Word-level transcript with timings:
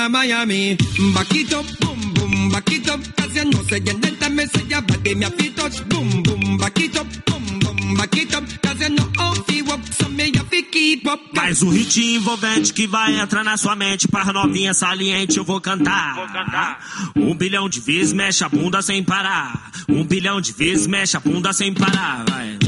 a 0.00 0.08
Miami. 0.08 0.76
Back 1.14 1.34
it 1.34 1.52
up, 1.52 1.66
boom, 1.80 2.14
boom, 2.14 2.50
back 2.50 2.72
it 2.72 2.88
up, 2.88 3.00
cause 3.16 3.36
you 3.36 3.44
know 3.44 3.62
say 3.64 3.78
you 3.78 3.98
let 4.20 4.32
me 4.32 4.46
say 4.46 4.64
your 4.64 4.82
body 4.82 5.14
me 5.14 5.26
a 5.26 5.30
fit 5.30 5.56
touch, 5.56 5.88
boom, 5.88 6.22
boom, 6.22 6.58
back 6.58 6.78
it 6.80 6.96
up, 6.96 7.06
boom, 7.26 7.58
boom, 7.60 7.96
back 7.96 8.16
it 8.16 8.34
up, 8.34 8.44
cause 8.62 8.80
you 8.80 8.88
know 8.90 9.08
how 9.16 9.34
fi 9.34 9.62
walk, 9.62 9.80
so 9.92 10.08
me 10.08 10.30
a 10.30 10.42
fi 10.44 10.62
keep 10.62 11.06
up. 11.06 11.20
Mais 11.34 11.62
um 11.62 11.70
hit 11.70 12.00
envolvente 12.00 12.72
que 12.72 12.86
vai 12.86 13.18
entrar 13.18 13.44
na 13.44 13.56
sua 13.56 13.74
mente. 13.76 14.08
Para 14.08 14.32
novinha 14.32 14.72
saliente 14.72 15.38
eu 15.38 15.44
vou 15.44 15.60
cantar. 15.60 16.78
Um 17.16 17.34
bilhão 17.34 17.68
de 17.68 17.80
vezes 17.80 18.12
mexe 18.12 18.44
a 18.44 18.48
bunda 18.48 18.82
sem 18.82 19.02
parar. 19.02 19.70
Um 19.88 20.04
bilhão 20.04 20.40
de 20.40 20.52
vezes 20.52 20.86
mexe 20.86 21.16
a 21.16 21.20
bunda 21.20 21.52
sem 21.52 21.74
parar. 21.74 22.24
Vai. 22.28 22.58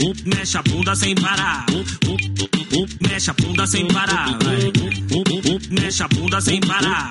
Um, 0.00 0.08
um, 0.08 0.14
mexe 0.26 0.56
a 0.56 0.62
bunda 0.62 0.94
sem 0.96 1.14
parar. 1.14 1.66
Um, 1.70 2.10
um, 2.10 2.82
um, 2.82 3.08
mexe 3.08 3.30
a 3.30 3.34
bunda 3.34 3.66
sem 3.66 3.86
parar. 3.86 4.38
Vai. 4.42 4.56
Um, 4.56 5.18
um, 5.18 5.20
um, 5.20 5.27
mexe 5.88 6.02
a 6.02 6.08
bunda 6.08 6.40
sem 6.40 6.60
parar. 6.60 7.10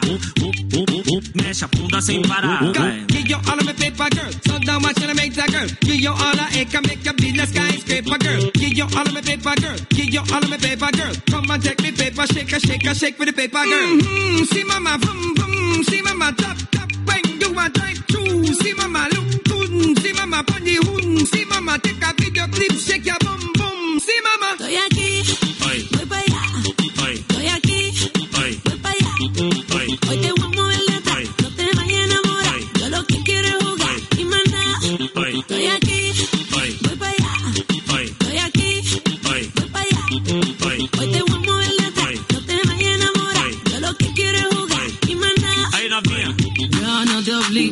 Mexe 1.34 1.64
a 1.64 1.68
bunda 1.68 2.00
sem 2.00 2.22
parar. 2.22 2.62
Give 3.08 3.28
you 3.28 3.36
all 3.36 3.60
of 3.60 3.66
my 3.66 3.74
paper, 3.74 4.08
girl. 4.16 4.32
So 4.46 4.60
down, 4.60 4.84
watch 4.84 5.02
and 5.02 5.16
make 5.16 5.34
that 5.34 5.50
girl. 5.52 5.68
Give 5.82 6.00
you 6.00 6.12
all 6.12 6.40
of 6.40 6.56
it, 6.56 6.70
can 6.70 6.84
make 6.84 7.02
be 7.18 7.32
the 7.32 7.46
skyscraper, 7.48 8.18
girl. 8.20 8.52
Give 8.54 8.78
you 8.78 8.84
all 8.84 9.08
of 9.08 9.14
my 9.14 9.22
paper, 9.22 9.56
girl. 9.62 9.78
Give 9.90 10.14
you 10.14 10.22
all 10.32 10.44
of 10.44 10.50
my 10.50 10.58
paper, 10.58 10.92
girl. 10.94 11.14
Come 11.26 11.50
and 11.50 11.64
take 11.64 11.82
me 11.82 11.92
paper, 11.92 12.28
shake 12.28 12.54
a, 12.54 12.60
shake 12.60 12.86
a, 12.86 12.94
shake 12.94 13.18
with 13.18 13.30
the 13.30 13.34
paper, 13.34 13.64
girl. 13.66 13.88
Mm-hmm. 13.98 14.44
See 14.46 14.64
mama, 14.64 14.98
boom, 15.02 15.34
boom. 15.34 15.84
See 15.84 16.02
mama, 16.04 16.34
top, 16.38 16.58
top. 16.70 16.90
When 17.10 17.26
you 17.42 17.50
a 17.58 17.70
drive 17.70 17.98
through, 18.06 18.46
see 18.62 18.74
mama, 18.74 19.10
look 19.10 19.44
good. 19.50 19.98
See 19.98 20.14
mama, 20.14 20.44
bunny 20.44 20.78
hoon. 20.86 21.26
See 21.26 21.46
mama, 21.46 21.80
take 21.80 22.04
a 22.06 22.14
video 22.14 22.46
clip, 22.48 22.74
shake 22.78 23.06
your 23.06 23.18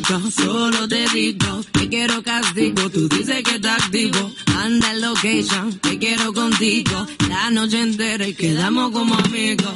te 0.06 0.14
obligo, 0.14 0.30
solo 0.30 0.88
te 0.88 1.08
digo 1.08 1.62
que 1.72 1.88
quiero 1.88 2.22
castigo. 2.22 2.90
Tú 2.90 3.08
dices 3.08 3.42
que 3.42 3.56
estás 3.56 3.82
activo, 3.84 4.30
anda 4.58 4.92
en 4.92 5.00
location, 5.00 5.78
que 5.80 5.98
quiero 5.98 6.32
contigo. 6.32 7.06
La 7.28 7.50
noche 7.50 7.80
entera 7.80 8.26
y 8.26 8.34
quedamos 8.34 8.92
como 8.92 9.14
amigos. 9.14 9.74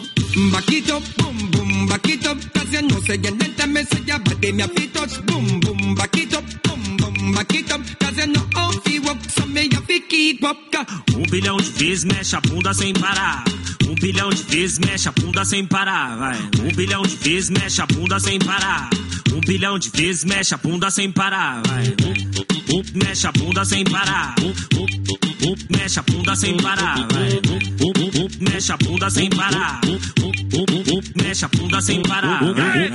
Back 0.53 0.71
it 0.73 0.91
up, 0.91 1.03
boom, 1.19 1.51
boom, 1.51 1.89
back 1.89 2.07
it 2.09 2.25
up, 2.27 2.39
cause 2.55 2.71
you 2.73 2.83
know 2.83 3.01
say 3.03 3.17
you 3.19 3.37
let 3.37 3.67
me 3.69 3.83
say 3.83 4.01
your 4.07 4.19
body 4.21 4.53
me 4.53 4.63
a 4.63 4.69
fit 4.69 4.93
touch, 4.95 5.21
boom, 5.27 5.59
boom, 5.61 5.95
back 5.97 6.17
it 6.17 6.33
up, 6.35 6.45
boom, 6.63 6.97
boom, 6.99 7.35
back 7.35 7.53
it 7.53 7.73
up, 7.73 7.81
cause 7.99 8.17
you 8.17 8.27
know 8.29 8.47
how 8.55 8.71
fi 8.85 9.01
walk, 9.01 9.19
so 9.29 9.45
me 9.47 9.69
a 9.77 9.81
fi 9.81 9.99
keep 10.09 10.45
up, 10.45 10.57
ca- 10.71 10.87
Um 11.17 11.23
bilhão 11.29 11.57
de 11.57 11.69
vezes 11.71 12.05
mexe 12.05 12.37
a 12.37 12.41
bunda 12.43 12.73
sem 12.73 12.93
parar. 12.93 13.43
Um 13.91 13.95
bilhão 13.95 14.31
de 14.31 14.43
vezes 14.45 14.79
mexe 14.79 15.09
a 15.09 15.13
bunda 15.13 15.45
sem 15.45 15.67
parar. 15.67 16.17
Vai. 16.17 16.39
Um 16.63 16.75
bilhão 16.77 17.03
de 17.03 17.17
vezes 17.17 17.51
mexe 17.51 17.81
a 17.83 17.87
bunda 17.87 18.21
sem 18.21 18.39
parar. 18.39 18.89
Um 19.35 19.41
bilhão 19.41 19.79
de 19.79 19.91
vezes 19.91 20.25
mexe 20.25 20.55
a 20.55 20.59
bunda 20.59 20.91
sem 20.93 21.11
parar. 21.11 21.61
Vai. 21.67 21.87
Um, 22.05 22.79
um, 22.79 22.83
mexe 22.95 23.27
a 23.27 23.33
bunda 23.33 23.65
sem 23.65 23.83
parar. 23.85 24.35
Um, 24.41 24.79
um, 24.79 25.51
um, 25.51 25.57
mexe 25.77 25.99
a 25.99 26.03
bunda 26.03 26.37
sem 26.37 26.57
parar. 26.57 26.99
Vai. 27.13 27.31
Um, 27.51 27.85
um, 27.85 28.25
um, 28.25 28.29
mexe 28.53 28.73
a 28.73 28.77
bunda 28.77 29.11
sem 29.11 29.29
parar. 29.29 29.81
Um, 29.85 29.91
um, 29.91 30.31
um, 30.61 30.99
um, 30.99 31.23
mexe 31.25 31.45
a 31.45 31.49
bunda 31.49 31.81
sem 31.81 32.03
parar. 32.03 32.45
Vai. 32.45 32.91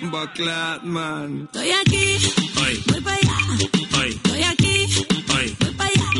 Bumble 0.00 0.28
clad 0.34 0.84
man. 0.86 1.48
Estoy 1.52 1.72
aquí, 1.72 2.18
Oi, 2.62 3.00
para 3.02 3.16
allá. 3.16 3.38
oi, 3.98 4.08
Estoy 4.08 4.42
aquí, 4.44 5.06
oi, 5.34 5.56
voy 5.60 5.72
para 5.74 5.88
allá. 5.88 6.10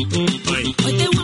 oi, 0.51 0.75
Hoy 0.85 1.14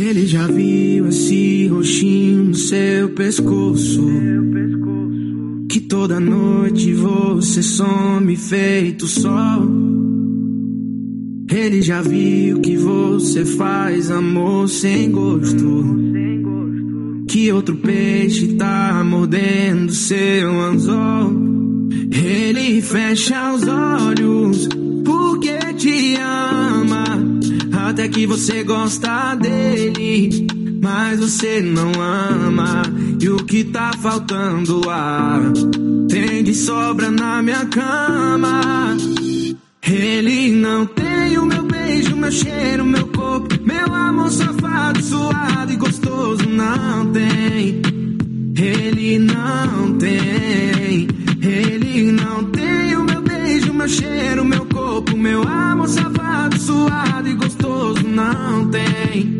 Ele 0.00 0.26
já 0.26 0.46
viu 0.46 1.08
esse 1.08 1.66
roxinho 1.68 2.44
no 2.44 2.54
seu 2.54 3.10
pescoço. 3.10 4.06
Que 5.68 5.80
toda 5.80 6.18
noite 6.18 6.94
você 6.94 7.62
some 7.62 8.34
feito 8.36 9.06
sol. 9.06 10.07
Ele 11.58 11.82
já 11.82 12.00
viu 12.00 12.60
que 12.60 12.76
você 12.76 13.44
faz 13.44 14.12
amor 14.12 14.68
sem 14.68 15.10
gosto. 15.10 15.84
Que 17.26 17.52
outro 17.52 17.74
peixe 17.74 18.54
tá 18.54 19.02
mordendo 19.04 19.92
seu 19.92 20.60
anzol. 20.60 21.32
Ele 22.12 22.80
fecha 22.80 23.52
os 23.52 23.64
olhos 23.66 24.68
porque 25.04 25.58
te 25.76 26.14
ama. 26.16 27.04
Até 27.88 28.06
que 28.08 28.24
você 28.24 28.62
gosta 28.62 29.34
dele, 29.34 30.46
mas 30.80 31.18
você 31.18 31.60
não 31.60 31.90
ama. 32.00 32.82
E 33.20 33.28
o 33.28 33.36
que 33.36 33.64
tá 33.64 33.90
faltando 34.00 34.88
ar 34.88 35.42
tem 36.08 36.44
de 36.44 36.54
sobra 36.54 37.10
na 37.10 37.42
minha 37.42 37.66
cama. 37.66 38.96
Ele 39.90 40.50
não 40.52 40.84
tem 40.84 41.38
o 41.38 41.46
meu 41.46 41.62
beijo, 41.62 42.14
meu 42.14 42.30
cheiro, 42.30 42.84
meu 42.84 43.06
corpo, 43.06 43.56
meu 43.64 43.94
amor 43.94 44.30
safado, 44.30 45.02
suado 45.02 45.72
e 45.72 45.76
gostoso. 45.76 46.46
Não 46.46 47.10
tem. 47.10 47.80
Ele 48.54 49.18
não 49.18 49.96
tem. 49.96 51.08
Ele 51.40 52.12
não 52.12 52.44
tem 52.44 52.96
o 52.96 53.02
meu 53.02 53.22
beijo, 53.22 53.72
meu 53.72 53.88
cheiro, 53.88 54.44
meu 54.44 54.66
corpo, 54.66 55.16
meu 55.16 55.42
amor 55.48 55.88
safado, 55.88 56.60
suado 56.60 57.28
e 57.28 57.34
gostoso. 57.34 58.06
Não 58.06 58.68
tem. 58.68 59.38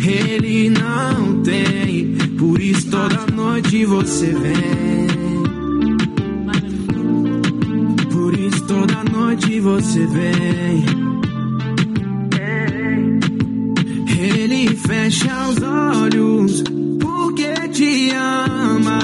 Ele 0.00 0.70
não 0.70 1.40
tem. 1.42 2.16
Por 2.36 2.60
isso 2.60 2.90
toda 2.90 3.26
noite 3.32 3.84
você 3.84 4.26
vem. 4.26 5.27
você 9.60 10.06
vem. 10.06 10.84
Ele 14.20 14.76
fecha 14.76 15.48
os 15.48 15.62
olhos 15.62 16.62
porque 17.00 17.68
te 17.68 18.10
ama. 18.10 18.98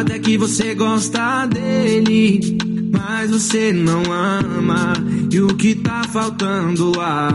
Até 0.00 0.18
que 0.18 0.36
você 0.36 0.74
gosta 0.74 1.46
dele, 1.46 2.58
mas 2.92 3.30
você 3.30 3.72
não 3.72 4.02
ama. 4.12 4.92
E 5.30 5.40
o 5.40 5.48
que 5.48 5.74
tá 5.76 6.02
faltando 6.04 6.96
lá? 6.96 7.30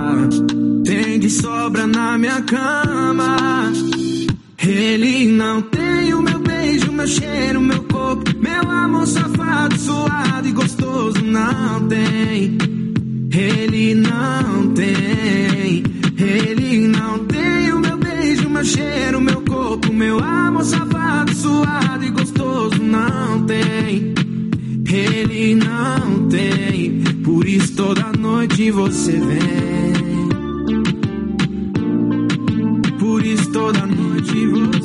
Tem 0.86 1.20
de 1.20 1.30
sobra 1.30 1.88
na 1.88 2.18
minha 2.18 2.42
cama. 2.42 3.72
Ele 4.62 5.28
não 5.28 5.62
tem 5.62 6.14
o 6.14 6.22
meu 6.22 6.40
beijo, 6.40 6.92
meu 6.92 7.08
cheiro, 7.08 7.62
meu 7.62 7.84
corpo, 7.84 8.24
meu 8.40 8.70
amor 8.70 9.08
safado 9.08 9.80
suado 9.80 10.39
gostoso 11.00 11.22
não 11.24 11.88
tem. 11.88 12.58
Ele 13.32 13.96
não 13.96 14.74
tem. 14.74 15.84
Ele 16.18 16.88
não 16.88 17.20
tem 17.20 17.74
o 17.74 17.80
meu 17.80 17.98
beijo, 17.98 18.50
meu 18.50 18.66
cheiro, 18.66 19.22
meu 19.22 19.42
corpo, 19.42 19.94
meu 19.94 20.20
amor 20.20 20.64
safado, 20.64 21.34
suado 21.34 22.04
e 22.04 22.10
gostoso 22.10 22.82
não 22.82 23.44
tem. 23.44 24.14
Ele 24.92 25.56
não 25.56 26.28
tem. 26.28 27.02
Por 27.24 27.48
isso 27.48 27.74
toda 27.76 28.12
noite 28.20 28.70
você 28.72 29.14
vem. 29.14 30.30
Por 33.00 33.26
isso 33.26 33.50
toda 33.52 33.86
noite 33.86 34.48
você 34.48 34.79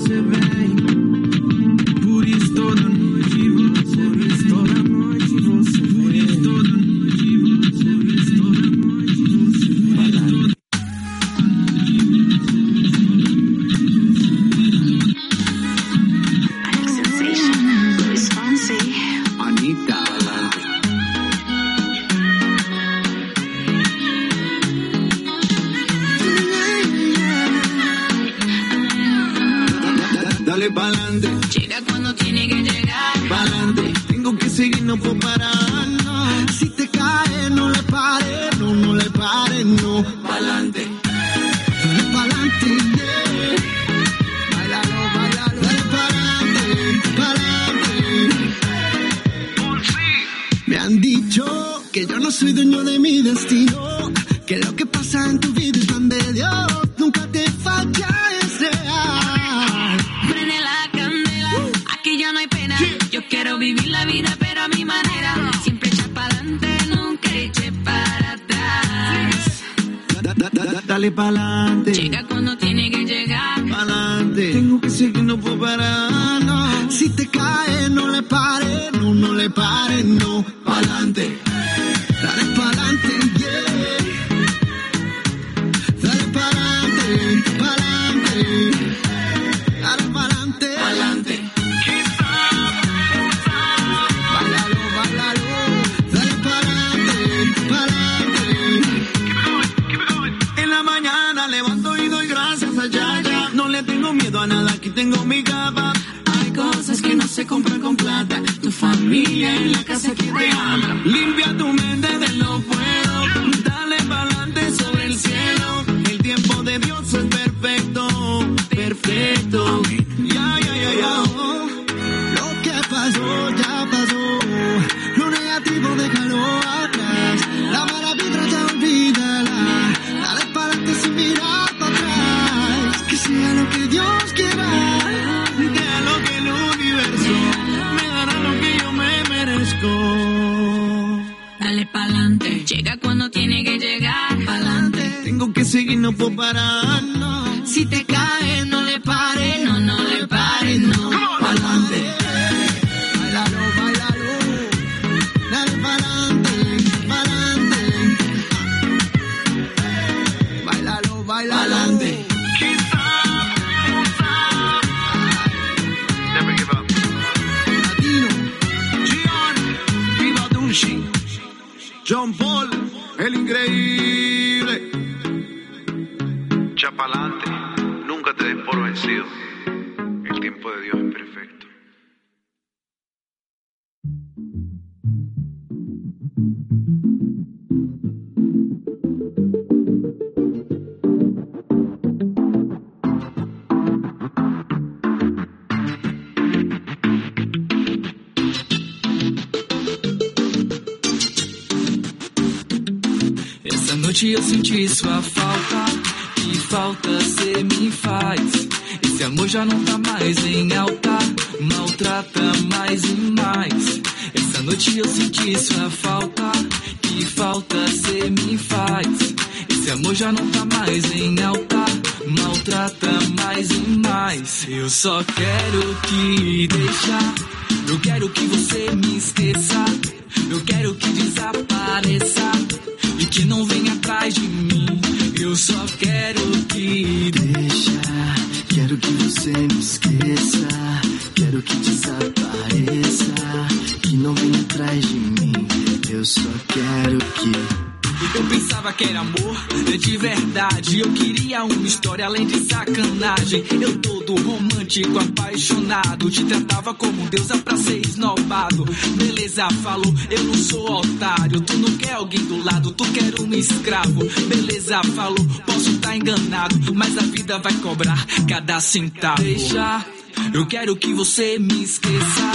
Beleza, 264.49 265.01
falou, 265.15 265.45
posso 265.65 265.91
estar 265.91 266.09
tá 266.09 266.17
enganado. 266.17 266.95
Mas 266.95 267.17
a 267.17 267.23
vida 267.23 267.59
vai 267.59 267.73
cobrar 267.75 268.27
cada 268.49 268.81
centavo. 268.81 269.43
Deixa. 269.43 270.05
Eu 270.53 270.67
quero 270.67 270.97
que 270.97 271.15
você 271.15 271.59
me 271.59 271.85
esqueça. 271.85 272.53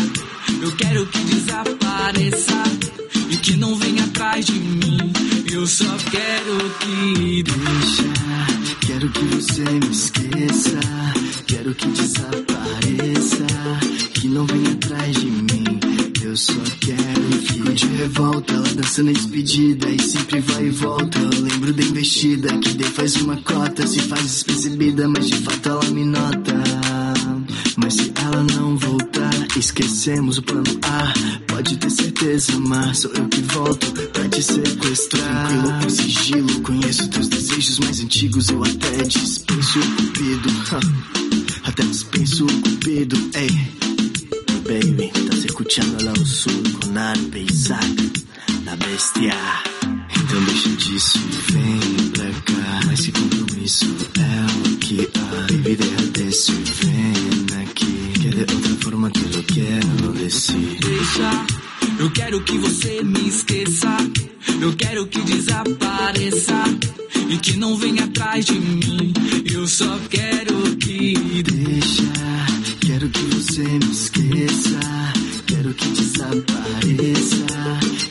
Eu 0.62 0.76
quero 0.76 1.06
que 1.08 1.20
desapareça. 1.20 2.64
E 3.30 3.38
que 3.38 3.56
não 3.56 3.76
venha 3.76 4.04
atrás 4.04 4.46
de 4.46 4.54
mim. 4.54 4.98
Eu 5.52 5.66
só 5.66 5.86
quero 6.12 6.70
que 6.80 7.44
deixa. 7.44 8.86
Quero 8.86 9.10
que 9.10 9.24
você 9.26 9.64
me 9.64 9.92
esqueça. 9.92 10.80
Quero 11.48 11.74
que 11.74 11.88
desapareça. 11.88 13.46
Que 14.14 14.28
não 14.28 14.46
venha 14.46 14.72
atrás 14.72 15.16
de 15.16 15.26
mim. 15.26 15.89
Eu 16.30 16.38
só 16.38 16.54
quero 16.80 17.40
que 17.42 17.74
de 17.74 17.88
revolta, 17.88 18.54
ela 18.54 18.70
dança 18.76 19.02
na 19.02 19.12
despedida 19.12 19.90
e 19.90 20.00
sempre 20.00 20.40
vai 20.42 20.68
e 20.68 20.70
volta. 20.70 21.18
Eu 21.18 21.42
lembro 21.42 21.74
da 21.74 21.82
investida 21.82 22.56
que 22.60 22.70
dei 22.76 22.88
faz 22.88 23.16
uma 23.16 23.36
cota, 23.38 23.88
se 23.88 24.00
faz 24.02 24.22
despercebida, 24.22 25.08
mas 25.08 25.28
de 25.28 25.38
fato 25.38 25.70
ela 25.70 25.84
me 25.86 26.06
nota. 26.06 26.54
Mas 27.78 27.96
se 27.96 28.14
ela 28.24 28.44
não 28.44 28.78
voltar, 28.78 29.34
esquecemos 29.58 30.38
o 30.38 30.44
plano 30.44 30.80
A. 30.84 31.14
Pode 31.52 31.78
ter 31.78 31.90
certeza, 31.90 32.54
amar, 32.54 32.96
sou 32.96 33.12
eu 33.16 33.28
que 33.28 33.42
volto 33.42 33.92
pra 34.10 34.30
te 34.30 34.44
sequestrar. 34.44 35.48
Tranquilo, 35.48 35.82
com 35.82 35.90
sigilo, 35.90 36.62
conheço 36.62 37.10
teus 37.10 37.28
desejos 37.28 37.80
mais 37.80 38.00
antigos. 38.02 38.50
Eu 38.50 38.64
até 38.64 39.04
dispenso 39.04 39.80
o 39.80 39.96
cupido, 39.96 40.50
até 41.64 41.82
dispenso 41.82 42.46
o 42.46 42.62
cupido, 42.62 43.18
ei. 43.34 43.80
Baby, 44.70 45.10
estás 45.16 45.39
escuchando 45.60 46.06
la 46.06 46.16
sur 46.26 46.80
con 46.80 46.98
Arpe 46.98 47.46
Zack, 47.52 48.14
la 48.64 48.78
bestia. 48.78 49.36
Então 49.84 50.44
deixa 50.46 50.70
disso 50.70 51.20
vem 51.50 52.10
pra 52.12 52.32
cá. 52.46 52.80
Mas 52.86 53.00
esse 53.02 53.12
compromisso 53.12 53.86
é 54.18 54.70
o 54.70 54.78
que 54.78 55.10
há. 55.16 55.42
Baby, 55.52 55.76
derradeço 55.76 56.54
e 56.54 56.86
vem 56.86 57.62
aqui. 57.62 58.12
Que 58.14 58.30
de 58.30 58.40
outra 58.40 58.76
forma 58.82 59.12
te 59.12 59.20
lo 59.20 59.44
quero 59.44 60.14
decir. 60.14 60.78
Deixa, 60.80 61.46
eu 62.00 62.10
quero 62.12 62.42
que 62.42 62.58
você 62.58 63.04
me 63.04 63.28
esqueça. 63.28 63.98
Eu 64.62 64.74
quero 64.78 65.08
que 65.08 65.22
desapareça. 65.24 66.64
E 67.30 67.38
que 67.38 67.58
não 67.58 67.76
venha 67.76 68.06
atrás 68.06 68.46
de 68.46 68.58
mim. 68.58 69.14
Eu 69.52 69.68
só 69.68 70.00
quero 70.10 70.78
que 70.78 71.44
deixa. 71.44 72.14
Quero 72.80 73.10
que 73.10 73.22
você 73.36 73.64
me 73.64 73.92
esqueça. 73.92 75.29
Quero 75.50 75.74
que 75.74 75.88
desapareça. 75.88 77.48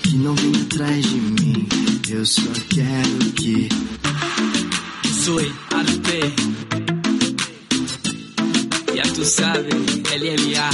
Que 0.02 0.16
não 0.16 0.34
venha 0.34 0.60
atrás 0.60 1.04
de 1.04 1.14
mim. 1.14 1.68
Eu 2.10 2.26
só 2.26 2.42
quero 2.68 3.32
que. 3.36 3.68
Soy 5.24 5.52
Arte. 5.70 6.34
Ya 8.92 9.04
tú 9.14 9.24
sabes, 9.24 9.72
LLA. 10.16 10.70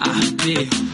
Arte. 0.00 0.91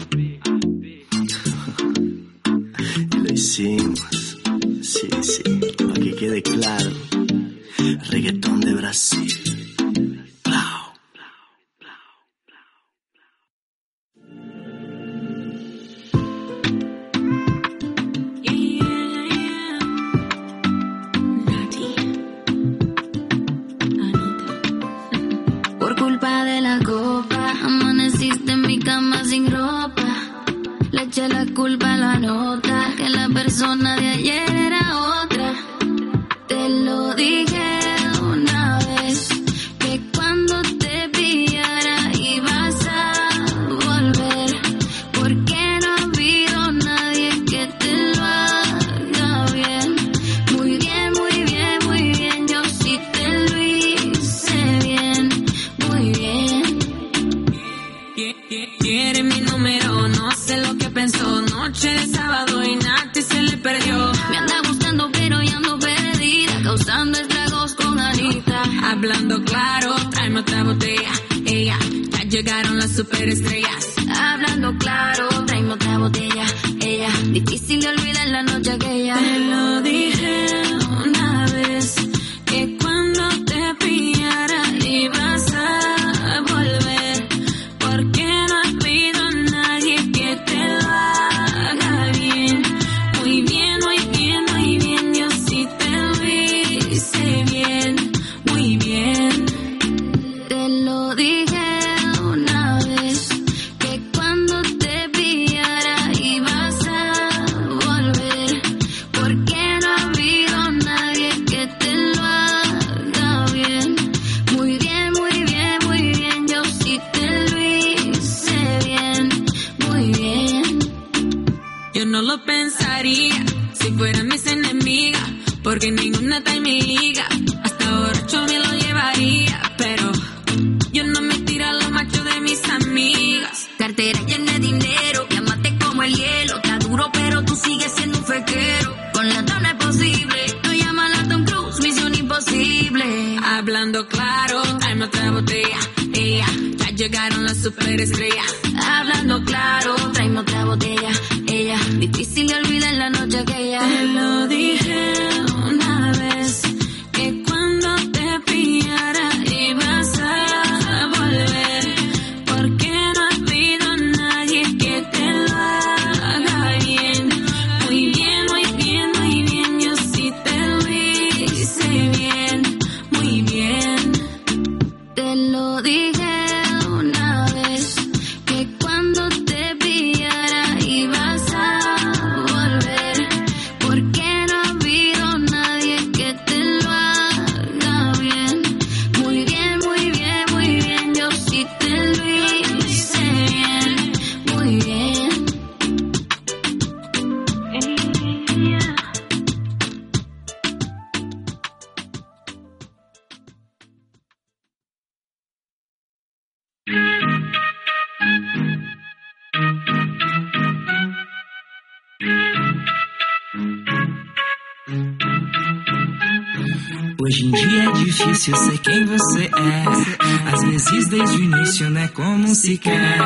Difícil 218.39 218.55
ser 218.55 218.77
quem 218.79 219.05
você 219.05 219.43
é. 219.43 220.53
Às 220.53 220.63
vezes 220.63 221.07
desde 221.09 221.37
o 221.37 221.43
início 221.43 221.89
não 221.89 222.01
é 222.01 222.07
como 222.07 222.55
se 222.55 222.77
quer. 222.77 223.19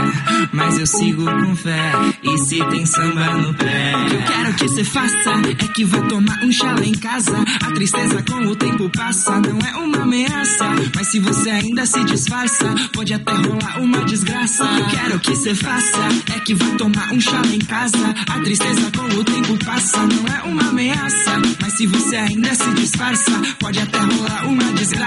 Mas 0.52 0.80
eu 0.80 0.88
sigo 0.88 1.26
com 1.26 1.56
fé. 1.56 1.92
E 2.24 2.38
se 2.40 2.64
tem 2.66 2.86
samba 2.86 3.38
no 3.38 3.54
pé? 3.54 3.94
O 3.96 4.06
que 4.10 4.16
eu 4.16 4.24
quero 4.24 4.54
que 4.56 4.68
você 4.68 4.84
faça 4.84 5.32
é 5.50 5.68
que 5.74 5.86
vá 5.86 6.02
tomar 6.02 6.44
um 6.44 6.52
chá 6.52 6.74
lá 6.74 6.84
em 6.84 6.94
casa. 6.94 7.38
A 7.64 7.72
tristeza 7.72 8.24
com 8.24 8.48
o 8.48 8.56
tempo 8.56 8.90
passa, 8.90 9.40
não 9.40 9.60
é 9.60 9.76
uma 9.78 10.02
ameaça. 10.02 10.66
Mas 10.96 11.08
se 11.12 11.20
você 11.20 11.50
ainda 11.52 11.86
se 11.86 12.04
disfarça, 12.06 12.74
pode 12.92 13.14
até 13.14 13.34
rolar 13.34 13.80
uma 13.80 14.00
desgraça. 14.06 14.64
O 14.64 14.76
que 14.76 14.82
eu 14.82 14.88
quero 14.88 15.20
que 15.20 15.36
você 15.36 15.54
faça 15.54 16.00
é 16.36 16.40
que 16.40 16.56
vá 16.56 16.76
tomar 16.78 17.14
um 17.14 17.22
chá 17.22 17.40
lá 17.40 17.54
em 17.54 17.60
casa. 17.60 18.16
A 18.30 18.40
tristeza 18.40 18.92
com 18.98 19.20
o 19.20 19.24
tempo 19.24 19.64
passa, 19.64 19.98
não 20.08 20.36
é 20.36 20.42
uma 20.44 20.70
ameaça. 20.70 21.40
Mas 21.62 21.74
se 21.74 21.86
você 21.86 22.16
ainda 22.16 22.54
se 22.56 22.70
disfarça, 22.74 23.32
pode 23.60 23.80
até 23.80 24.00
rolar 24.00 24.48
uma 24.48 24.64
desgraça. 24.74 25.03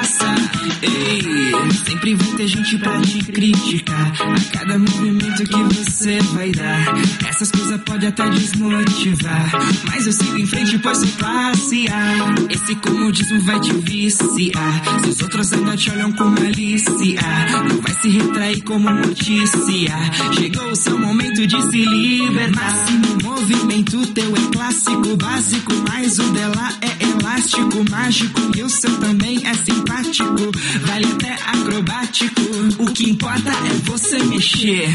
Ei, 0.83 1.23
sempre 1.87 2.15
vai 2.15 2.29
ter 2.37 2.49
gente 2.49 2.79
pra 2.79 3.01
te 3.01 3.19
criticar. 3.25 4.13
A 4.21 4.59
cada 4.59 4.79
movimento 4.79 5.45
que 5.45 5.75
você 5.75 6.19
vai 6.35 6.51
dar, 6.53 6.95
essas 7.27 7.51
coisas 7.51 7.81
podem 7.83 8.09
até 8.09 8.29
desmotivar. 8.31 9.51
Mas 9.87 10.07
eu 10.07 10.13
sigo 10.13 10.39
em 10.39 10.47
frente, 10.47 10.79
pois 10.79 10.99
sou 10.99 11.09
classe 11.19 11.87
A. 11.89 12.53
Esse 12.53 12.75
comodismo 12.77 13.41
vai 13.41 13.59
te 13.61 13.73
viciar. 13.73 15.03
Se 15.03 15.09
os 15.09 15.23
outros 15.23 15.53
ainda 15.53 15.77
te 15.77 15.91
olham 15.91 16.13
com 16.13 16.25
malícia, 16.25 17.21
não 17.69 17.81
vai 17.81 17.95
se 18.01 18.09
retrair 18.09 18.63
como 18.63 18.91
notícia. 18.91 19.97
Chegou 20.35 20.71
o 20.71 20.77
seu 20.77 20.99
momento 20.99 21.47
de 21.47 21.71
se 21.71 21.85
libertar. 21.85 22.57
Máximo 22.57 23.17
movimento 23.23 24.07
teu 24.09 24.35
é 24.35 24.53
clássico, 24.53 25.17
básico, 25.17 25.73
mas 25.89 26.19
o 26.19 26.25
dela 26.33 26.69
é 26.81 27.05
elástico, 27.05 27.85
mágico. 27.91 28.41
E 28.57 28.63
o 28.63 28.69
seu 28.69 28.99
também 28.99 29.47
é 29.47 29.55
simpático, 29.55 29.86
vale 30.87 31.07
até 31.07 31.33
acrobático. 31.47 32.41
O 32.79 32.87
que 32.87 33.11
importa 33.11 33.51
é 33.51 33.75
você 33.85 34.19
mexer. 34.25 34.89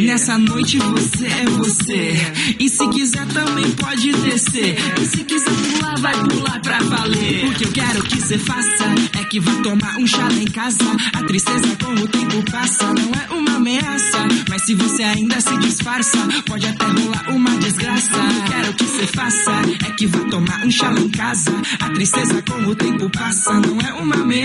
Nessa 0.00 0.38
noite 0.38 0.78
você 0.78 1.26
é 1.26 1.44
você. 1.46 2.14
E 2.58 2.68
se 2.68 2.88
quiser 2.88 3.26
também 3.28 3.70
pode 3.72 4.12
descer. 4.12 4.76
E 5.00 5.06
se 5.06 5.24
quiser 5.24 5.50
pular, 5.50 5.98
vai 5.98 6.14
pular 6.28 6.60
pra 6.60 6.78
valer. 6.80 7.46
O 7.46 7.54
que 7.54 7.64
eu 7.64 7.72
quero 7.72 8.02
que 8.04 8.20
você 8.20 8.38
faça 8.38 8.84
é 9.20 9.24
que 9.24 9.40
vá 9.40 9.52
tomar 9.62 9.96
um 9.98 10.06
chá 10.06 10.28
lá 10.28 10.34
em 10.34 10.46
casa. 10.46 10.84
A 11.12 11.22
tristeza 11.24 11.76
com 11.82 11.92
o 11.92 12.08
tempo 12.08 12.50
passa, 12.50 12.92
não 12.92 13.12
é 13.12 13.34
uma 13.34 13.56
ameaça. 13.56 14.26
Mas 14.48 14.62
se 14.62 14.74
você 14.74 15.02
ainda 15.02 15.40
se 15.40 15.56
disfarça, 15.58 16.18
pode 16.46 16.66
até 16.66 16.86
rolar 16.86 17.30
uma 17.30 17.50
desgraça. 17.58 18.16
O 18.16 18.28
que 18.28 18.36
eu 18.36 18.44
quero 18.44 18.74
que 18.74 18.84
você 18.84 19.06
faça 19.06 19.52
é 19.86 19.90
que 19.92 20.06
vá 20.06 20.20
tomar 20.30 20.64
um 20.64 20.70
chá 20.70 20.90
lá 20.90 21.00
em 21.00 21.08
casa. 21.08 21.52
A 21.80 21.90
tristeza 21.90 22.42
com 22.42 22.70
o 22.70 22.74
tempo 22.74 23.10
passa, 23.10 23.52
não 23.54 23.80
é 23.80 23.92
uma 23.94 24.14
ameaça. 24.16 24.35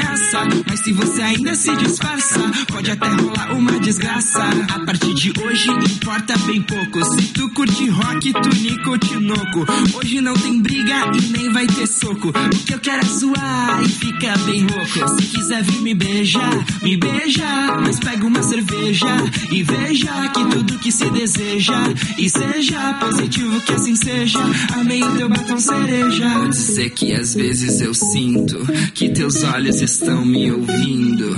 Mas 0.67 0.80
se 0.80 0.93
você 0.93 1.21
ainda 1.21 1.54
se 1.54 1.75
disfarça, 1.75 2.39
pode 2.67 2.89
até 2.89 3.08
rolar 3.08 3.54
uma 3.54 3.77
desgraça. 3.80 4.39
A 4.73 4.86
partir 4.86 5.13
de 5.13 5.34
hoje 5.41 5.69
importa 5.69 6.38
bem 6.45 6.62
pouco. 6.62 7.04
Se 7.04 7.23
tu 7.34 7.49
curte 7.49 7.89
rock, 7.89 8.32
tu 8.32 8.49
Nico 8.62 8.97
Tinoco. 8.97 9.65
Hoje 9.97 10.21
não 10.21 10.34
tem 10.34 10.62
briga 10.62 11.12
e 11.13 11.21
nem 11.38 11.51
vai 11.51 11.67
ter 11.67 11.88
soco. 11.88 12.30
O 12.30 12.65
que 12.65 12.73
eu 12.73 12.80
quero 12.80 13.01
é 13.01 13.06
zoar 13.06 13.84
e 13.84 13.89
fica 13.89 14.38
bem 14.45 14.65
louco. 14.65 15.15
Se 15.15 15.27
quiser 15.27 15.62
vir 15.63 15.82
me 15.82 15.93
beijar, 15.93 16.65
me 16.82 16.95
beija. 16.95 17.82
Mas 17.82 17.99
pega 17.99 18.25
uma 18.25 18.43
cerveja 18.43 19.08
e 19.51 19.62
veja 19.63 20.30
que 20.30 20.45
tudo 20.45 20.80
que 20.80 20.91
se 20.91 21.10
deseja. 21.10 21.75
E 22.17 22.30
seja 22.30 22.93
positivo 22.93 23.60
que 23.60 23.73
assim 23.73 23.95
seja. 23.97 24.39
Amei 24.73 25.04
o 25.04 25.17
teu 25.17 25.27
batom 25.27 25.60
cereja. 25.60 26.51
Ser 26.54 26.91
que 26.91 27.13
às 27.13 27.36
vezes 27.36 27.82
eu 27.82 27.93
sinto 27.93 28.58
que 28.93 29.10
teus 29.10 29.43
olhos 29.43 29.80
estão 29.81 30.23
me 30.25 30.51
ouvindo. 30.51 31.35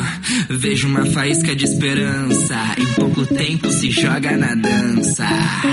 Vejo 0.49 0.87
uma 0.87 1.05
faísca 1.05 1.55
de 1.55 1.65
esperança. 1.65 2.55
Em 2.77 2.85
pouco 2.93 3.25
tempo 3.25 3.71
se 3.71 3.89
joga 3.89 4.35
na 4.37 4.53
dança. 4.55 5.25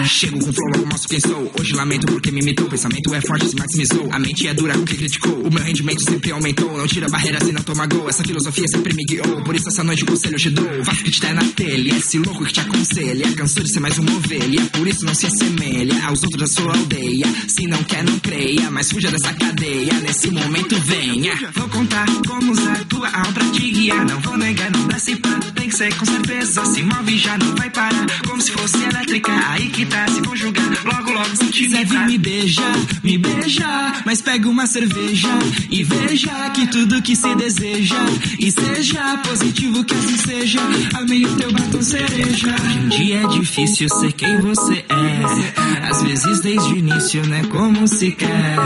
Chego 0.04 0.38
com 0.38 0.52
flow, 0.52 0.86
mostro 0.86 1.08
quem 1.08 1.20
sou. 1.20 1.50
Hoje 1.58 1.74
lamento 1.74 2.06
porque 2.06 2.30
me 2.30 2.40
imitou. 2.40 2.68
Pensamento 2.68 3.14
é 3.14 3.20
forte, 3.20 3.48
se 3.48 3.56
maximizou. 3.56 4.08
A 4.12 4.18
mente 4.18 4.46
é 4.46 4.54
dura 4.54 4.74
com 4.74 4.84
quem 4.84 4.96
criticou. 4.96 5.42
O 5.42 5.52
meu 5.52 5.62
rendimento 5.62 6.02
sempre 6.08 6.30
aumentou. 6.30 6.76
Não 6.76 6.86
tira 6.86 7.08
barreiras 7.08 7.48
e 7.48 7.52
não 7.52 7.62
toma 7.62 7.86
gol. 7.86 8.08
Essa 8.08 8.22
filosofia 8.22 8.66
sempre 8.68 8.94
me 8.94 9.04
guiou. 9.04 9.42
Por 9.42 9.54
isso 9.54 9.68
essa 9.68 9.82
noite 9.82 10.04
o 10.04 10.06
conselho 10.06 10.34
eu 10.34 10.38
te 10.38 10.50
dou. 10.50 10.84
Faço 10.84 11.02
que 11.02 11.10
te 11.10 11.20
der 11.20 11.34
na 11.34 11.44
telha. 11.44 11.96
Esse 11.96 12.18
louco 12.18 12.44
que 12.44 12.52
te 12.52 12.60
aconselha. 12.60 13.32
Cansou 13.32 13.62
de 13.62 13.72
ser 13.72 13.80
mais 13.80 13.98
uma 13.98 14.12
ovelha. 14.12 14.64
Por 14.72 14.86
isso 14.86 15.04
não 15.04 15.14
se 15.14 15.26
assemelha 15.26 16.06
aos 16.06 16.22
outros 16.22 16.40
da 16.40 16.46
sua 16.46 16.76
aldeia. 16.76 17.26
Se 17.48 17.66
não 17.66 17.82
quer, 17.84 18.04
não 18.04 18.18
creia. 18.20 18.70
Mas 18.70 18.90
fuja 18.92 19.10
dessa 19.10 19.32
cadeia. 19.34 19.94
Nesse 20.00 20.30
momento 20.30 20.78
venha. 20.80 21.34
Vou 21.54 21.68
contar 21.68 22.06
como 22.26 22.49
usar 22.50 22.84
tua 22.84 23.08
alma 23.08 23.32
pra 23.32 23.44
te 23.50 23.70
guiar. 23.70 24.04
Não 24.06 24.20
vou 24.20 24.36
negar, 24.36 24.70
não 24.70 24.86
dá 24.88 24.98
se 24.98 25.16
pá. 25.16 25.38
Tem 25.54 25.68
que 25.68 25.74
ser 25.74 25.94
com 25.96 26.04
certeza. 26.04 26.64
Se 26.64 26.82
move 26.82 27.18
já 27.18 27.38
não 27.38 27.54
vai 27.54 27.70
parar. 27.70 28.06
Como 28.26 28.40
se 28.40 28.52
fosse 28.52 28.82
elétrica. 28.82 29.32
Aí 29.50 29.68
que 29.68 29.86
tá 29.86 30.06
se 30.08 30.20
conjugar. 30.22 30.64
Logo, 30.84 31.12
logo 31.12 31.36
se 31.36 31.44
quiser 31.46 31.84
vir 31.84 32.06
me 32.06 32.18
beija, 32.18 32.72
me 33.02 33.18
beija. 33.18 34.02
Mas 34.04 34.20
pega 34.20 34.48
uma 34.48 34.66
cerveja 34.66 35.28
e 35.70 35.82
veja 35.84 36.50
que 36.50 36.66
tudo 36.66 37.02
que 37.02 37.14
se 37.14 37.34
deseja. 37.34 37.96
E 38.38 38.50
seja 38.50 39.18
positivo 39.18 39.84
que 39.84 39.94
assim 39.94 40.16
seja. 40.18 40.60
Amei 40.94 41.24
o 41.24 41.36
teu 41.36 41.52
batom 41.52 41.82
cereja. 41.82 42.54
Hoje 42.54 42.78
em 42.78 42.88
dia 42.88 43.22
é 43.22 43.26
difícil 43.28 43.88
ser 43.88 44.12
quem 44.12 44.40
você 44.40 44.84
é. 44.88 45.88
Às 45.88 46.02
vezes 46.02 46.40
desde 46.40 46.72
o 46.72 46.76
início 46.76 47.26
não 47.26 47.36
é 47.36 47.44
como 47.44 47.86
se 47.86 48.10
quer. 48.12 48.56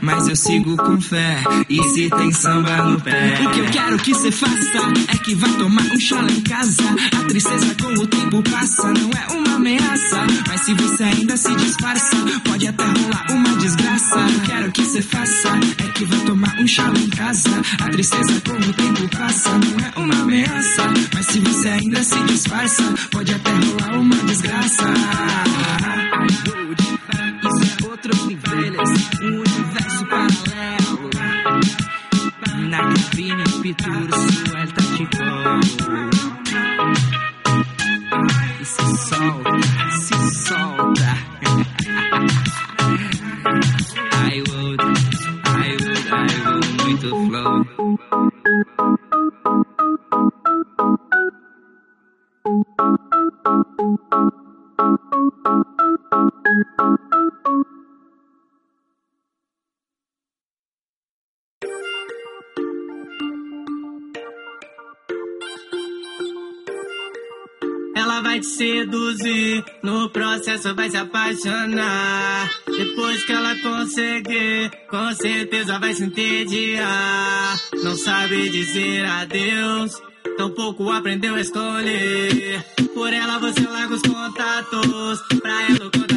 Mas 0.00 0.28
eu 0.28 0.36
sigo 0.36 0.76
com 0.76 1.00
fé. 1.00 1.42
E 1.68 1.82
se 1.88 2.10
tem 2.10 2.32
samba 2.32 2.76
no 2.82 3.00
pé. 3.00 3.27
O 3.28 3.50
que 3.50 3.58
eu 3.60 3.66
quero 3.70 3.98
que 3.98 4.14
você 4.14 4.32
faça 4.32 4.78
é 5.08 5.18
que 5.18 5.34
vá 5.34 5.48
tomar 5.48 5.82
um 5.82 6.00
chá 6.00 6.20
lá 6.20 6.30
em 6.30 6.40
casa. 6.40 6.82
A 7.18 7.24
tristeza 7.24 7.74
com 7.80 7.92
o 7.92 8.06
tempo 8.06 8.42
passa, 8.50 8.92
não 8.92 9.10
é 9.10 9.32
uma 9.32 9.56
ameaça. 9.56 10.26
Mas 10.46 10.62
se 10.62 10.74
você 10.74 11.04
ainda 11.04 11.36
se 11.36 11.54
disfarça, 11.56 12.16
pode 12.44 12.66
até 12.66 12.84
rolar 12.84 13.26
uma 13.30 13.56
desgraça. 13.56 14.16
O 14.18 14.26
que 14.26 14.34
eu 14.34 14.40
quero 14.40 14.72
que 14.72 14.84
você 14.84 15.02
faça 15.02 15.48
é 15.78 15.92
que 15.92 16.04
vá 16.06 16.16
tomar 16.24 16.56
um 16.58 16.66
chá 16.66 16.88
lá 16.88 16.98
em 16.98 17.10
casa. 17.10 17.50
A 17.80 17.88
tristeza 17.90 18.40
com 18.40 18.54
o 18.54 18.72
tempo 18.72 19.08
passa, 19.16 19.50
não 19.50 19.86
é 19.86 19.92
uma 20.04 20.22
ameaça. 20.22 20.84
Mas 21.14 21.26
se 21.26 21.40
você 21.40 21.68
ainda 21.68 22.02
se 22.02 22.18
disfarça, 22.24 22.82
pode 23.10 23.34
até 23.34 23.50
rolar 23.50 23.98
uma 23.98 24.16
desgraça. 24.24 24.84
Isso 26.28 27.82
é 27.82 27.86
outros 27.88 28.26
níveis, 28.26 28.90
um 29.22 29.26
universo 29.26 30.06
paralelo. 30.06 30.37
Na 32.68 32.78
cabine, 32.78 33.44
Pitur, 33.62 34.08
Suel, 34.12 34.68
Tachicou. 34.74 35.60
E 38.60 38.64
se 38.64 38.84
solta, 39.08 39.50
se 40.00 40.16
solta. 40.44 41.10
I 44.30 44.42
would, 44.48 44.80
I 44.80 45.76
would, 45.80 46.06
I 46.12 46.28
would, 46.44 46.66
muito 46.84 47.08
flow. 47.08 47.64
Ela 68.08 68.22
vai 68.22 68.40
te 68.40 68.46
seduzir, 68.46 69.62
no 69.82 70.08
processo 70.08 70.74
vai 70.74 70.88
se 70.88 70.96
apaixonar. 70.96 72.50
Depois 72.66 73.22
que 73.22 73.32
ela 73.32 73.54
conseguir, 73.56 74.70
com 74.88 75.12
certeza 75.12 75.78
vai 75.78 75.92
se 75.92 76.04
entediar. 76.04 77.60
Não 77.84 77.94
sabe 77.98 78.48
dizer 78.48 79.04
adeus, 79.04 80.00
tampouco 80.38 80.90
aprendeu 80.90 81.34
a 81.34 81.40
escolher. 81.42 82.64
Por 82.94 83.12
ela 83.12 83.38
você 83.40 83.60
larga 83.60 83.94
os 83.94 84.00
contatos, 84.00 85.20
pra 85.42 85.62
ela 85.64 85.86
o 85.86 85.90
contatinho 85.90 86.07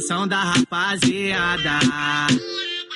atenção 0.00 0.26
da 0.26 0.42
rapaziada. 0.42 1.78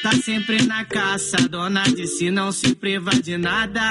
Tá 0.02 0.12
sempre 0.22 0.62
na 0.62 0.84
caça, 0.86 1.36
dona 1.48 1.82
de 1.82 2.06
si 2.06 2.30
não 2.30 2.50
se 2.50 2.74
priva 2.74 3.10
de 3.10 3.36
nada. 3.36 3.88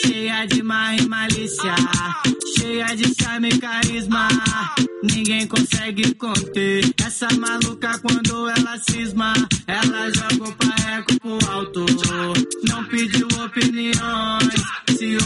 Cheia 0.00 0.46
de 0.46 0.62
má 0.62 0.94
e 0.94 1.06
malícia, 1.06 1.74
cheia 2.56 2.86
de 2.94 3.12
charme 3.20 3.48
e 3.48 3.58
carisma. 3.58 4.28
ninguém 5.02 5.46
consegue 5.48 6.14
conter. 6.14 6.94
Essa 7.04 7.28
maluca 7.38 7.98
quando 7.98 8.48
ela 8.48 8.78
cisma, 8.88 9.32
ela 9.66 10.10
joga 10.10 10.48
o 10.48 10.56
parreco 10.56 11.20
pro 11.20 11.50
alto. 11.50 11.86
Não 12.68 12.84
pediu 12.84 13.26
opiniões, 13.44 14.47
se 14.47 14.47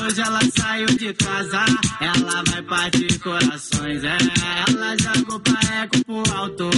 hoje 0.01 0.21
ela 0.21 0.41
saiu 0.57 0.87
de 0.87 1.13
casa, 1.15 1.65
ela 2.01 2.43
vai 2.51 2.63
partir 2.63 3.19
corações. 3.19 4.05
É, 4.05 4.17
ela 4.69 4.97
joga 4.99 5.35
o 5.35 5.41
parreco 5.41 6.05
pro 6.05 6.23
alto. 6.37 6.71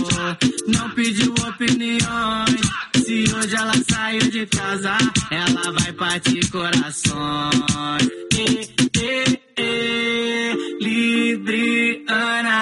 Não 0.67 0.91
pediu 0.91 1.33
opiniões, 1.33 2.61
se 3.05 3.25
hoje 3.35 3.57
ela 3.57 3.75
saiu 3.91 4.31
de 4.31 4.47
casa, 4.47 4.97
ela 5.31 5.73
vai 5.73 5.93
partir 5.93 6.49
corações. 6.51 8.09
E, 8.33 8.69
e, 8.99 9.41
e, 9.59 10.55
Libriana, 10.81 12.61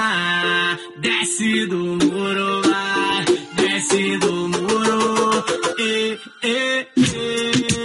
desce 1.00 1.66
do 1.66 1.96
muro, 2.04 2.62
vai, 2.62 3.24
desce 3.54 4.18
do 4.18 4.48
muro. 4.48 5.44
E, 5.78 6.18
e, 6.42 6.86
e, 6.96 7.81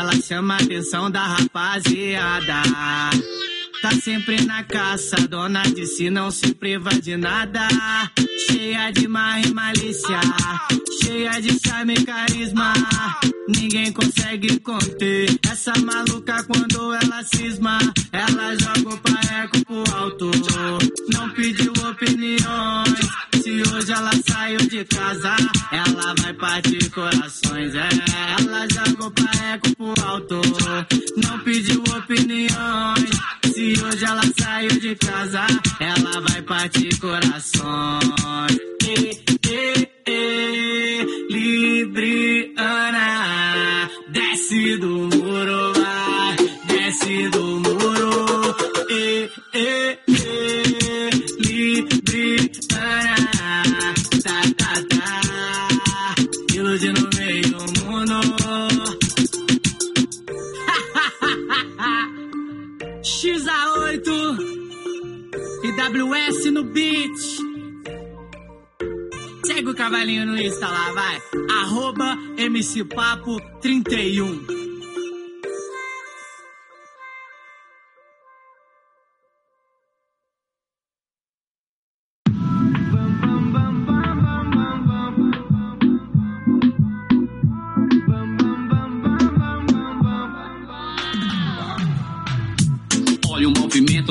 ela 0.00 0.12
chama 0.14 0.54
a 0.54 0.56
atenção 0.56 1.10
da 1.10 1.22
rapaziada. 1.22 2.62
Tá 3.82 3.90
sempre 3.92 4.40
na 4.44 4.62
caça, 4.62 5.16
dona 5.28 5.62
de 5.62 5.86
si 5.86 6.08
não 6.08 6.30
se 6.30 6.54
priva 6.54 6.90
de 6.90 7.16
nada. 7.16 7.68
Cheia 8.46 8.90
de 8.90 9.06
má 9.06 9.40
e 9.40 9.52
malícia, 9.52 10.20
cheia 11.02 11.40
de 11.40 11.58
charme 11.60 11.94
e 11.94 12.04
carisma. 12.04 12.72
Ninguém 13.48 13.92
consegue 13.92 14.58
conter 14.60 15.38
essa 15.50 15.72
maluca 15.80 16.44
quando 16.44 16.94
ela 16.94 17.22
cisma. 17.24 17.78
Ela 18.12 18.56
joga 18.56 18.94
o 18.94 18.98
parreco 18.98 19.64
pro 19.66 19.96
alto, 19.96 20.30
não 21.12 21.28
pediu 21.30 21.72
opiniões. 22.00 22.98
Se 23.42 23.62
hoje 23.62 23.92
ela 23.92 24.10
saiu 24.26 24.58
de 24.58 24.84
casa, 24.84 25.36
ela 25.70 26.14
vai 26.22 26.32
partir 26.34 26.90
corações. 26.90 27.74
É, 27.74 27.88
ela 28.38 28.66
joga 28.72 29.06
o 29.06 29.10
parreco 29.10 29.76
pro 29.76 29.94
alto, 30.04 30.40
não 31.16 31.38
pediu 31.40 31.82
opiniões. 31.82 33.10
Se 33.44 33.74
hoje 33.84 34.04
ela 34.04 34.22
saiu 34.40 34.80
de 34.80 34.94
casa, 34.96 35.46
ela 35.80 36.20
vai 36.20 36.42
partir 36.42 36.98
corações. 36.98 38.58
E, 38.82 39.20
e, 39.46 39.88
e, 40.08 41.04
Libriana, 41.30 43.08
desce 44.08 44.76
do 44.78 45.08
muro, 45.16 45.72
vai, 45.74 46.36
desce 46.66 47.28
do 47.28 47.60
muro. 47.60 48.56
E, 48.88 49.30
e, 49.54 49.98
e, 50.08 51.19
Libriana, 51.60 52.48
tá, 54.24 54.40
tá, 54.56 54.72
tá, 54.88 55.20
iludindo 56.54 57.04
meio 57.14 57.60
mundo. 57.84 58.16
XA8 63.04 64.08
e 65.64 65.72
WS 65.72 66.50
no 66.50 66.64
beat. 66.64 67.18
Segue 69.44 69.68
o 69.68 69.74
cavalinho 69.74 70.24
no 70.24 70.40
Insta 70.40 70.66
lá, 70.66 70.92
vai. 70.92 71.20
Arroba 71.60 72.16
MC 72.38 72.84
Papo 72.84 73.38
31. 73.60 74.69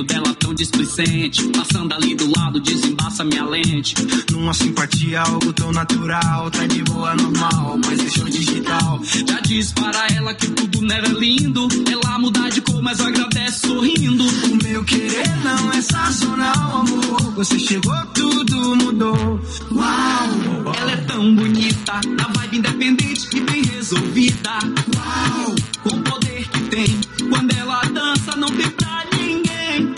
Dela 0.03 0.33
tão 0.35 0.53
displicente. 0.53 1.47
Passando 1.49 1.93
ali 1.93 2.15
do 2.15 2.29
lado, 2.37 2.59
desembaça 2.59 3.23
minha 3.23 3.45
lente. 3.45 3.93
Numa 4.31 4.53
simpatia, 4.53 5.21
algo 5.21 5.51
tão 5.53 5.71
natural. 5.71 6.49
Tá 6.51 6.65
de 6.65 6.83
boa, 6.83 7.15
normal, 7.15 7.79
mas 7.85 7.99
deixou 7.99 8.25
digital. 8.25 8.99
Já 9.03 9.39
disse 9.41 9.73
para 9.73 10.07
ela 10.15 10.33
que 10.33 10.47
tudo 10.47 10.81
não 10.81 10.95
era 10.95 11.07
lindo. 11.09 11.67
Ela 11.91 12.19
muda 12.19 12.49
de 12.49 12.61
cor, 12.61 12.81
mas 12.81 12.99
agradece 12.99 13.67
sorrindo. 13.67 14.23
O 14.23 14.63
meu 14.63 14.83
querer 14.83 15.35
não 15.43 15.71
é 15.71 15.81
sazonal, 15.81 16.81
amor. 16.81 17.33
Você 17.35 17.59
chegou, 17.59 17.95
tudo 18.13 18.75
mudou. 18.75 19.39
Uau! 19.71 20.73
Ela 20.79 20.91
é 20.91 20.97
tão 20.97 21.35
bonita, 21.35 22.01
na 22.07 22.27
vibe 22.27 22.57
independente 22.57 23.27
e 23.35 23.41
bem 23.41 23.63
resolvida. 23.63 24.59
Uau! 24.95 25.55
Com 25.83 25.95
o 25.95 26.01
poder 26.03 26.47
que 26.49 26.61
tem, 26.63 26.99
quando 27.29 27.55
ela 27.57 27.81
dança, 27.81 28.35
não 28.35 28.49
tem 28.49 28.69
pra. 28.71 28.88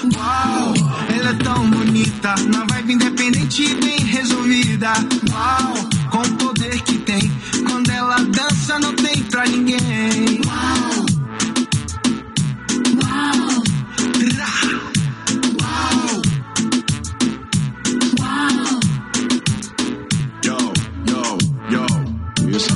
Uau! 0.04 0.74
Ela 1.16 1.30
é 1.30 1.34
tão 1.44 1.70
bonita, 1.70 2.34
na 2.48 2.66
vibe 2.66 2.94
independente 2.94 3.76
bem 3.76 4.00
resolvida. 4.00 4.94
Uau! 5.32 5.74
Com 6.10 6.22
o 6.22 6.38
poder 6.38 6.82
que 6.82 6.98
tem, 6.98 7.32
quando 7.68 7.90
ela 7.92 8.16
dança 8.16 8.80
não 8.80 8.94
tem 8.96 9.24
pra 9.26 9.46
ninguém. 9.46 9.91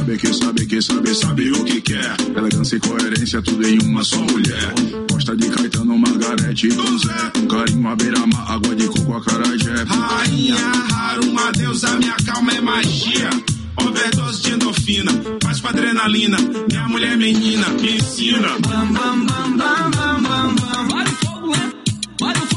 Sabe 0.06 0.18
que 0.18 0.34
sabe 0.34 0.66
que 0.68 0.82
sabe, 0.82 1.16
sabe 1.16 1.52
o 1.52 1.64
que 1.64 1.82
quer. 1.82 2.16
Elegância 2.36 2.76
e 2.76 2.80
coerência, 2.80 3.42
tudo 3.42 3.68
em 3.68 3.80
uma 3.80 4.04
só 4.04 4.18
mulher. 4.18 4.74
Gosta 5.10 5.36
de 5.36 5.50
Caetano, 5.50 5.98
Margarete 5.98 6.68
e 6.68 6.76
Tom 6.76 6.98
Zé. 7.00 7.32
Um 7.38 7.48
carinho 7.48 7.88
à 7.88 7.96
beira-mar, 7.96 8.52
água 8.52 8.76
de 8.76 8.88
coco, 8.88 9.14
acarajé. 9.16 9.84
Rainha 9.88 10.56
rara, 10.56 11.22
uma 11.22 11.52
deusa, 11.54 11.98
minha 11.98 12.16
calma 12.26 12.52
é 12.52 12.62
magia. 12.62 13.30
Overdose 13.78 14.44
de 14.44 14.54
endorfina, 14.54 15.12
faz 15.44 15.60
pra 15.60 15.72
adrenalina. 15.72 16.38
Minha 16.70 16.88
mulher 16.88 17.18
menina, 17.18 17.68
me 17.70 17.98
ensina. 17.98 18.50
Bam, 18.60 18.94
bam, 18.94 19.26
bam, 19.26 19.58
bam, 19.58 19.92
bam, 19.92 20.22
bam, 20.22 20.56
bam. 20.56 20.88
Vai 20.90 21.04
no 21.04 21.12
fogo 21.12 21.52
vai 22.20 22.34
no 22.34 22.46
fogo 22.48 22.55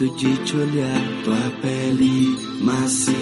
gosto 0.00 0.08
de 0.16 0.36
te 0.44 0.56
olhar. 0.56 1.22
Tua 1.24 1.52
pele 1.60 2.38
macia. 2.62 3.14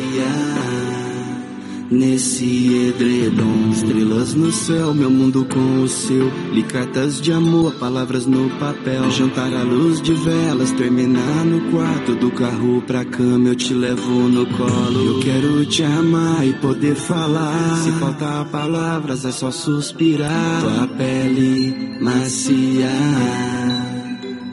Nesse 1.91 2.91
edredom, 2.91 3.71
estrelas 3.73 4.35
no 4.35 4.53
céu, 4.53 4.93
meu 4.93 5.11
mundo 5.11 5.47
com 5.47 5.83
o 5.83 5.89
seu. 5.89 6.31
Li 6.53 6.63
cartas 6.63 7.19
de 7.19 7.33
amor, 7.33 7.73
palavras 7.77 8.27
no 8.27 8.51
papel. 8.59 9.11
Jantar 9.11 9.53
à 9.55 9.63
luz 9.63 10.03
de 10.03 10.13
velas, 10.13 10.71
terminar 10.73 11.47
no 11.47 11.71
quarto 11.71 12.15
do 12.15 12.31
carro 12.31 12.83
pra 12.83 13.07
cama. 13.07 13.49
Eu 13.49 13.57
te 13.57 13.73
levo 13.73 14.29
no 14.29 14.45
colo. 14.47 15.17
Eu 15.17 15.21
quero 15.21 15.65
te 15.65 15.83
amar 15.83 16.47
e 16.47 16.53
poder 16.55 16.95
falar. 16.95 17.79
Se 17.79 17.91
faltar 17.93 18.45
palavras, 18.51 19.25
é 19.25 19.33
só 19.33 19.51
suspirar. 19.51 20.61
Tua 20.61 20.87
pele 20.89 21.99
macia, 22.03 22.91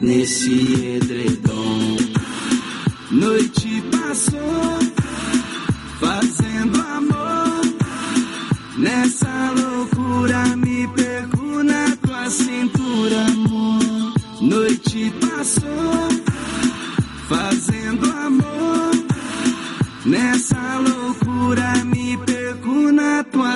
nesse 0.00 0.96
edredom. 0.96 1.65
Por 13.06 13.14
amor. 13.14 14.14
Noite 14.40 15.12
passou, 15.20 16.15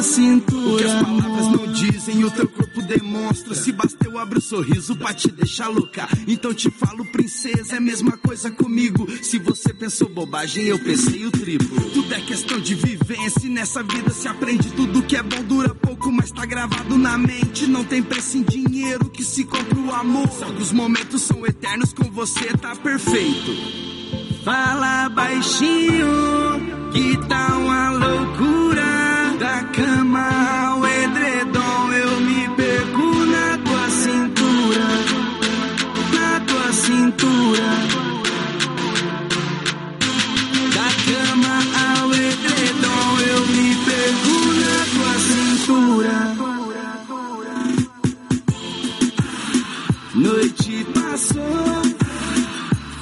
cintura. 0.02 0.74
O 0.74 0.76
que 0.76 0.84
as 0.84 1.02
palavras 1.02 1.46
não 1.48 1.72
dizem, 1.72 2.24
o 2.24 2.30
teu 2.30 2.48
corpo 2.48 2.82
demonstra. 2.82 3.54
Se 3.54 3.72
basta 3.72 4.06
eu 4.06 4.18
abro 4.18 4.38
o 4.38 4.42
sorriso 4.42 4.96
pra 4.96 5.14
te 5.14 5.30
deixar 5.30 5.68
louca. 5.68 6.08
Então 6.26 6.52
te 6.52 6.70
falo, 6.70 7.04
princesa, 7.12 7.74
é 7.74 7.78
a 7.78 7.80
mesma 7.80 8.16
coisa 8.16 8.50
comigo. 8.50 9.06
Se 9.22 9.38
você 9.38 9.72
pensou 9.72 10.08
bobagem, 10.08 10.64
eu 10.64 10.78
pensei 10.78 11.24
o 11.26 11.30
triplo. 11.30 11.90
Tudo 11.90 12.14
é 12.14 12.20
questão 12.20 12.58
de 12.58 12.74
vivência. 12.74 13.46
E 13.46 13.48
nessa 13.48 13.82
vida 13.82 14.10
se 14.10 14.28
aprende 14.28 14.70
tudo 14.70 15.02
que 15.02 15.16
é 15.16 15.22
bom, 15.22 15.42
dura 15.42 15.74
pouco, 15.74 16.10
mas 16.10 16.30
tá 16.30 16.44
gravado 16.44 16.98
na 16.98 17.16
mente. 17.16 17.66
Não 17.66 17.84
tem 17.84 18.02
preço 18.02 18.36
em 18.36 18.42
dinheiro 18.42 19.08
que 19.08 19.24
se 19.24 19.44
compra 19.44 19.78
o 19.78 19.94
amor. 19.94 20.28
Só 20.30 20.46
que 20.46 20.62
os 20.62 20.72
momentos 20.72 21.22
são 21.22 21.46
eternos, 21.46 21.92
com 21.92 22.10
você 22.10 22.46
tá 22.56 22.74
perfeito. 22.76 23.52
Fala 24.44 25.08
baixinho, 25.10 26.08
que 26.92 27.16
tá 27.28 27.58
uma 27.58 27.90
loucura. 27.90 28.99
Da 29.40 29.64
cama 29.72 30.28
ao 30.68 30.86
edredom, 30.86 31.92
eu 31.94 32.20
me 32.20 32.46
perco 32.56 33.24
na 33.24 33.56
tua 33.64 33.88
cintura. 33.88 34.88
Na 36.12 36.40
tua 36.40 36.72
cintura. 36.74 37.70
Da 40.76 40.88
cama 41.08 41.56
ao 41.88 42.12
edredom, 42.12 43.20
eu 43.30 43.40
me 43.46 43.68
perco 43.86 44.36
na 44.60 44.76
tua 44.92 45.14
cintura. 45.30 46.16
Noite 50.16 50.86
passou 50.92 51.82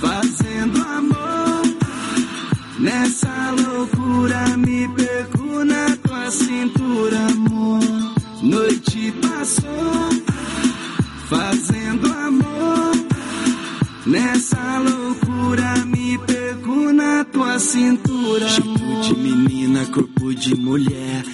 fazendo 0.01 0.79
amor. 0.87 1.63
Nessa 2.79 3.35
loucura 3.61 4.57
me 4.57 4.87
perco 4.91 5.08
na 6.29 6.33
cintura, 6.33 7.17
amor. 7.27 7.81
Noite 8.43 9.13
passou, 9.13 10.11
fazendo 11.27 12.07
amor. 12.13 12.93
Nessa 14.05 14.79
loucura 14.79 15.87
me 15.87 16.19
perco 16.19 16.93
na 16.93 17.25
tua 17.25 17.59
cintura. 17.59 18.47
Tipo 18.47 19.01
de 19.05 19.17
menina, 19.17 19.87
corpo 19.87 20.35
de 20.35 20.55
mulher. 20.55 21.25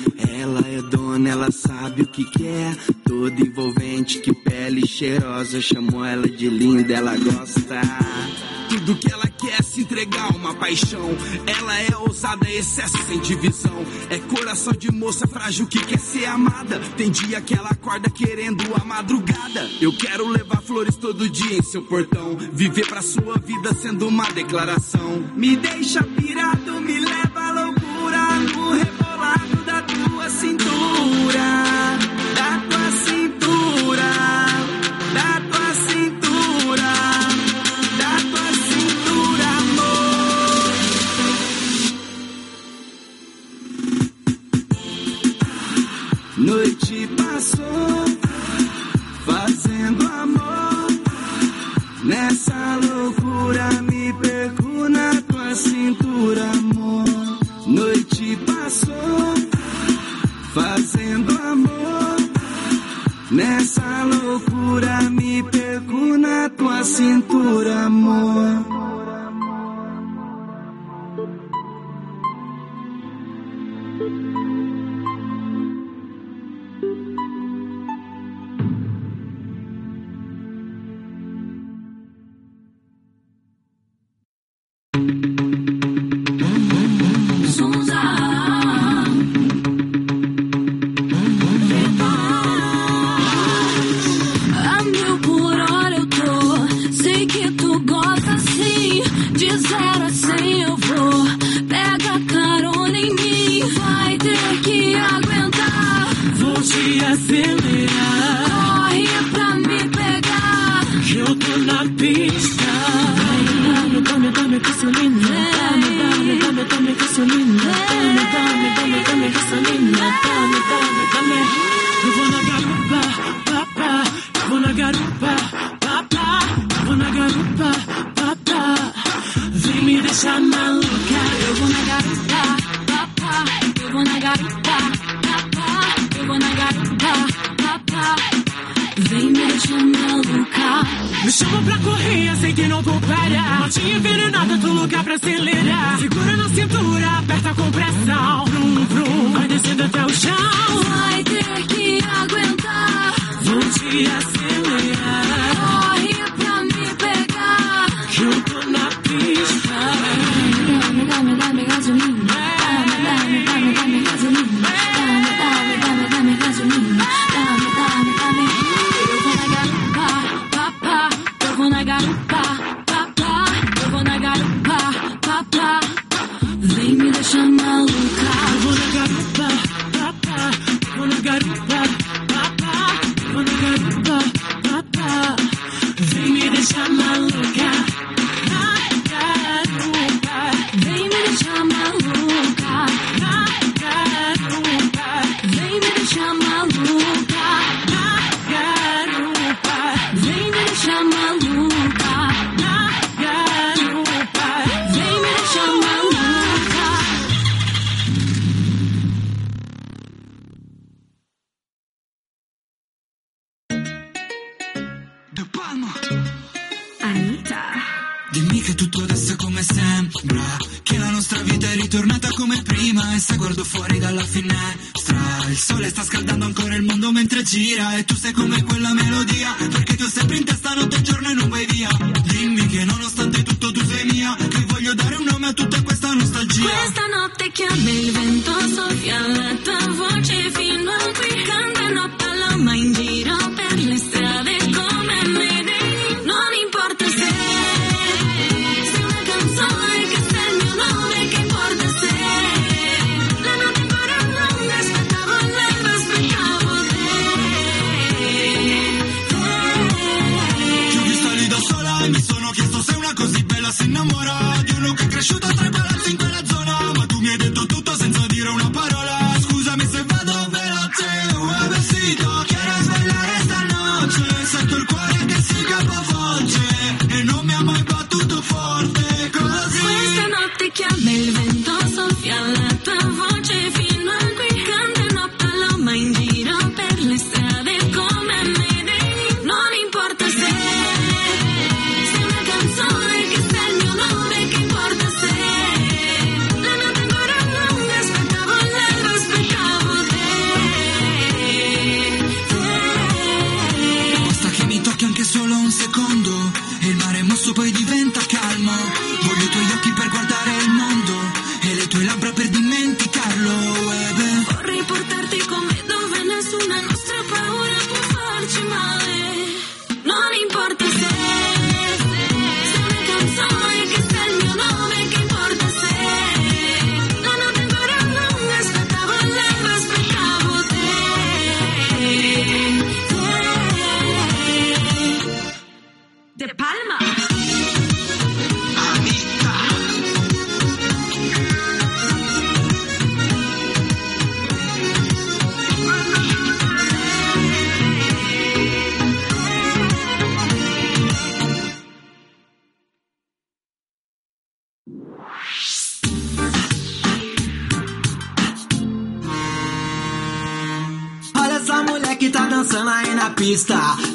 Ela 0.45 0.61
é 0.69 0.83
dona, 0.83 1.31
ela 1.31 1.51
sabe 1.51 2.03
o 2.03 2.07
que 2.07 2.23
quer. 2.23 2.77
Toda 3.03 3.41
envolvente, 3.41 4.19
que 4.19 4.31
pele 4.31 4.87
cheirosa. 4.87 5.59
Chamo 5.59 6.05
ela 6.05 6.29
de 6.29 6.51
linda, 6.51 6.93
ela 6.93 7.17
gosta. 7.17 7.81
Tudo 8.69 8.95
que 8.95 9.11
ela 9.11 9.27
quer 9.27 9.59
é 9.59 9.63
se 9.63 9.81
entregar, 9.81 10.37
uma 10.37 10.55
paixão. 10.55 11.17
Ela 11.47 11.81
é 11.81 11.97
ousada, 11.97 12.47
é 12.47 12.59
excesso 12.59 12.99
sem 13.05 13.21
divisão. 13.21 13.87
É 14.11 14.19
coração 14.19 14.75
de 14.75 14.93
moça 14.93 15.27
frágil 15.27 15.67
que 15.67 15.79
quer 15.79 15.99
ser 15.99 16.27
amada. 16.27 16.79
Tem 16.95 17.11
dia 17.11 17.41
que 17.41 17.55
ela 17.55 17.71
acorda 17.71 18.11
querendo 18.11 18.65
a 18.79 18.85
madrugada. 18.85 19.67
Eu 19.81 19.97
quero 19.97 20.29
levar 20.29 20.61
flores 20.61 20.97
todo 20.97 21.27
dia 21.27 21.57
em 21.57 21.63
seu 21.63 21.81
portão. 21.81 22.37
Viver 22.53 22.87
pra 22.87 23.01
sua 23.01 23.39
vida 23.39 23.73
sendo 23.73 24.09
uma 24.09 24.31
declaração. 24.31 25.25
Me 25.35 25.57
deixa 25.57 26.03
pirado, 26.03 26.83
me 26.83 27.01
leva 27.01 27.41
à 27.41 27.51
loucura 27.51 28.41
no 28.41 28.73
rebolado 28.73 29.04
Noite 47.45 48.14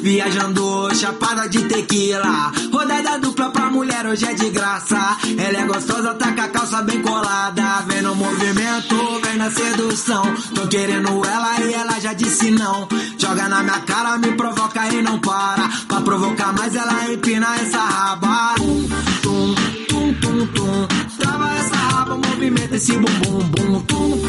viajando 0.02 0.94
chapada 0.94 1.48
de 1.48 1.62
tequila. 1.64 2.52
Rodada 2.72 3.18
dupla 3.18 3.50
pra 3.50 3.70
mulher 3.70 4.06
hoje 4.06 4.26
é 4.26 4.34
de 4.34 4.50
graça. 4.50 5.16
Ela 5.38 5.60
é 5.60 5.66
gostosa, 5.66 6.14
tá 6.14 6.32
com 6.32 6.40
a 6.40 6.48
calça 6.48 6.82
bem 6.82 7.00
colada. 7.02 7.84
Vem 7.86 8.02
no 8.02 8.14
movimento, 8.14 8.96
vem 9.24 9.36
na 9.36 9.50
sedução. 9.50 10.22
Tô 10.54 10.66
querendo 10.68 11.24
ela 11.24 11.60
e 11.60 11.74
ela 11.74 12.00
já 12.00 12.12
disse 12.12 12.50
não. 12.50 12.88
Joga 13.18 13.48
na 13.48 13.62
minha 13.62 13.80
cara, 13.80 14.18
me 14.18 14.32
provoca 14.32 14.88
e 14.88 15.02
não 15.02 15.18
para. 15.20 15.68
Pra 15.86 16.00
provocar 16.00 16.52
mais, 16.52 16.74
ela 16.74 17.12
empina 17.12 17.54
essa 17.56 17.80
raba. 17.80 18.54
Tum, 18.56 18.88
tum, 19.22 19.54
tum, 19.88 20.14
tum, 20.14 20.46
tum. 20.46 20.88
Trava 21.18 21.50
essa 21.54 21.76
raba, 21.76 22.16
movimenta 22.16 22.76
esse 22.76 22.92
bumbum, 22.92 23.38
bum, 23.48 23.80
tum, 23.82 24.20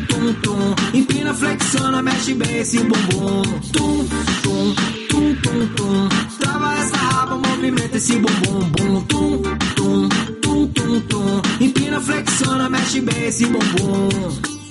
tum, 0.00 0.06
tum, 0.06 0.34
tum. 0.42 0.98
Empina, 0.98 1.34
flexiona, 1.34 2.02
mexe 2.02 2.34
bem 2.34 2.58
esse 2.58 2.78
bumbum. 2.78 3.42
Tum, 3.72 4.06
tum, 4.42 4.74
tum, 5.08 5.34
tum, 5.36 5.66
tum. 5.76 6.08
Trava 6.38 6.74
essa 6.74 6.96
raba, 6.96 7.36
movimenta 7.36 7.96
esse 7.96 8.14
bumbum, 8.18 8.70
bum, 8.70 9.00
tum, 9.02 9.42
tum, 9.76 10.08
tum, 10.42 10.66
tum, 10.68 11.00
tum. 11.00 11.42
Empina, 11.60 12.00
flexiona, 12.00 12.68
mexe 12.68 13.00
bem 13.00 13.24
esse 13.26 13.46
bumbum. 13.46 14.63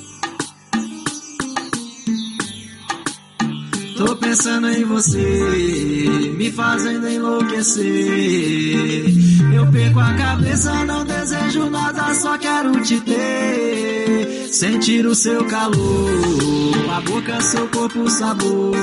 Tô 3.95 4.15
pensando 4.15 4.69
em 4.69 4.83
você, 4.85 6.33
me 6.35 6.51
fazendo 6.51 7.07
enlouquecer. 7.07 7.85
Eu 9.53 9.71
perco 9.71 9.99
a 9.99 10.13
cabeça, 10.15 10.85
não 10.85 11.05
desejo 11.05 11.69
nada, 11.69 12.13
só 12.15 12.37
quero 12.37 12.81
te 12.81 12.99
ter. 13.01 14.47
Sentir 14.51 15.05
o 15.05 15.13
seu 15.13 15.45
calor, 15.45 15.79
a 16.91 17.01
boca, 17.01 17.39
seu 17.41 17.67
corpo, 17.69 18.09
sabor. 18.09 18.73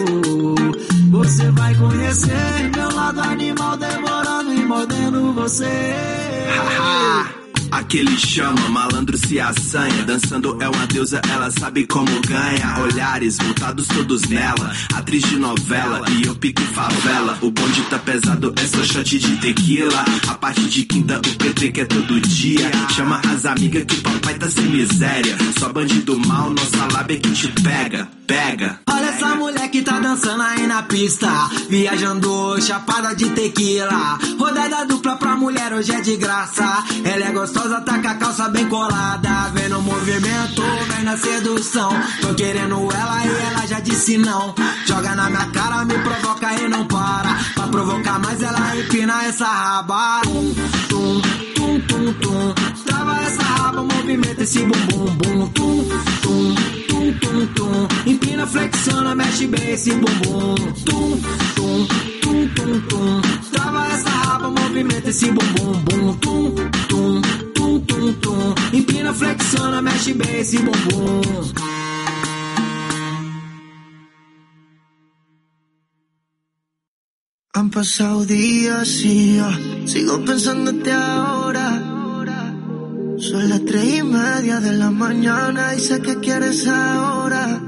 Você 1.10 1.50
vai 1.50 1.74
conhecer 1.74 2.70
meu 2.76 2.94
lado 2.94 3.20
animal, 3.20 3.76
demorando 3.76 4.54
e 4.54 4.64
mordendo 4.64 5.32
você. 5.32 5.66
Aquele 7.80 8.14
chama, 8.18 8.68
malandro 8.68 9.16
se 9.16 9.40
assanha. 9.40 10.04
Dançando 10.04 10.56
é 10.60 10.68
uma 10.68 10.86
deusa, 10.86 11.20
ela 11.32 11.50
sabe 11.50 11.86
como 11.86 12.10
ganha. 12.20 12.78
Olhares 12.78 13.38
voltados 13.38 13.88
todos 13.88 14.22
nela. 14.28 14.70
Atriz 14.94 15.22
de 15.22 15.36
novela 15.36 16.02
e 16.10 16.26
eu 16.26 16.36
pique 16.36 16.62
favela. 16.62 17.38
O 17.40 17.50
bonde 17.50 17.82
tá 17.84 17.98
pesado, 17.98 18.52
é 18.54 18.66
só 18.66 18.84
shot 18.84 19.18
de 19.18 19.36
tequila. 19.38 20.04
A 20.28 20.34
parte 20.34 20.68
de 20.68 20.84
quinta, 20.84 21.18
o 21.18 21.36
PT 21.36 21.72
que 21.72 21.80
é 21.80 21.84
todo 21.86 22.20
dia. 22.20 22.70
Chama 22.94 23.18
as 23.34 23.46
amigas 23.46 23.84
que 23.84 23.96
papai 24.02 24.34
tá 24.34 24.50
sem 24.50 24.64
miséria. 24.64 25.36
Só 25.58 25.72
bandido 25.72 26.18
mal, 26.20 26.50
nossa 26.50 26.86
lábia 26.92 27.18
que 27.18 27.30
te 27.30 27.48
pega. 27.62 28.06
Pega. 28.26 28.78
Olha 28.88 29.06
essa 29.06 29.34
mulher 29.34 29.68
que 29.70 29.82
tá 29.82 29.98
dançando 29.98 30.42
aí 30.42 30.66
na 30.66 30.82
pista, 30.84 31.28
viajando 31.68 32.60
chapada 32.60 33.12
de 33.14 33.28
tequila. 33.30 34.18
Rodada 34.38 34.86
dupla 34.86 35.16
pra 35.16 35.34
mulher 35.34 35.72
hoje 35.72 35.92
é 35.92 36.00
de 36.00 36.16
graça. 36.16 36.84
Ela 37.04 37.26
é 37.26 37.32
gostosa, 37.32 37.69
tá 37.78 37.98
com 37.98 38.08
a 38.08 38.14
calça 38.14 38.48
bem 38.48 38.68
colada. 38.68 39.50
Vem 39.52 39.68
no 39.68 39.80
movimento, 39.82 40.62
vem 40.88 41.04
na 41.04 41.16
sedução. 41.16 41.90
Tô 42.20 42.34
querendo 42.34 42.74
ela 42.92 43.24
e 43.24 43.52
ela 43.52 43.66
já 43.66 43.80
disse 43.80 44.18
não. 44.18 44.54
Joga 44.86 45.14
na 45.14 45.28
minha 45.30 45.46
cara, 45.50 45.84
me 45.84 45.94
provoca 45.98 46.52
e 46.54 46.68
não 46.68 46.84
para. 46.86 47.36
Pra 47.54 47.68
provocar 47.68 48.18
mais, 48.18 48.42
ela 48.42 48.76
empina 48.76 49.24
essa 49.24 49.46
raba. 49.46 50.22
Tum, 50.22 50.54
tum, 50.88 51.20
tum, 51.54 51.80
tum, 51.80 52.12
tum. 52.14 52.54
Trava 52.84 53.20
essa 53.22 53.42
raba, 53.42 53.82
movimenta 53.82 54.42
esse 54.42 54.60
bumbum, 54.60 55.04
bum, 55.16 55.48
tum, 55.48 55.88
tum, 56.22 56.54
tum, 56.88 57.12
tum, 57.20 57.46
tum. 57.54 58.10
Empina, 58.10 58.46
flexiona, 58.46 59.14
mexe 59.14 59.46
bem 59.46 59.70
esse 59.70 59.92
bumbum. 59.92 60.54
Tum, 60.84 61.20
tum, 61.54 61.86
tum, 62.20 62.48
tum, 62.54 62.80
tum. 62.88 63.20
Trava 63.52 63.86
essa 63.88 64.10
raba, 64.10 64.48
movimenta 64.48 65.10
esse 65.10 65.30
bumbum, 65.30 65.72
bum, 65.84 66.12
tum, 66.14 66.54
tum, 66.88 67.20
tum, 67.86 68.12
tum, 68.12 68.12
tum. 68.20 68.54
Empina, 68.72 69.12
flexiona, 69.12 69.82
mexe 69.82 70.14
bem 70.14 70.40
esse 70.40 70.58
bumbum. 70.58 71.20
Han 77.54 77.70
pasado 77.70 78.24
días 78.24 79.04
y 79.04 79.36
yo 79.36 79.50
sigo 79.86 80.24
pensándote 80.24 80.92
ahora. 80.92 81.66
Son 83.18 83.48
las 83.50 83.62
tres 83.66 83.98
y 83.98 84.02
media 84.02 84.60
de 84.60 84.72
la 84.72 84.90
mañana 84.90 85.74
y 85.74 85.80
sé 85.80 86.00
que 86.00 86.16
quieres 86.20 86.66
ahora. 86.66 87.60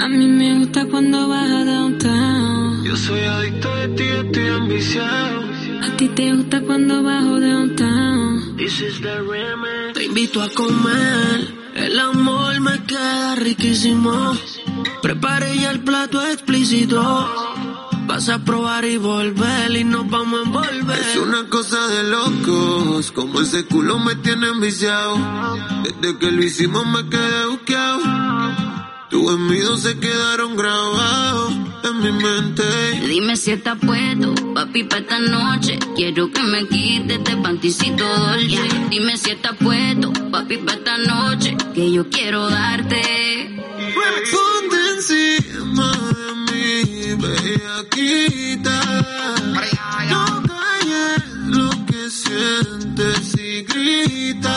A 0.00 0.08
mí 0.08 0.26
me 0.28 0.58
gusta 0.60 0.86
cuando 0.86 1.28
vas 1.28 1.50
a 1.50 1.64
downtown. 1.64 2.84
Yo 2.84 2.96
soy 2.96 3.20
adicto 3.20 3.74
de 3.76 3.88
ti, 3.88 4.04
estoy 4.04 4.48
ambiciado. 4.48 5.57
A 5.82 5.96
ti 5.96 6.08
te 6.08 6.34
gusta 6.34 6.60
cuando 6.62 7.02
bajo 7.02 7.40
downtown. 7.40 8.56
This 8.56 8.80
is 8.80 9.00
the 9.00 9.22
remix. 9.22 9.94
Te 9.94 10.04
invito 10.04 10.42
a 10.42 10.48
comer. 10.50 11.54
El 11.74 11.98
amor 11.98 12.60
me 12.60 12.82
queda 12.84 13.36
riquísimo. 13.36 14.36
Prepare 15.02 15.56
ya 15.56 15.70
el 15.70 15.80
plato 15.80 16.20
explícito. 16.22 17.00
Vas 18.06 18.28
a 18.28 18.38
probar 18.44 18.84
y 18.84 18.96
volver 18.96 19.70
y 19.76 19.84
nos 19.84 20.08
vamos 20.10 20.40
a 20.40 20.42
envolver. 20.44 20.98
Es 20.98 21.16
una 21.16 21.48
cosa 21.48 21.86
de 21.88 22.04
locos, 22.04 23.12
como 23.12 23.40
ese 23.40 23.64
culo 23.66 23.98
me 23.98 24.16
tiene 24.16 24.48
enviciado. 24.48 25.16
Desde 25.84 26.18
que 26.18 26.30
lo 26.32 26.42
hicimos 26.42 26.86
me 26.86 27.08
quedé 27.08 27.46
buqueado. 27.46 28.00
Tus 29.10 29.30
gemidos 29.30 29.82
se 29.82 29.98
quedaron 29.98 30.56
grabados 30.56 31.67
en 31.84 32.00
mi 32.00 32.12
mente. 32.12 32.62
Dime 33.06 33.36
si 33.36 33.52
estás 33.52 33.78
puesto, 33.78 34.34
papi, 34.54 34.84
para 34.84 35.02
esta 35.02 35.18
noche. 35.18 35.78
Quiero 35.96 36.30
que 36.30 36.42
me 36.42 36.66
quites 36.66 37.18
este 37.18 37.36
panticito 37.36 38.04
dolce. 38.04 38.68
Dime 38.90 39.16
si 39.16 39.30
estás 39.30 39.56
puesto, 39.56 40.12
papi, 40.30 40.56
para 40.58 40.78
esta 40.78 40.98
noche. 40.98 41.56
Que 41.74 41.92
yo 41.92 42.08
quiero 42.08 42.48
darte. 42.48 43.56
Ponte 44.30 44.76
encima 44.96 45.92
de 46.16 46.34
mí, 46.52 47.14
bellaquita. 47.22 48.80
No 50.10 50.42
calles 50.42 51.24
lo 51.46 51.70
que 51.86 52.10
sientes 52.10 53.34
y 53.38 53.62
grita. 53.62 54.56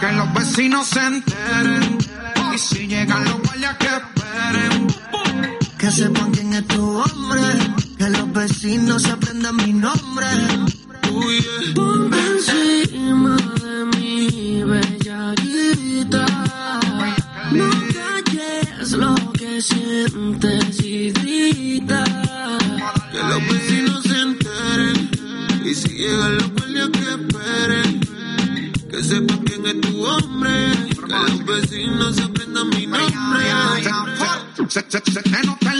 Que 0.00 0.12
los 0.12 0.34
vecinos 0.34 0.86
se 0.88 1.00
enteren. 1.00 1.98
Y 2.54 2.58
si 2.58 2.86
llegan 2.86 3.24
los 3.24 3.40
guardias 3.42 3.76
que 3.76 3.86
esperen. 3.86 4.99
Que 5.90 5.96
sepan 5.96 6.30
quién 6.30 6.54
es 6.54 6.64
tu 6.68 7.02
hombre. 7.02 7.42
Que 7.98 8.10
los 8.10 8.32
vecinos 8.32 9.02
se 9.02 9.10
aprendan 9.10 9.56
mi 9.56 9.72
nombre. 9.72 10.26
Ponte 11.74 12.16
encima 12.28 13.36
de 13.60 13.98
mí, 13.98 14.62
bellaquita. 14.62 16.26
No 17.50 17.70
calles 17.92 18.92
lo 18.92 19.16
que 19.32 19.60
sientes 19.60 20.80
y 20.80 21.10
grita. 21.10 22.04
Que 23.10 23.18
los 23.18 23.48
vecinos 23.48 24.02
se 24.04 24.20
enteren. 24.20 25.10
Y 25.64 25.74
si 25.74 25.88
llegan 25.88 26.36
los 26.36 26.52
guardias 26.52 26.88
que 26.90 27.10
esperen. 27.18 28.00
Que 28.88 29.02
sepan 29.02 29.38
quién 29.38 29.66
es 29.66 29.80
tu 29.80 30.04
hombre. 30.04 30.52
Que 31.04 31.32
los 31.32 31.44
vecinos 31.44 32.14
se 32.14 32.22
aprendan 32.22 32.68
mi 32.68 32.86
nombre. 32.86 33.00
Se, 34.68 34.84
se, 34.88 35.02
se 35.10 35.20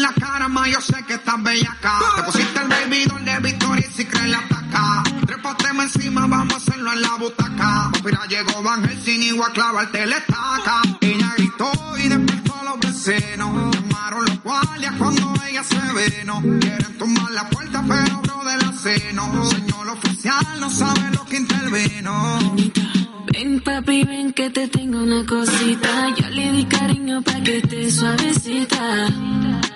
la 0.01 0.13
cara, 0.13 0.49
ma, 0.49 0.69
yo 0.69 0.81
sé 0.81 1.05
que 1.07 1.15
estás 1.15 1.43
bellaca. 1.43 1.99
Te 2.17 2.23
pusiste 2.23 2.61
el 2.61 2.69
baby 2.69 3.05
doll 3.05 3.25
de 3.25 3.39
Victoria 3.41 3.87
y 3.89 3.93
si 3.93 4.05
crees 4.05 4.29
la 4.29 4.39
ataca. 4.39 5.03
Trépateme 5.27 5.85
encima, 5.85 6.27
vamos 6.27 6.55
a 6.55 6.57
hacerlo 6.57 6.93
en 6.93 7.03
la 7.03 7.15
butaca. 7.17 7.91
Mira, 8.05 8.21
llegó 8.27 8.63
Van 8.63 8.83
Helsing 8.85 9.23
y 9.23 9.39
a 9.41 9.53
clavarte 9.53 10.07
la 10.07 10.17
estaca. 10.17 10.83
Ella 11.01 11.35
gritó 11.37 11.71
y 11.99 12.09
despertó 12.09 12.55
a 12.61 12.65
los 12.65 12.81
vecinos. 12.81 13.77
Llamaron 13.77 14.25
los 14.25 14.43
guardias 14.43 14.95
cuando 14.99 15.35
ella 15.49 15.65
se 15.65 15.81
veno. 15.93 16.41
Quieren 16.61 16.99
tumbar 16.99 17.31
la 17.33 17.49
puerta, 17.51 17.85
pero 17.87 18.21
bro 18.23 18.45
de 18.45 18.57
la 18.57 18.73
seno. 18.73 19.45
Señor 19.51 19.89
oficial, 19.89 20.47
no 20.61 20.71
sabe 20.71 21.11
lo 21.13 21.25
que 21.27 21.37
intervino. 21.37 22.57
Ven 23.43 23.59
papi, 23.61 24.05
ven 24.05 24.35
que 24.35 24.51
te 24.51 24.69
tengo 24.69 25.03
una 25.03 25.25
cosita. 25.25 26.15
Yo 26.15 26.29
le 26.29 26.53
di 26.53 26.65
cariño 26.67 27.23
pa' 27.23 27.41
que 27.43 27.57
esté 27.57 27.91
suavecita. 27.91 28.83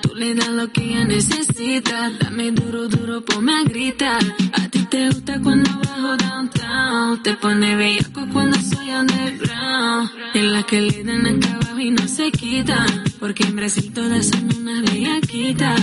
Tú 0.03 0.15
le 0.15 0.35
das 0.35 0.51
lo 0.51 0.71
que 0.71 0.83
ella 0.85 1.07
necesita. 1.07 2.11
Dame 2.21 2.53
duro, 2.53 2.89
duro, 2.89 3.25
ponme 3.25 3.55
a 3.55 3.65
gritar. 3.65 4.23
A 4.53 4.69
ti 4.69 4.81
te 4.91 5.09
gusta 5.09 5.41
cuando 5.41 5.71
bajo 5.83 6.15
downtown. 6.15 7.23
Te 7.23 7.33
pone 7.37 7.75
bellaco 7.75 8.27
cuando 8.35 8.59
soy 8.61 8.91
underground. 8.91 10.11
En 10.35 10.53
la 10.53 10.63
que 10.65 10.83
le 10.83 11.03
dan 11.03 11.27
acá 11.27 11.55
abajo 11.55 11.81
y 11.81 11.91
no 11.91 12.07
se 12.07 12.31
quita. 12.33 12.85
Porque 13.19 13.45
en 13.45 13.57
Brasil 13.57 13.91
todas 13.95 14.27
son 14.27 14.45
unas 14.61 14.83
bellaquitas. 14.83 15.81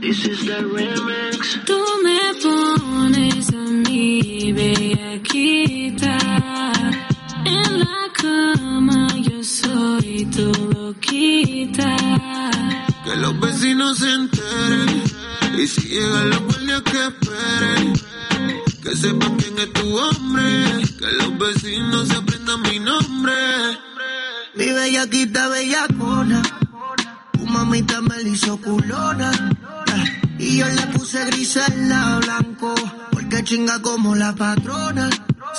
This 0.00 0.26
is 0.26 0.46
the 0.46 0.60
remix. 0.62 1.64
Tú 1.64 1.78
me 2.04 2.20
pones 2.42 3.48
a 3.48 3.64
mí, 3.84 4.52
bellaquita. 4.52 6.18
En 7.44 7.78
la 7.80 8.12
cama 8.12 9.08
yo 9.22 9.42
soy 9.42 10.26
tu 10.26 10.52
loquita. 10.72 11.96
Que 13.04 13.16
los 13.16 13.40
vecinos 13.40 13.98
se 13.98 14.10
enteren. 14.12 15.02
Y 15.58 15.66
si 15.66 15.88
llegan 15.88 16.30
los 16.30 16.40
guardias 16.42 16.82
que 16.82 17.06
esperen. 17.06 17.92
Que 18.82 18.96
sepan 18.96 19.36
quién 19.36 19.58
es 19.58 19.72
tu 19.72 19.98
hombre. 19.98 20.82
Que 20.98 21.10
los 21.18 21.38
vecinos 21.38 22.08
se 22.08 22.16
aprendan 22.16 22.62
mi 22.62 22.78
nombre. 22.78 23.34
Mi 24.54 24.66
bellaquita 24.66 25.48
bellacona. 25.48 26.42
Mamita 27.54 28.00
me 28.00 28.22
la 28.22 28.28
hizo 28.28 28.56
culona. 28.60 29.30
eh, 29.94 30.22
Y 30.40 30.56
yo 30.58 30.66
le 30.68 30.86
puse 30.88 31.24
gris 31.26 31.56
en 31.68 31.88
la 31.88 32.18
blanco. 32.18 32.74
Porque 33.12 33.44
chinga 33.44 33.80
como 33.80 34.14
la 34.16 34.34
patrona. 34.34 35.08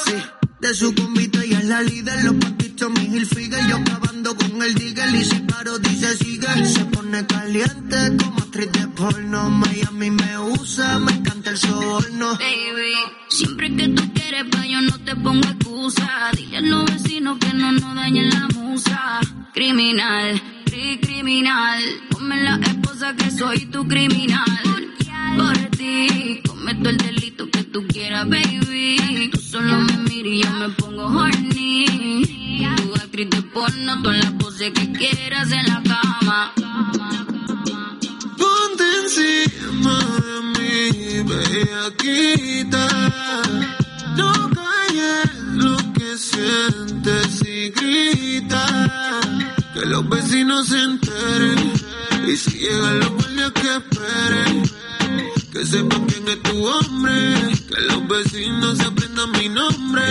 Sí, 0.04 0.14
de 0.60 0.74
su 0.74 0.94
convite 0.94 1.48
y 1.48 1.54
es 1.54 1.64
la 1.66 1.82
líder. 1.82 2.24
Los 2.26 2.36
patitos, 2.36 2.92
mi 2.92 3.06
Hilfiger. 3.16 3.66
Yo 3.70 3.78
acabando 3.78 4.36
con 4.36 4.62
el 4.62 4.74
digger. 4.76 5.10
Y 5.16 5.24
si 5.24 5.40
paro, 5.40 5.80
dice 5.80 6.18
sigue. 6.18 6.66
Se 6.66 6.84
pone 6.86 7.26
caliente 7.26 7.98
como 8.18 8.40
actriz 8.40 8.72
de 8.74 8.88
porno. 8.90 9.50
Miami 9.50 10.12
me 10.12 10.38
usa, 10.40 11.00
me 11.00 11.14
encanta 11.14 11.52
el 11.52 11.58
soborno. 11.58 12.32
Baby, 12.34 12.94
siempre 13.30 13.74
que 13.74 13.88
tú 13.90 14.04
quieres, 14.14 14.44
pa' 14.52 14.66
yo 14.66 14.82
no 14.82 14.98
te 15.06 15.16
pongo 15.16 15.48
excusa. 15.48 16.10
Dile 16.36 16.58
a 16.58 16.62
los 16.62 16.86
vecinos 16.92 17.38
que 17.40 17.54
no 17.54 17.72
nos 17.72 17.96
dañen 17.96 18.30
la 18.30 18.48
musa. 18.60 19.20
Criminal, 19.54 20.42
cri- 20.76 21.00
criminal. 21.00 21.80
Ponme 22.10 22.42
la 22.44 22.56
esposa 22.58 23.16
que 23.16 23.32
soy 23.32 23.66
tu 23.68 23.88
criminal. 23.88 24.92
Por 25.38 25.58
ti, 25.78 26.42
cometo 26.48 26.90
el 26.90 26.98
delito 26.98 27.50
que 27.50 27.64
tú 27.64 27.86
quieras, 27.88 28.28
baby. 28.30 29.30
Tú 29.32 29.40
solo 29.40 29.80
me 29.82 29.98
miras 30.10 30.34
y 30.34 30.44
yo 30.44 30.52
me 30.52 30.70
pongo 30.70 31.06
horny. 31.06 32.24
Tu 32.78 32.96
actriz 32.96 33.30
de 33.30 33.42
porno, 33.44 34.02
todas 34.02 34.24
las 34.24 34.34
poses 34.34 34.72
que 34.72 34.92
quieras 34.92 35.52
en 35.52 35.66
la 35.66 35.82
cama. 35.84 36.54
Ponte 38.38 38.84
encima 39.04 39.98
de 40.26 40.36
mí, 40.54 41.24
bellaquita. 41.30 42.88
No 44.18 44.32
calles 44.52 45.36
lo 45.56 45.78
que 45.94 46.18
sientes 46.18 47.42
y 47.46 47.70
grita. 47.72 48.66
Que 49.76 49.86
los 49.88 50.08
vecinos 50.08 50.70
se 50.70 50.82
enteren. 50.82 51.74
Y 52.26 52.38
si 52.38 52.60
llegan 52.60 52.98
los 53.02 53.10
guardias 53.10 53.52
que 53.52 53.76
esperen. 53.76 54.64
Que 55.52 55.66
sepan 55.66 56.06
quién 56.06 56.26
es 56.30 56.42
tu 56.44 56.66
hombre. 56.66 57.12
Que 57.68 57.82
los 57.82 58.08
vecinos 58.08 58.78
se 58.78 58.86
aprendan 58.86 59.32
mi 59.34 59.50
nombre. 59.50 60.02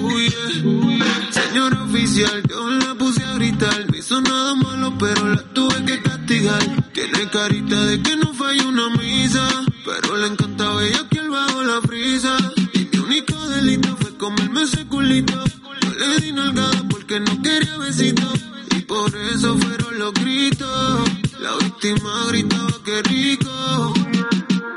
Uy, 0.00 0.30
yeah. 0.30 1.30
Señor 1.30 1.74
oficial, 1.74 2.42
yo 2.48 2.70
la 2.70 2.94
puse 2.94 3.22
a 3.22 3.34
gritar. 3.34 3.90
No 3.90 3.98
hizo 3.98 4.22
nada 4.22 4.54
malo, 4.54 4.96
pero 4.98 5.34
la 5.34 5.42
tuve 5.52 5.84
que 5.84 6.00
castigar. 6.00 6.62
Tiene 6.94 7.28
carita 7.28 7.84
de 7.84 8.00
que 8.00 8.16
no 8.16 8.32
falla 8.32 8.68
una 8.68 8.88
misa. 8.96 9.46
Pero 9.84 10.16
le 10.16 10.28
encanta 10.28 10.72
bella 10.76 11.06
que 11.10 11.18
él 11.18 11.28
bajo 11.28 11.62
la 11.62 11.82
frisa. 11.82 12.38
Y 12.72 12.88
mi 12.90 12.98
único 13.00 13.48
delito 13.50 13.94
fue 14.00 14.16
comerme 14.16 14.62
ese 14.62 14.86
culito. 14.86 15.44
Yo 15.82 15.90
le 15.90 16.20
di 16.20 16.32
nalgada 16.32 16.82
porque 16.88 17.20
no 17.20 17.42
quería 17.42 17.76
besito. 17.76 18.47
Por 18.88 19.14
eso 19.14 19.58
fueron 19.58 19.98
los 19.98 20.14
gritos. 20.14 21.10
La 21.40 21.54
víctima 21.62 22.10
gritaba 22.28 22.72
que 22.82 23.02
rico. 23.02 23.94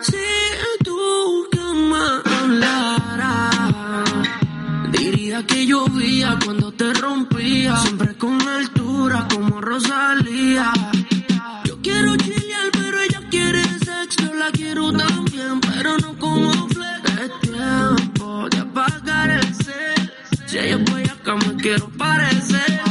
Si 0.02 0.18
tu 0.84 1.48
cama 1.50 2.22
hablara, 2.26 3.50
diría 4.92 5.48
que 5.48 5.66
llovía 5.66 6.38
cuando 6.44 6.74
te 6.74 6.94
rompía. 6.94 7.78
Siempre 7.78 8.18
con 8.18 8.42
altura 8.42 9.28
como 9.34 9.62
Rosalía. 9.62 10.74
Yo 11.64 11.82
quiero 11.82 12.18
chilear, 12.18 12.70
pero 12.74 13.00
ella 13.00 13.22
quiere 13.30 13.64
sexo. 13.64 14.34
La 14.36 14.52
quiero 14.52 14.92
también, 14.92 15.62
pero 15.62 15.98
no 16.00 16.18
como 16.20 16.52
flex. 16.68 17.22
Es 17.24 17.40
tiempo 17.50 18.50
de 18.50 18.58
apagar 18.58 19.30
el 19.30 19.56
cel. 19.56 20.14
Si 20.48 20.58
ella 20.58 20.78
voy 20.92 21.04
acá, 21.04 21.36
me 21.36 21.56
quiero 21.56 21.88
parecer. 21.98 22.82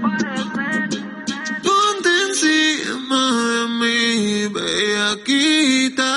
Ponte 0.00 0.61
encima 2.32 3.22
de 3.52 3.68
mí, 3.78 4.48
bellaquita. 4.54 6.12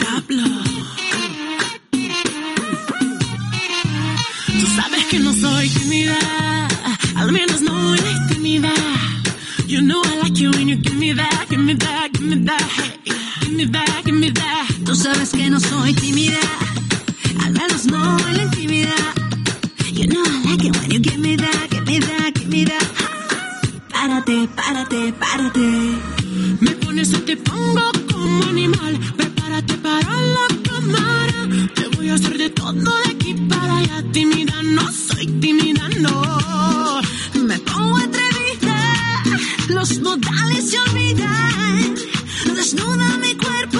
Pablo. 0.00 0.48
Tú 4.60 4.66
sabes 4.76 5.04
que 5.06 5.18
no 5.20 5.32
soy 5.32 5.68
tímida, 5.68 6.18
al 7.16 7.32
menos 7.32 7.60
no 7.62 7.72
muy 7.74 7.98
tímida. 8.28 8.72
You 9.66 9.82
know 9.82 10.02
I 10.04 10.22
like 10.22 10.38
you 10.40 10.50
when 10.50 10.68
you 10.68 10.76
give 10.76 10.96
me 10.96 11.12
that, 11.12 11.46
give 11.48 11.60
me 11.60 11.74
that, 11.74 12.10
give 12.12 12.26
me 12.26 12.44
that, 12.44 12.68
hey, 12.76 13.12
give 13.40 13.52
me 13.54 13.64
that, 13.66 14.02
give 14.04 14.14
me 14.14 14.30
that. 14.30 14.68
Tú 14.84 14.94
sabes 14.94 15.30
que 15.30 15.48
no 15.48 15.60
soy 15.60 15.94
tímida. 15.94 16.40
Al 17.40 17.52
menos 17.52 17.86
no 17.86 18.18
en 18.28 18.36
la 18.36 18.42
intimidad. 18.42 19.14
You 19.92 20.06
know 20.06 20.22
I 20.24 20.42
like 20.44 20.64
it 20.64 20.76
when 20.76 20.90
you 20.90 21.00
give 21.00 21.18
me 21.18 21.36
that, 21.36 21.68
give 21.70 21.86
me 21.86 21.98
that, 22.00 22.34
give 22.34 22.48
me 22.48 22.64
that. 22.64 22.86
Párate, 23.92 24.48
párate, 24.56 25.12
párate. 25.12 25.68
Me 26.60 26.70
pones 26.82 27.14
o 27.14 27.20
te 27.22 27.36
pongo 27.36 27.82
como 28.10 28.44
animal. 28.44 28.98
Prepárate 29.16 29.74
para 29.78 30.16
la 30.36 30.46
cámara. 30.68 31.48
Te 31.74 31.88
voy 31.96 32.08
a 32.10 32.14
hacer 32.14 32.38
de 32.38 32.50
todo 32.50 32.72
de 32.72 33.10
aquí 33.10 33.34
para 33.48 33.76
allá. 33.78 34.02
Tímida 34.12 34.62
no 34.62 34.90
soy 34.92 35.26
tímida, 35.40 35.88
no. 36.00 37.00
Me 37.46 37.58
pongo 37.60 37.98
atrevida. 37.98 38.78
Los 39.68 40.00
modales 40.00 40.70
se 40.70 40.78
olvidan. 40.80 41.94
Desnuda 42.56 43.18
mi 43.18 43.34
cuerpo. 43.36 43.78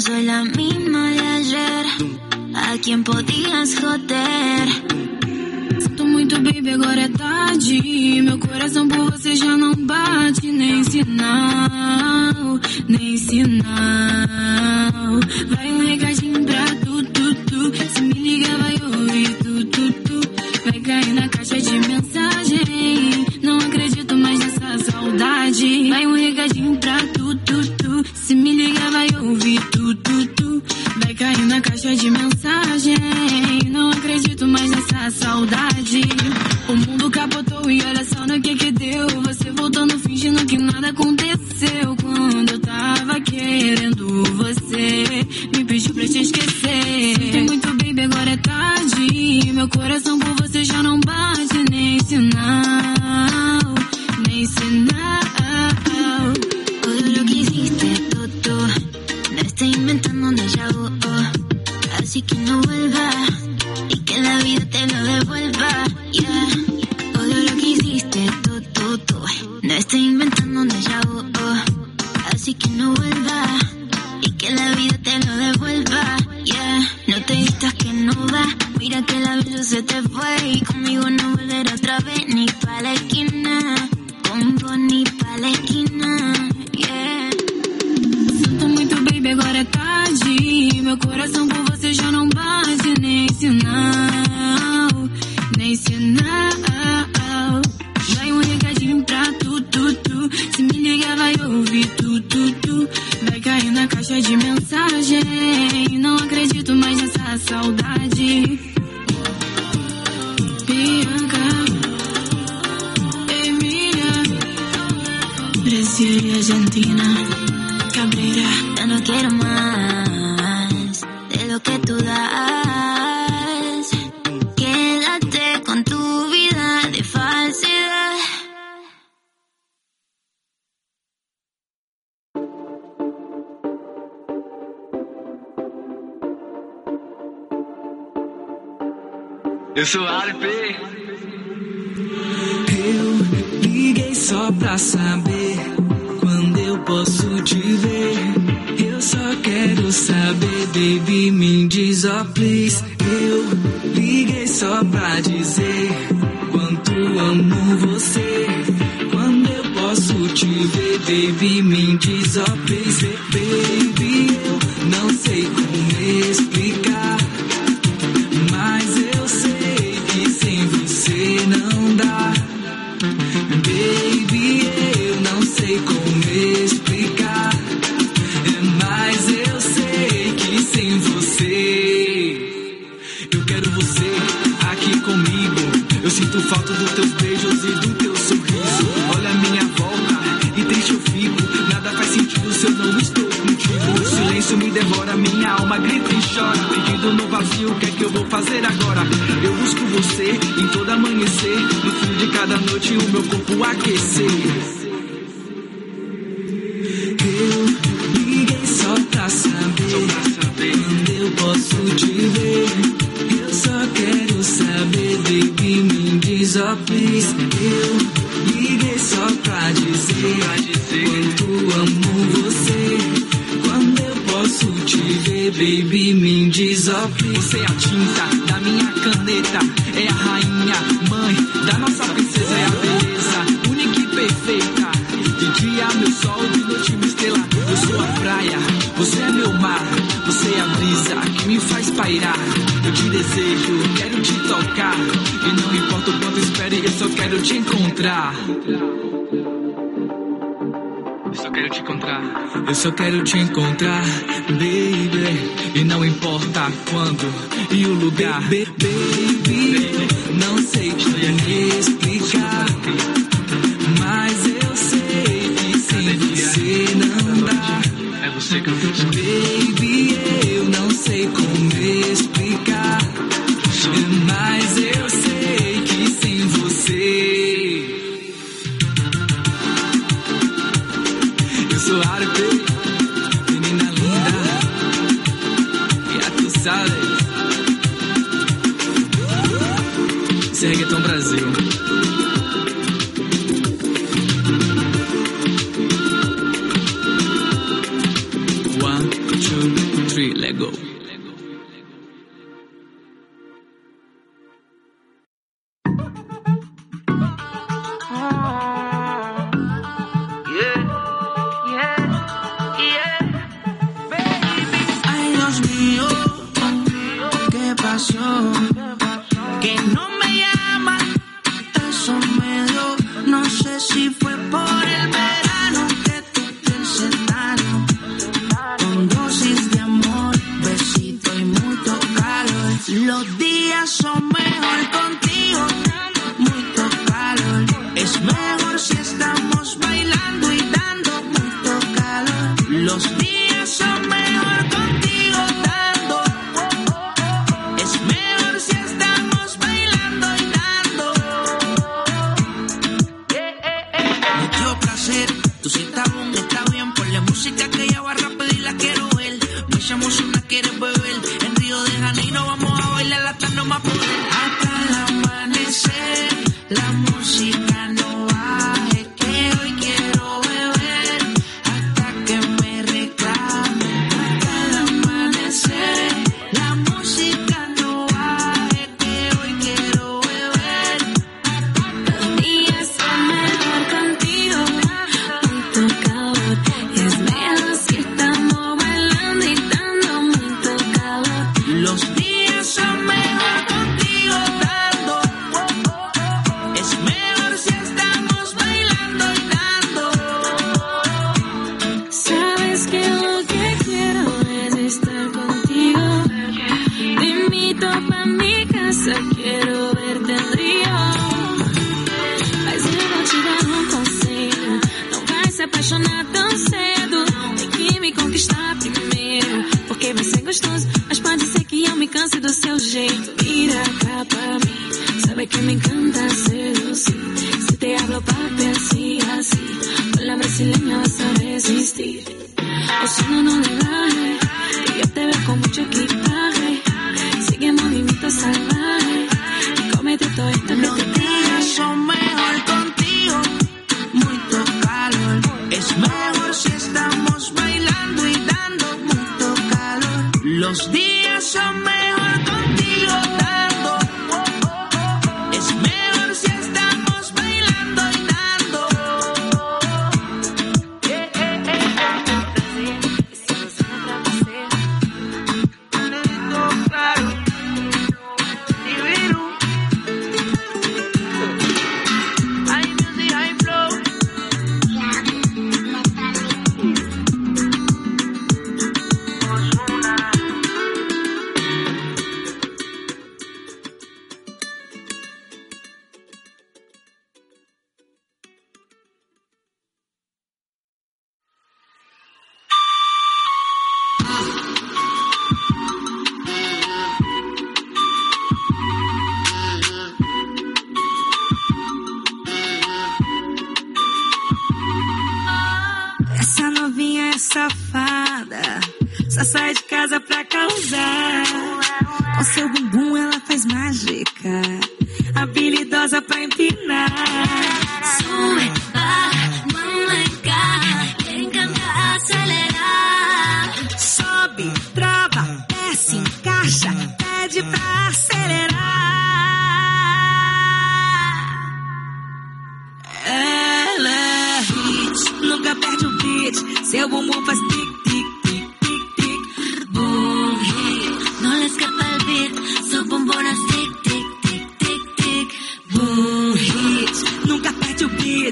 no 0.00 0.06
soy 0.06 0.24
la 0.24 0.44
misma 0.44 1.10
de 1.10 1.20
ayer. 1.20 1.86
A 2.54 2.78
quem 2.78 3.02
podias 3.02 3.78
roter. 3.82 4.66
Sinto 5.80 6.04
muito, 6.06 6.40
baby, 6.40 6.70
agora 6.70 7.02
é 7.02 7.08
tarde. 7.08 8.22
Meu 8.22 8.38
coração 8.38 8.88
por 8.88 9.10
você 9.10 9.36
já 9.36 9.56
não 9.56 9.74
bate. 9.74 10.50
Nem 10.52 10.82
sinal, 10.84 12.60
nem 12.88 13.16
sinal. 13.16 13.60
Vai 15.48 15.72
um 15.72 15.86
recadinho 15.86 16.44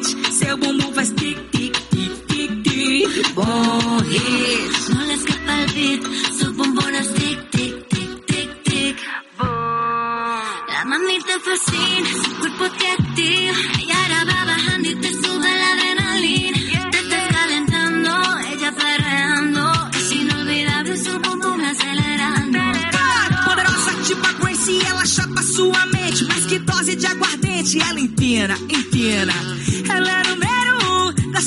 seu 0.07 0.57
bumbum 0.57 0.93
faz 0.95 1.11
tic, 1.11 1.39
tic, 1.51 1.75
tic, 1.91 2.13
tic, 2.29 2.63
tic. 2.63 3.35
Bom 3.35 4.03
hit. 4.05 4.95
No 4.95 5.05
le 5.05 5.15
escapa 5.15 5.63
el 5.63 5.73
beat, 5.75 6.03
su 6.39 6.53
bombón 6.55 6.95
es 6.95 7.15
tic, 7.15 7.51
tic, 7.51 7.89
tic, 7.89 8.63
tic, 8.63 8.97
A 9.09 9.43
Bom. 9.43 10.39
La 10.73 10.85
mamita 10.85 11.35
fascina, 11.47 12.11
su 12.23 12.31
cuerpo 12.39 12.65
te 12.79 12.87
activa. 12.97 13.57
Y 13.87 13.91
ahora 13.91 14.25
vai 14.25 14.47
bajando 14.47 14.89
e 14.89 14.97
te 14.97 15.13
sube 15.13 15.49
a 15.49 15.73
adrenalina. 15.73 16.59
Yeah, 16.59 16.91
te 16.91 16.99
estás 16.99 17.29
calentando, 17.37 18.11
ella 18.53 18.73
perreando. 18.73 19.63
olvidar 19.63 20.13
inolvidable, 20.21 20.97
seu 20.97 21.19
bumbum 21.21 21.61
acelerando. 21.61 22.59
Cara, 22.93 23.45
poderosa 23.45 23.93
tipo 24.07 24.27
a 24.27 24.33
Gracie, 24.35 24.81
ela 24.87 25.05
chapa 25.05 25.43
sua 25.43 25.87
mente. 25.87 26.25
Mas 26.25 26.47
que 26.47 26.59
dose 26.61 26.95
de 26.95 27.07
aguardente, 27.07 27.79
ela 27.79 28.01
empina, 28.01 28.57
empina 28.69 29.58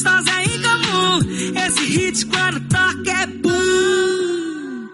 gostosa 0.01 0.31
é 0.31 0.43
incomum. 0.45 1.19
Esse 1.65 1.85
hit 1.85 2.25
quando 2.25 2.59
toca 2.61 3.11
é 3.11 3.27
bum. 3.27 4.89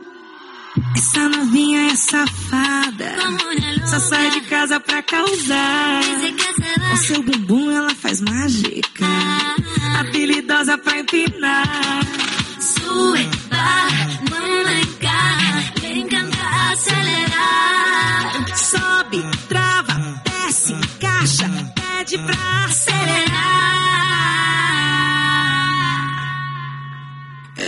Essa 0.95 1.29
novinha 1.29 1.91
é 1.91 1.95
safada. 1.95 3.15
Só 3.87 3.99
sai 3.99 4.31
de 4.31 4.41
casa 4.41 4.79
pra 4.79 5.01
causar. 5.03 6.01
O 6.93 6.97
seu 6.97 7.23
bumbum 7.23 7.71
ela 7.71 7.95
faz 7.95 8.21
mágica. 8.21 9.05
Apelidosa 9.99 10.77
pra 10.77 10.99
empinar. 10.99 12.05
Sue, 12.59 13.29
barra, 13.49 14.07
manancar. 14.29 15.73
Vem 15.81 16.07
cantar, 16.07 16.73
acelerar. 16.73 18.57
Sobe, 18.57 19.23
trava, 19.47 19.93
desce, 20.25 20.73
encaixa. 20.73 21.49
Pede 21.75 22.17
pra 22.17 22.65
acelerar. 22.65 23.56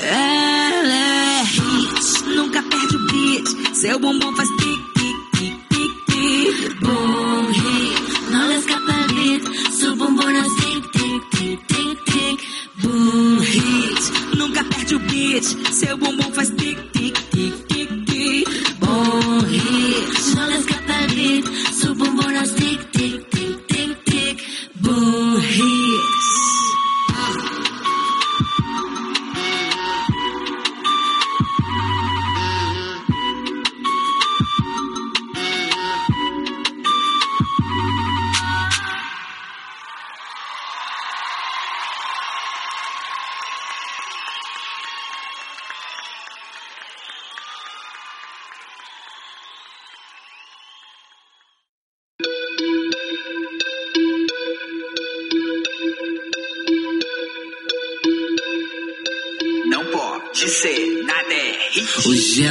Ela 0.04 0.94
é 0.94 1.44
hit, 1.44 2.26
nunca 2.26 2.64
perde 2.64 2.96
o 2.96 3.00
beat. 3.08 3.76
Seu 3.76 4.00
bumbum 4.00 4.36
faz 4.36 4.50
tic, 4.58 4.80
tic, 4.96 5.18
tic, 5.34 5.56
tic, 5.70 5.94
tic. 6.08 6.80
Boom, 6.82 7.52
hit, 7.52 8.00
le 8.32 8.56
escapa 8.58 9.08
beat. 9.14 9.44
Su 9.74 9.96
bumbum 9.96 10.30
es 10.30 10.56
tic, 10.56 10.92
tic, 10.92 11.30
tic, 11.32 11.60
tic, 11.68 11.98
tic. 12.06 12.38
Boom 12.82 13.40
hit, 13.42 14.38
nunca 14.38 14.64
perde 14.64 14.96
o 14.96 15.00
beat. 15.00 15.46
Seu 15.74 15.98
bumbum 15.98 16.32
faz 16.34 16.50
tic, 16.52 16.78
tic, 16.94 17.16
tic, 17.32 17.68
tic, 17.68 17.90
tic. 18.06 18.48
Boom 18.80 19.46
hit, 19.46 20.36
le 20.48 20.58
escapa 20.60 21.08
beat. 21.16 21.46
Su 21.80 21.94
bumbum 21.96 22.36
es 22.44 22.54
tic, 22.54 22.80
tic, 22.92 23.30
tic, 23.32 23.68
tic, 23.68 24.04
tic. 24.06 24.38
Boom 24.82 25.42
hits. 25.42 25.79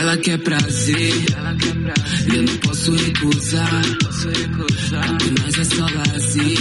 Ela 0.09 0.17
quer 0.17 0.39
prazer, 0.39 1.13
eu 2.35 2.43
não 2.43 2.57
posso 2.59 2.93
recusar. 2.95 3.83
Porque 5.19 5.31
nós 5.43 5.59
é 5.59 5.65
só 5.65 5.85
lazer, 5.85 6.57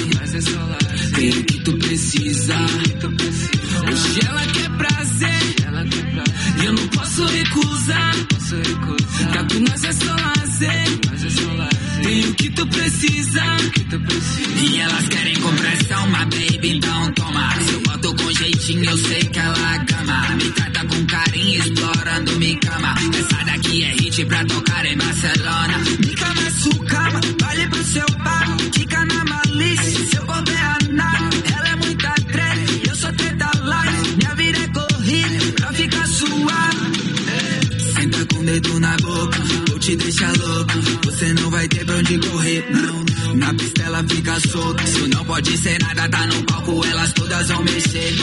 tem 1.15 1.29
o 1.29 1.43
que 1.45 1.59
tu 1.61 1.77
precisa. 1.77 2.55
Hoje 3.89 4.19
ela 4.27 4.45
quer 4.47 4.69
prazer, 4.71 5.55
eu 6.65 6.73
não 6.73 6.87
posso 6.89 7.25
recusar. 7.25 8.15
Porque 9.47 9.59
nós 9.59 9.83
é 9.85 9.91
só 9.93 10.13
lazer, 10.13 10.99
tem 12.07 12.25
o 12.25 12.33
que 12.35 12.49
tu 12.51 12.65
precisa. 12.67 13.43
E 14.61 14.79
elas 14.79 15.07
querem 15.09 15.35
com 15.41 15.53
pressão, 15.55 16.07
my 16.07 16.25
baby, 16.25 16.77
então 16.77 17.11
toma. 17.13 17.55
Se 17.59 17.73
eu 17.73 17.81
boto 17.81 18.15
com 18.15 18.31
jeitinho, 18.31 18.85
eu 18.85 18.97
sei 18.97 19.23
que 19.25 19.39
ela 19.39 19.77
gama. 19.77 20.35
Me 20.35 20.51
trata 20.51 20.85
com 20.85 21.05
carinho, 21.05 21.63
explorando 21.63 22.39
me 22.39 22.55
cama. 22.55 22.95
Essa 23.19 23.43
daqui 23.45 23.83
é 23.83 23.91
hit 23.91 24.25
pra 24.25 24.45
tocar 24.45 24.85
em 24.85 24.97
Barcelona. 24.97 25.77
Me 25.99 26.15
cama 26.15 26.41
é 26.47 26.51
sua 26.51 26.85
cama, 26.85 27.21
vale 27.41 27.67
pro 27.67 27.83
seu 27.83 28.09
bar. 28.23 28.57
Fica 28.73 29.05
na 29.05 29.25
malícia, 29.25 30.07
se 30.07 30.15
eu 30.15 30.25
bobear 30.25 30.77
a 30.79 30.93
nada. 30.93 31.37
Ela 31.57 31.67
é 31.67 31.75
muita 31.75 32.13
treta, 32.13 32.89
eu 32.89 32.95
sou 32.95 33.13
treta 33.13 33.51
light. 33.63 34.15
Minha 34.17 34.35
vida 34.35 34.59
é 34.59 34.67
corrida, 34.67 35.51
pra 35.57 35.73
ficar 35.73 36.07
suave. 36.07 36.87
Senta 37.95 38.25
com 38.25 38.39
o 38.39 38.45
dedo 38.45 38.79
na 38.79 38.95
boca, 38.97 39.36
te 39.87 39.95
deixar 39.95 40.37
louco. 40.37 40.73
Você 41.05 41.33
não 41.33 41.49
vai 41.49 41.65
ter 41.69 41.85
pra 41.85 41.95
onde 41.95 42.17
correr, 42.19 42.65
não. 42.71 43.35
Na 43.35 43.53
pista 43.53 43.83
ela 43.83 44.03
fica 44.03 44.39
solta. 44.41 44.83
Isso 44.83 45.07
não 45.07 45.23
pode 45.23 45.57
ser 45.57 45.81
nada, 45.81 46.09
tá 46.09 46.27
no 46.27 46.43
palco, 46.43 46.85
elas 46.85 47.13
todas 47.13 47.47
vão 47.47 47.63
mexer. 47.63 48.15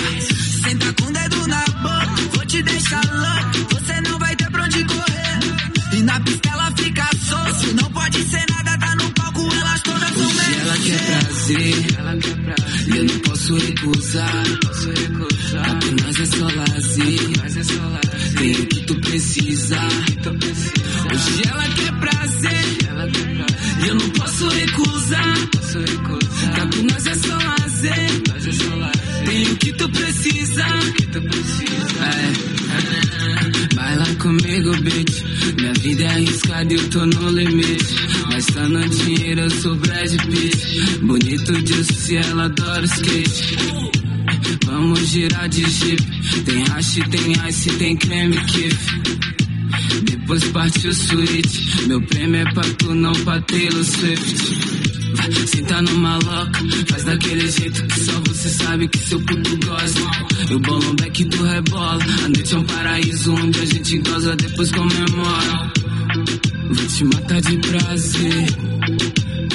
Senta 0.63 0.93
com 0.93 1.09
o 1.09 1.13
dedo 1.13 1.47
na 1.47 1.65
boca, 1.65 2.23
vou 2.35 2.45
te 2.45 2.63
deixar 2.63 3.03
louco. 3.07 3.75
Você 3.75 4.01
não 4.03 4.19
vai 4.19 4.37
ter 4.37 4.51
pra 4.51 4.65
onde 4.65 4.85
correr. 4.85 5.39
E 5.95 6.03
na 6.03 6.21
pista 6.21 6.49
ela 6.51 6.71
fica 6.77 7.09
solta. 7.23 7.51
Isso 7.51 7.77
não 7.77 7.93
pode 7.93 8.23
ser 8.25 8.45
nada, 8.51 8.79
tá 8.79 8.97
no 8.97 9.11
palco, 9.13 9.55
elas 9.55 9.83
todas 9.83 10.11
vão 10.11 10.35
mexer. 10.35 10.51
Hoje 10.51 10.61
ela 10.61 10.77
quer 10.77 10.99
prazer, 11.17 11.87
e 12.89 12.97
eu 12.99 13.05
não 13.05 13.19
posso 13.21 13.57
recusar. 13.57 14.45
Porque 15.81 16.03
nós 16.03 16.21
é 16.21 16.27
só 16.27 16.45
lazer, 16.45 18.35
tem 18.37 18.53
o 18.53 18.67
que 18.67 18.81
tu 18.81 18.95
precisa. 18.97 19.79
Hoje 21.27 21.43
ela 21.49 21.69
quer 21.71 21.93
prazer, 22.01 22.79
e 23.83 23.89
eu 23.89 23.95
não 23.95 24.11
posso 24.11 24.49
recusar. 24.49 25.49
Porque 26.55 26.83
nós 26.83 27.07
é 27.07 27.15
só 27.15 27.35
lazer, 27.35 28.23
tem 29.25 29.43
o 29.51 29.57
que 29.57 29.73
tu 29.73 29.89
precisa. 29.89 30.65
É. 32.01 33.75
Baila 33.75 34.07
comigo, 34.17 34.77
bitch. 34.83 35.23
Minha 35.59 35.73
vida 35.75 36.05
é 36.05 36.09
arriscada 36.09 36.73
e 36.73 36.77
eu 36.77 36.91
tô 36.91 37.07
no 37.07 37.31
limite. 37.31 37.95
Gastando 38.31 38.89
dinheiro, 38.89 39.41
eu 39.41 39.51
sou 39.51 39.75
Brad 39.77 40.11
Pitt. 40.27 40.99
Bonito 41.03 41.63
disso 41.63 41.95
se 41.95 42.17
ela 42.17 42.45
adora 42.45 42.85
skate. 42.85 43.57
Vamos 44.67 45.01
girar 45.09 45.49
de 45.49 45.69
jeep. 45.69 46.03
Tem 46.45 46.65
hash, 46.65 46.99
tem 47.11 47.49
ice, 47.49 47.71
tem 47.77 47.97
creme 47.97 48.37
kiff. 48.45 49.34
Depois 50.03 50.45
parte 50.45 50.89
o 50.89 50.95
switch. 50.95 51.87
Meu 51.87 52.01
prêmio 52.03 52.41
é 52.41 52.53
pra 52.53 52.65
tu, 52.79 52.95
não 52.95 53.13
pra 53.13 53.41
Taylor 53.43 53.85
Swift. 53.85 54.85
Senta 55.47 55.81
numa 55.83 56.17
loca, 56.17 56.61
faz 56.89 57.05
daquele 57.05 57.49
jeito 57.49 57.87
que 57.87 58.01
só 58.01 58.13
você 58.27 58.49
sabe 58.49 58.89
que 58.89 58.99
seu 58.99 59.21
puto 59.21 59.57
gosta. 59.65 60.01
Eu 60.51 60.59
bolo 60.59 60.91
um 60.91 60.97
back 60.97 61.25
do 61.25 61.45
rebola. 61.45 62.05
A 62.25 62.29
noite 62.29 62.55
é 62.55 62.59
um 62.59 62.65
paraíso 62.65 63.35
onde 63.35 63.61
a 63.61 63.65
gente 63.65 63.99
goza, 63.99 64.37
depois 64.37 64.71
comemora. 64.73 65.73
Vou 66.71 66.87
te 66.87 67.05
matar 67.05 67.41
de 67.41 67.57
prazer. 67.59 68.47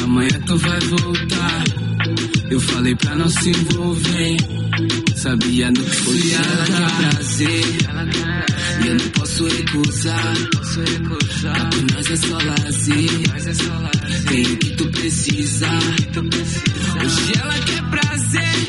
Amanhã 0.03 0.41
tu 0.45 0.57
vai 0.57 0.79
voltar. 0.79 1.63
Eu 2.49 2.59
falei 2.61 2.95
pra 2.95 3.15
não 3.15 3.29
se 3.29 3.49
envolver. 3.49 4.37
Sabia 5.15 5.69
no 5.71 5.83
que 5.83 5.95
se 5.95 6.33
ela 6.33 6.65
quer 6.65 7.11
prazer. 7.11 7.63
Eu 8.85 8.95
não 8.95 9.09
posso 9.09 9.47
recusar. 9.47 10.33
Porque 11.69 11.93
nós 11.93 12.11
é 12.11 12.15
só 12.17 12.37
lazer. 12.37 13.09
Tem 14.27 14.43
o 14.45 14.57
que 14.57 14.69
tu 14.75 14.87
precisa. 14.89 15.67
Hoje 17.03 17.33
ela 17.41 17.53
quer 17.59 17.83
prazer. 17.89 18.67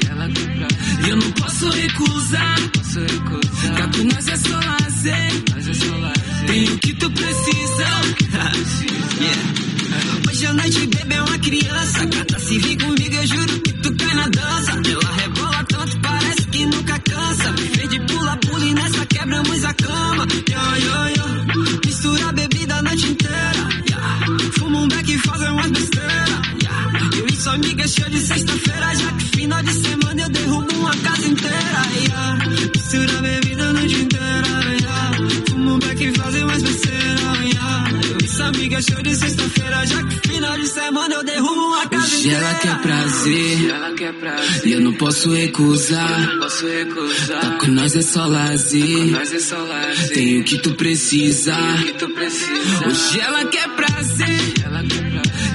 E 1.06 1.10
eu 1.10 1.16
não 1.16 1.30
posso 1.32 1.68
recusar. 1.70 2.56
Porque 3.90 4.14
nós 4.14 4.28
é 4.28 4.36
só 4.36 4.56
lazer. 4.56 5.30
Tem 6.46 6.64
o 6.64 6.78
que 6.78 6.94
tu 6.94 7.10
precisa. 7.10 7.86
Hoje 10.28 10.46
a 10.46 10.54
noite, 10.54 10.86
bebê, 10.86 11.14
é 11.14 11.22
uma 11.22 11.38
criança. 11.38 12.06
Cata, 12.06 12.38
se 12.38 12.58
vir 12.58 12.76
comigo, 12.78 13.14
eu 13.14 13.26
juro 13.26 13.60
que 13.60 13.69
inteira. 42.28 42.44
ela 42.46 42.54
quer 42.54 42.80
prazer. 42.82 44.66
E 44.66 44.72
eu 44.72 44.80
não 44.80 44.92
posso 44.94 45.30
recusar. 45.30 46.38
Tá 47.40 47.50
com 47.58 47.66
nós 47.68 47.96
é 47.96 48.02
só 48.02 48.26
lazer. 48.26 49.08
Tem 50.14 50.40
o 50.40 50.44
que 50.44 50.58
tu 50.58 50.74
precisa. 50.74 51.56
Hoje 52.86 53.20
ela 53.20 53.44
quer 53.46 53.68
prazer. 53.70 54.54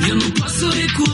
E 0.05 0.09
eu 0.09 0.15
não 0.15 0.31
posso 0.31 0.69
recusar. 0.69 1.05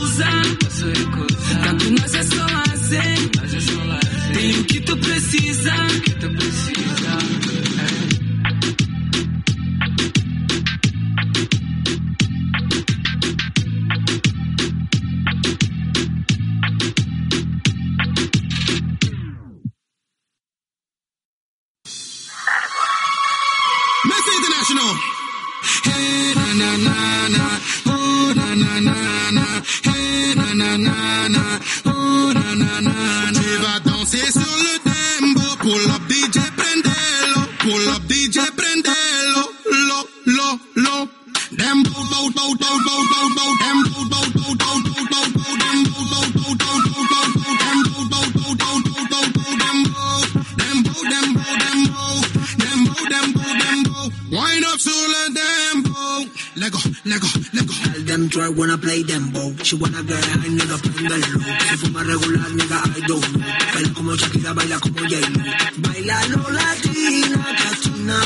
She 59.72 59.78
wanna 59.78 60.02
get 60.02 60.22
high, 60.22 60.48
nigga, 60.52 60.76
prendelo. 60.84 61.38
Si 61.66 61.76
fuma 61.80 62.02
regular, 62.04 62.50
nigga, 62.52 62.78
I 62.94 63.00
don't 63.08 63.24
know. 63.32 63.40
Baila 63.72 63.94
como 63.94 64.12
Shakira, 64.16 64.52
baila 64.52 64.78
como 64.80 65.00
J-Lo. 65.00 65.40
Baila 65.78 66.26
lo 66.28 66.50
latina, 66.50 67.40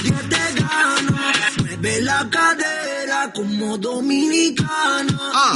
que 0.02 0.10
te 0.10 0.44
gana. 0.58 1.32
Mueve 1.62 2.02
la 2.02 2.28
cadera 2.28 3.32
como 3.32 3.78
dominicana. 3.78 5.18
Ah, 5.34 5.54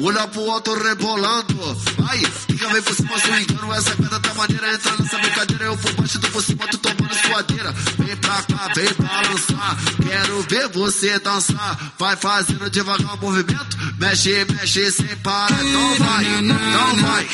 olha 0.00 0.26
pro 0.30 0.54
alto 0.54 0.74
você 10.76 11.18
dançar. 11.20 11.92
Vai 11.98 12.14
fazendo 12.16 12.68
devagar 12.68 13.14
o 13.14 13.18
movimento. 13.18 13.76
Mexe, 13.98 14.44
mexe 14.44 14.92
sem 14.92 15.16
parar. 15.16 15.64
Então 15.64 15.94
vai, 15.96 16.24
então 16.24 16.96
vai. 17.02 17.26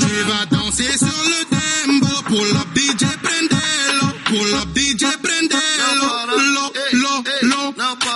Tu 0.00 0.24
vas 0.24 0.46
danser 0.50 0.98
sur 0.98 1.24
le 1.30 1.44
dembo. 1.52 2.22
Pull 2.24 2.56
up 2.56 2.74
DJ, 2.74 3.06
prendelo. 3.22 4.12
Pull 4.24 4.54
up 4.54 4.66
DJ, 4.74 5.16
prendelo. 5.22 6.08
Lo, 6.36 6.72
lo, 6.92 7.24
lo. 7.42 7.74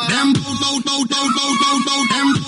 Dembo, 0.08 0.40
bo, 0.40 0.80
bo, 0.80 1.04
bo, 1.06 1.28
bo, 1.34 1.56
bo, 1.60 1.80
bo. 1.84 1.96
Dembo, 2.12 2.41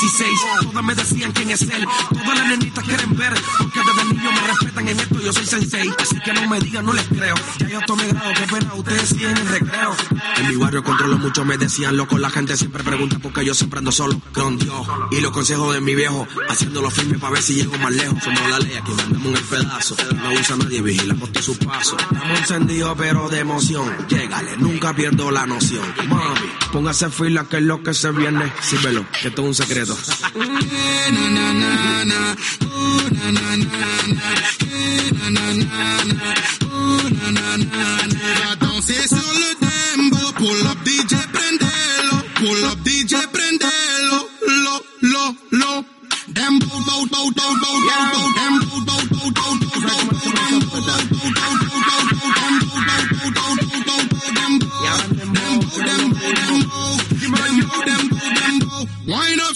16. 0.00 0.30
Todas 0.62 0.84
me 0.84 0.94
decían 0.94 1.32
quién 1.32 1.50
es 1.50 1.62
él. 1.62 1.86
Todas 2.10 2.38
las 2.38 2.48
nenitas 2.48 2.84
quieren 2.84 3.16
ver. 3.16 3.34
Porque 3.58 3.80
desde 3.80 4.14
niño 4.14 4.32
me 4.32 4.40
respetan 4.46 4.88
en 4.88 5.00
esto. 5.00 5.20
Yo 5.20 5.32
soy 5.32 5.46
sensei. 5.46 5.92
Así 5.98 6.20
que 6.20 6.32
no 6.32 6.48
me 6.48 6.60
digan, 6.60 6.86
no 6.86 6.92
les 6.92 7.06
creo. 7.08 7.34
Ya 7.58 7.68
yo 7.68 7.80
tomé 7.86 8.06
grado. 8.08 8.32
Qué 8.34 8.46
pena, 8.54 8.74
ustedes 8.74 9.08
siguen 9.08 9.30
en 9.30 9.38
el 9.38 9.48
recreo. 9.48 9.96
En 10.36 10.48
mi 10.48 10.56
barrio 10.56 10.84
controlo 10.84 11.18
mucho. 11.18 11.44
Me 11.44 11.58
decían 11.58 11.96
loco. 11.96 12.18
La 12.18 12.30
gente 12.30 12.56
siempre 12.56 12.84
pregunta 12.84 13.18
por 13.18 13.32
qué 13.32 13.44
yo 13.44 13.54
siempre 13.54 13.78
ando 13.78 13.92
solo. 13.92 14.20
Con 14.32 14.58
Dios. 14.58 14.86
Y 15.10 15.20
los 15.20 15.32
consejos 15.32 15.74
de 15.74 15.80
mi 15.80 15.94
viejo. 15.94 16.26
Haciéndolo 16.48 16.90
firme 16.90 17.18
para 17.18 17.34
ver 17.34 17.42
si 17.42 17.54
llego 17.54 17.76
más 17.78 17.92
lejos. 17.92 18.22
Somos 18.22 18.50
la 18.50 18.58
ley. 18.60 18.76
Aquí 18.76 18.92
mandamos 18.92 19.38
el 19.38 19.44
pedazo. 19.44 19.96
No 20.14 20.32
usa 20.32 20.56
nadie. 20.56 20.82
Vigilamos 20.82 21.32
todo 21.32 21.42
su 21.42 21.58
paso. 21.58 21.96
Estamos 21.98 22.38
encendidos 22.38 22.94
pero 22.96 23.28
de 23.28 23.40
emoción. 23.40 23.96
Llégale. 24.08 24.56
Nunca 24.58 24.94
pierdo 24.94 25.30
la 25.30 25.46
noción. 25.46 25.82
Mami, 26.08 26.48
póngase 26.72 27.10
fila 27.10 27.44
que 27.48 27.56
es 27.56 27.62
lo 27.62 27.82
que 27.82 27.94
se 27.94 28.10
viene. 28.12 28.52
Síbelo, 28.60 29.04
que 29.20 29.28
esto 29.28 29.42
es 29.42 29.48
un 29.48 29.54
secreto. 29.54 29.87
Eh, 29.90 30.88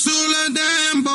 Le 0.04 0.50
dembo. 0.50 1.10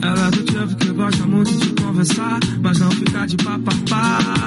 Ela 0.00 0.26
é 0.26 0.30
do 0.30 0.44
tipo 0.44 0.76
que 0.76 0.92
gosta 0.92 1.26
muito 1.26 1.56
de 1.56 1.82
conversar, 1.82 2.38
mas 2.62 2.78
não 2.78 2.90
ficar 2.92 3.26
de 3.26 3.36
papapá. 3.36 4.37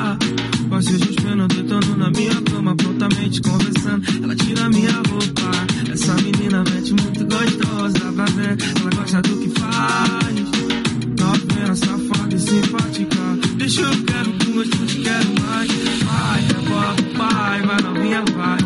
Prontamente 3.32 3.42
conversando. 3.42 4.24
Ela 4.24 4.36
tira 4.36 4.70
minha 4.70 4.92
roupa. 4.92 5.92
Essa 5.92 6.14
menina 6.16 6.64
mete 6.64 6.94
muito 6.94 7.26
gostosa, 7.26 8.12
pra 8.14 8.26
ver. 8.26 8.58
Ela 8.80 8.90
gosta 8.96 9.22
do 9.22 9.38
que 9.38 9.60
faz. 9.60 10.36
Novinha, 11.20 11.76
safada 11.76 12.36
e 12.36 12.40
simpática. 12.40 13.18
Deixa 13.56 13.82
eu 13.82 14.04
quero 14.04 14.32
com 14.34 14.52
gosto 14.54 14.86
de 14.86 15.00
quero 15.00 15.42
mais. 15.42 15.72
Vai, 16.04 16.44
pro 16.44 17.18
pai, 17.18 17.62
vai 17.62 17.82
novinha, 17.82 18.24
vai. 18.36 18.61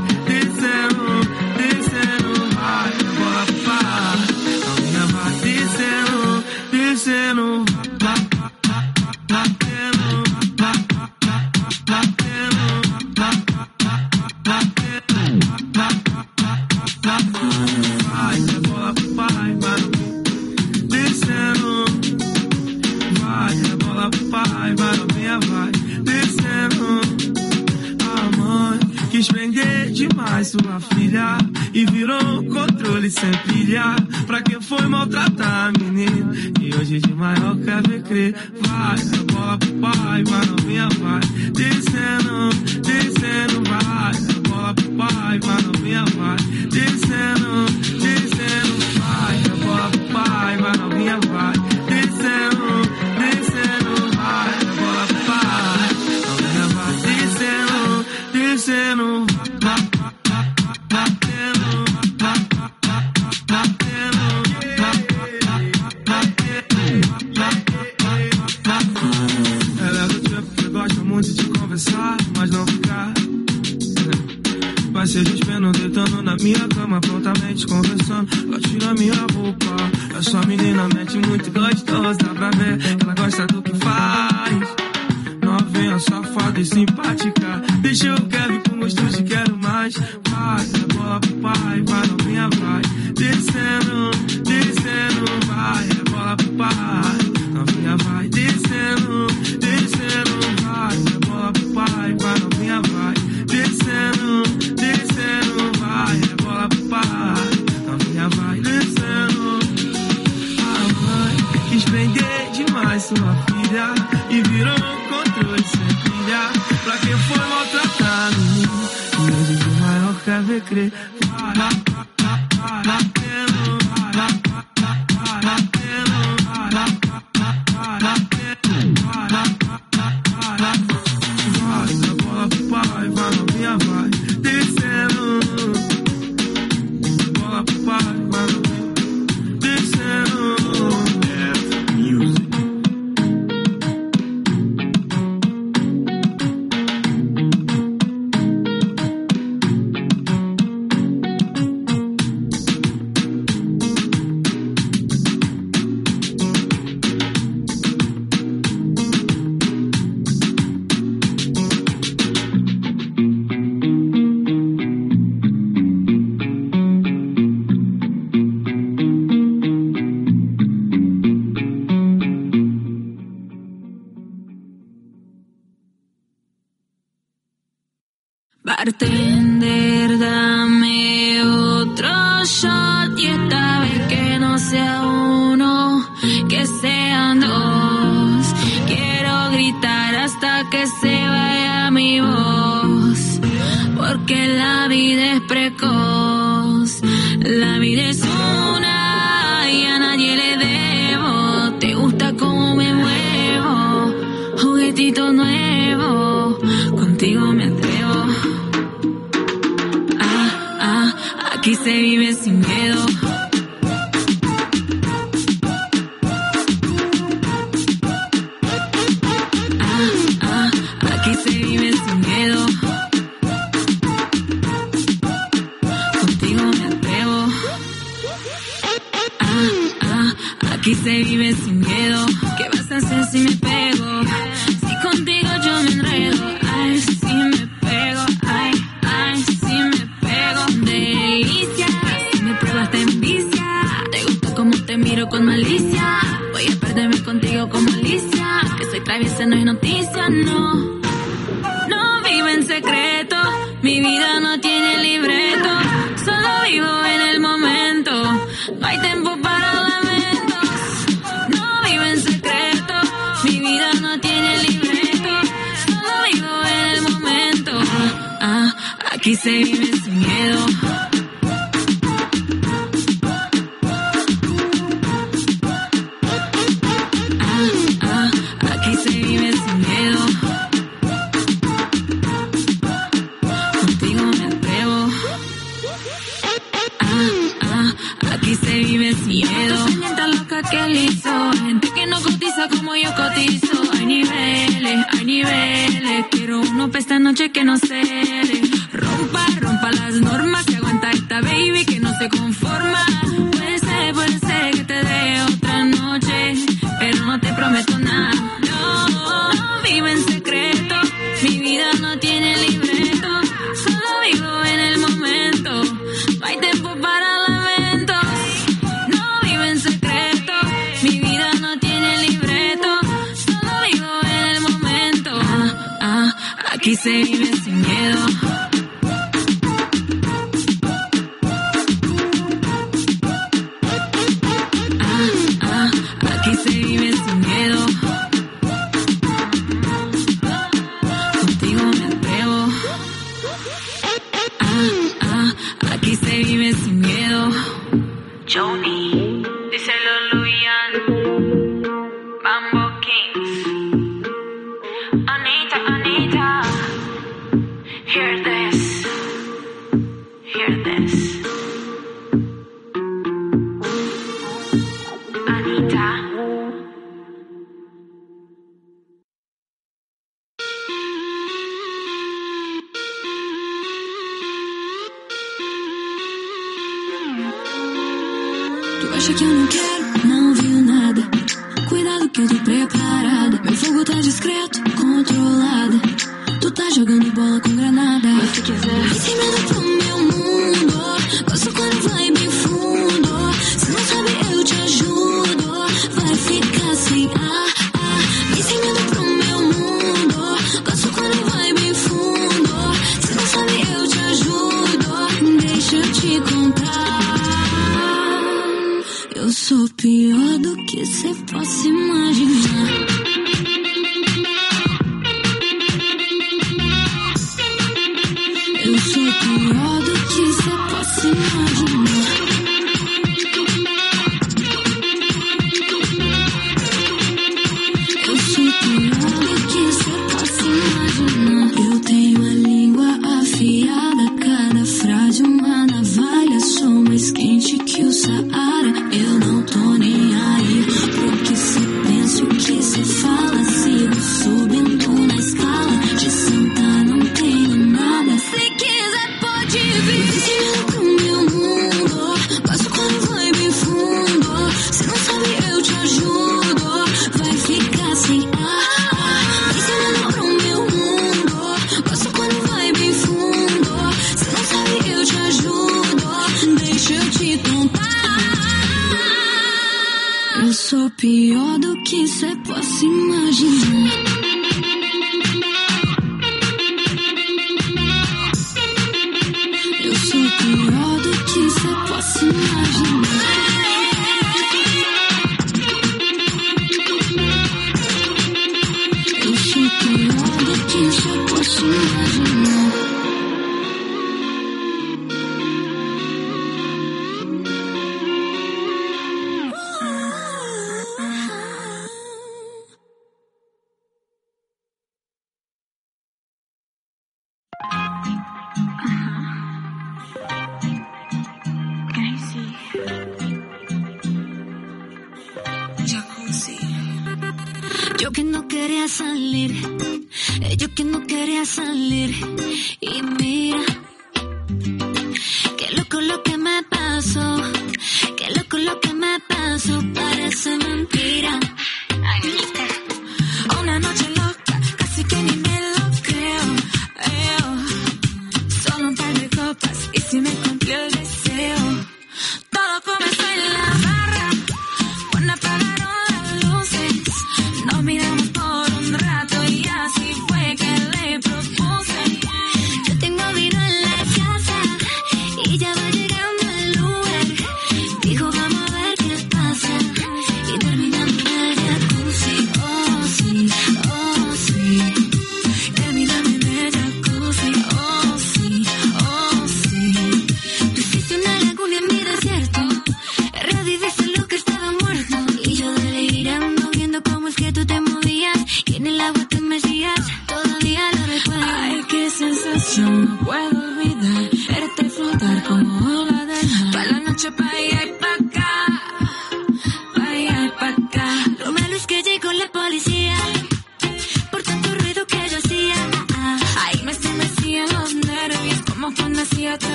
Quise 269.25 269.49
vivir 269.49 269.99
sin 270.03 270.19
miedo. 270.19 270.94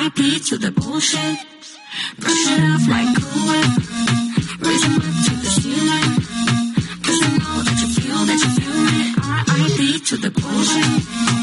RIP 0.00 0.44
to 0.44 0.58
the 0.58 0.70
bullshit. 0.70 1.38
Brush 2.18 2.46
it 2.46 2.62
off 2.70 2.86
like 2.88 3.10
cool 3.18 3.42
whip. 3.50 3.70
Raise 4.60 4.82
them 4.82 4.94
up 4.94 5.02
to 5.26 5.32
the 5.42 5.50
ceiling. 5.58 6.10
Cause 7.02 7.20
I 7.22 7.30
know 7.38 7.62
that 7.66 7.78
you 7.82 7.88
feel 7.98 8.22
that 8.28 8.38
you 8.44 8.52
feel 8.58 8.82
it. 9.02 9.10
RIP 9.58 10.04
to 10.06 10.16
the 10.16 10.30
bullshit. 10.30 11.37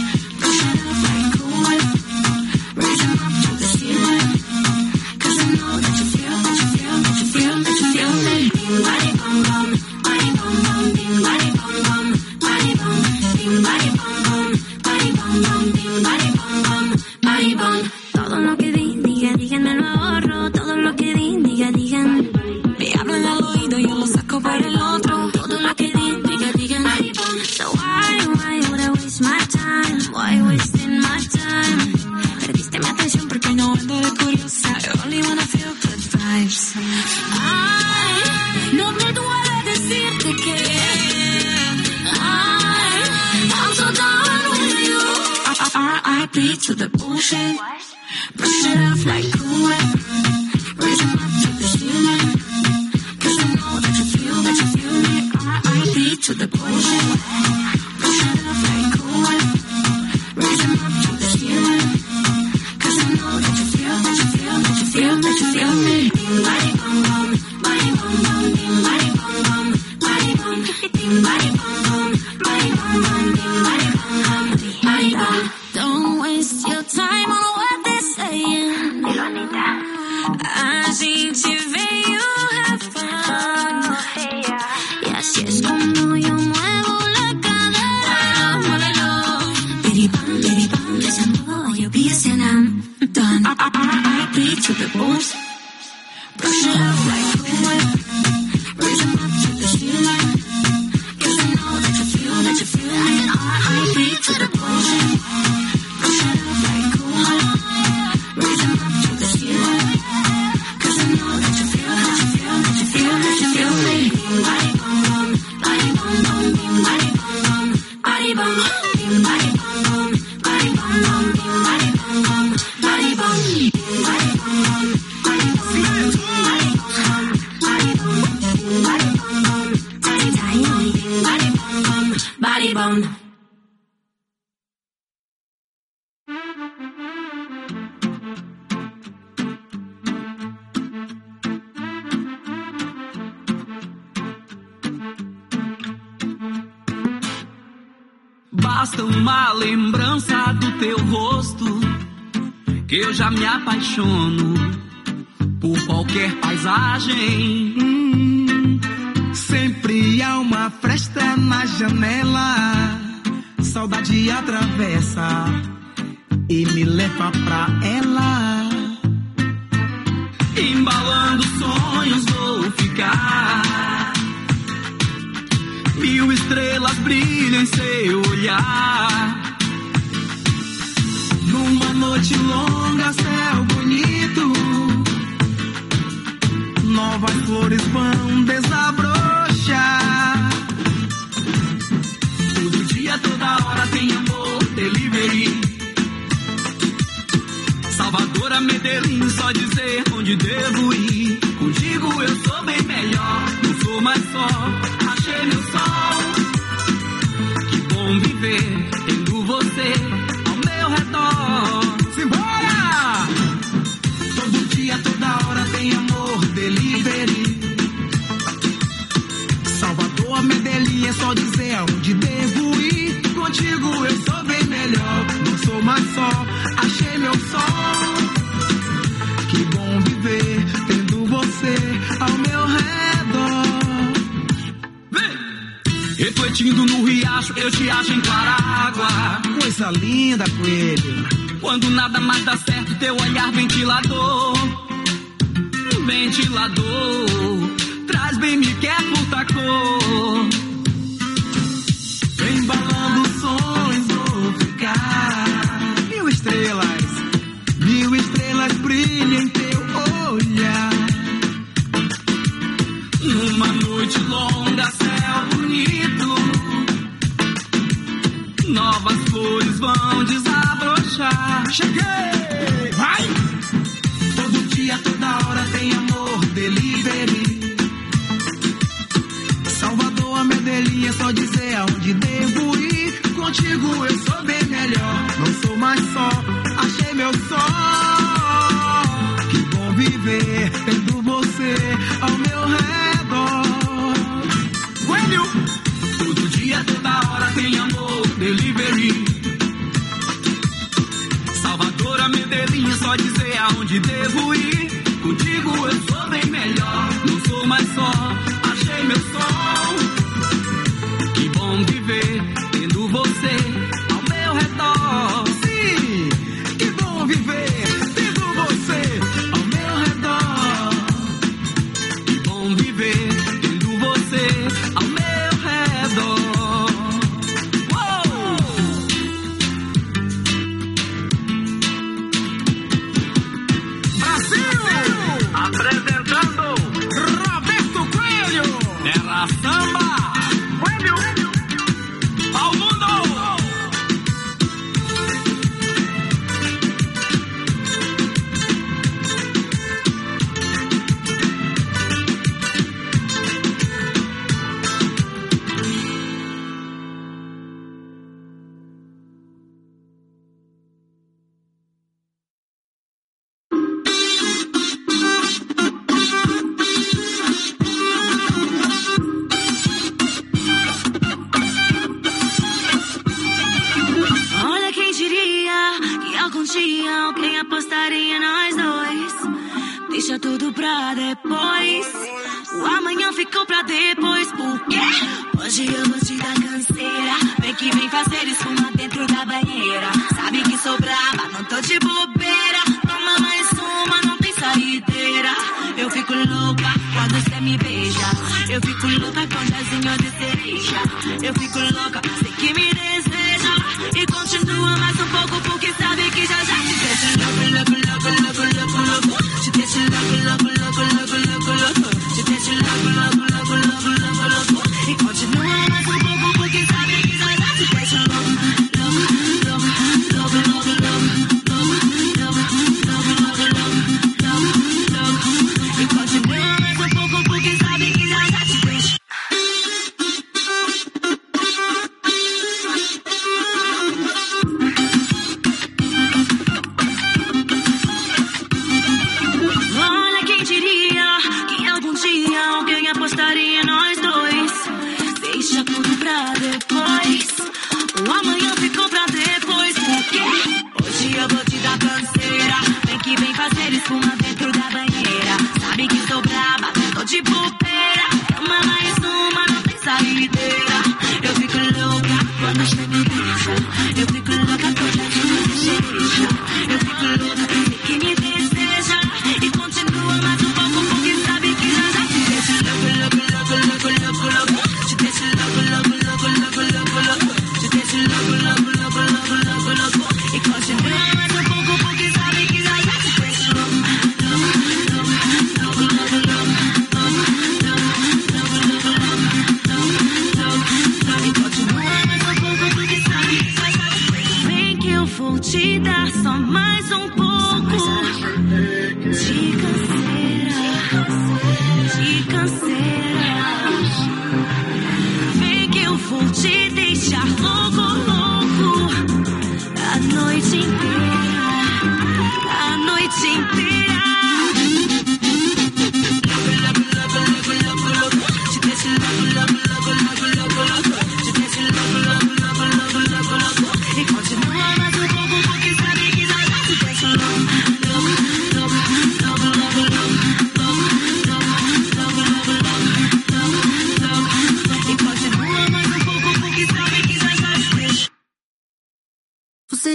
should. 271.75 272.34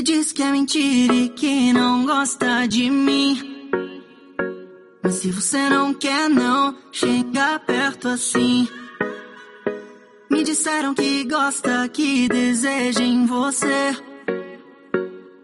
Você 0.00 0.04
diz 0.04 0.32
que 0.32 0.42
é 0.42 0.50
mentira 0.50 1.12
e 1.12 1.28
que 1.28 1.74
não 1.74 2.06
gosta 2.06 2.66
de 2.66 2.88
mim. 2.88 3.38
Mas 5.02 5.16
se 5.16 5.30
você 5.30 5.68
não 5.68 5.92
quer, 5.92 6.26
não 6.26 6.74
chega 6.90 7.58
perto 7.58 8.08
assim. 8.08 8.66
Me 10.30 10.42
disseram 10.42 10.94
que 10.94 11.24
gosta, 11.24 11.86
que 11.90 12.26
deseja 12.28 13.02
em 13.02 13.26
você. 13.26 13.94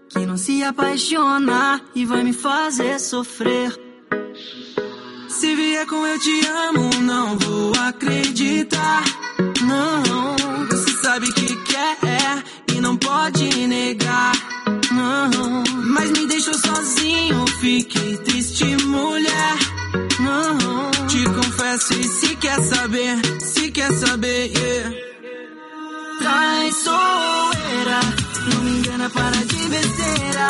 Que 0.08 0.24
não 0.24 0.38
se 0.38 0.64
apaixona 0.64 1.82
e 1.94 2.06
vai 2.06 2.24
me 2.24 2.32
fazer 2.32 2.98
sofrer. 2.98 3.78
Se 5.28 5.54
vier 5.54 5.86
com 5.86 6.06
eu 6.06 6.18
te 6.18 6.46
amo, 6.46 6.88
não 7.02 7.38
vou 7.38 7.72
acreditar. 7.86 9.04
Não, 9.66 10.66
você 10.66 10.92
sabe 11.02 11.30
que 11.34 11.65
pode 13.06 13.66
negar, 13.68 14.32
não. 14.90 15.62
Mas 15.94 16.10
me 16.10 16.26
deixou 16.26 16.54
sozinho, 16.54 17.46
fiquei 17.60 18.16
triste, 18.18 18.64
mulher, 18.84 19.56
não. 20.20 20.90
Te 21.06 21.24
confesso 21.24 21.94
e 21.94 22.02
se 22.04 22.36
quer 22.36 22.60
saber, 22.62 23.16
se 23.40 23.70
quer 23.70 23.92
saber, 23.92 24.52
yeah. 24.56 24.96
Traiçoeira, 26.18 28.00
não 28.52 28.60
me 28.62 28.70
engana, 28.78 29.08
para 29.10 29.36
de 29.36 29.68
besteira. 29.68 30.48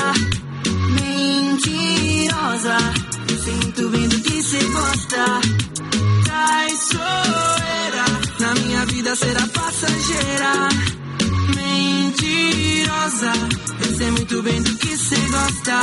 Mentirosa, 0.97 2.79
eu 3.31 3.39
sinto 3.39 3.89
vendo 3.91 4.21
que 4.23 4.43
cê 4.43 4.65
gosta. 4.65 5.25
Traiçoeira, 6.25 8.05
na 8.41 8.55
minha 8.55 8.87
vida 8.87 9.15
será 9.15 9.47
passageira. 9.49 11.06
mentirosa. 12.17 13.33
Eu 13.85 13.97
sei 13.97 14.11
muito 14.11 14.43
que 14.79 14.97
cê 14.97 15.17
gosta. 15.31 15.79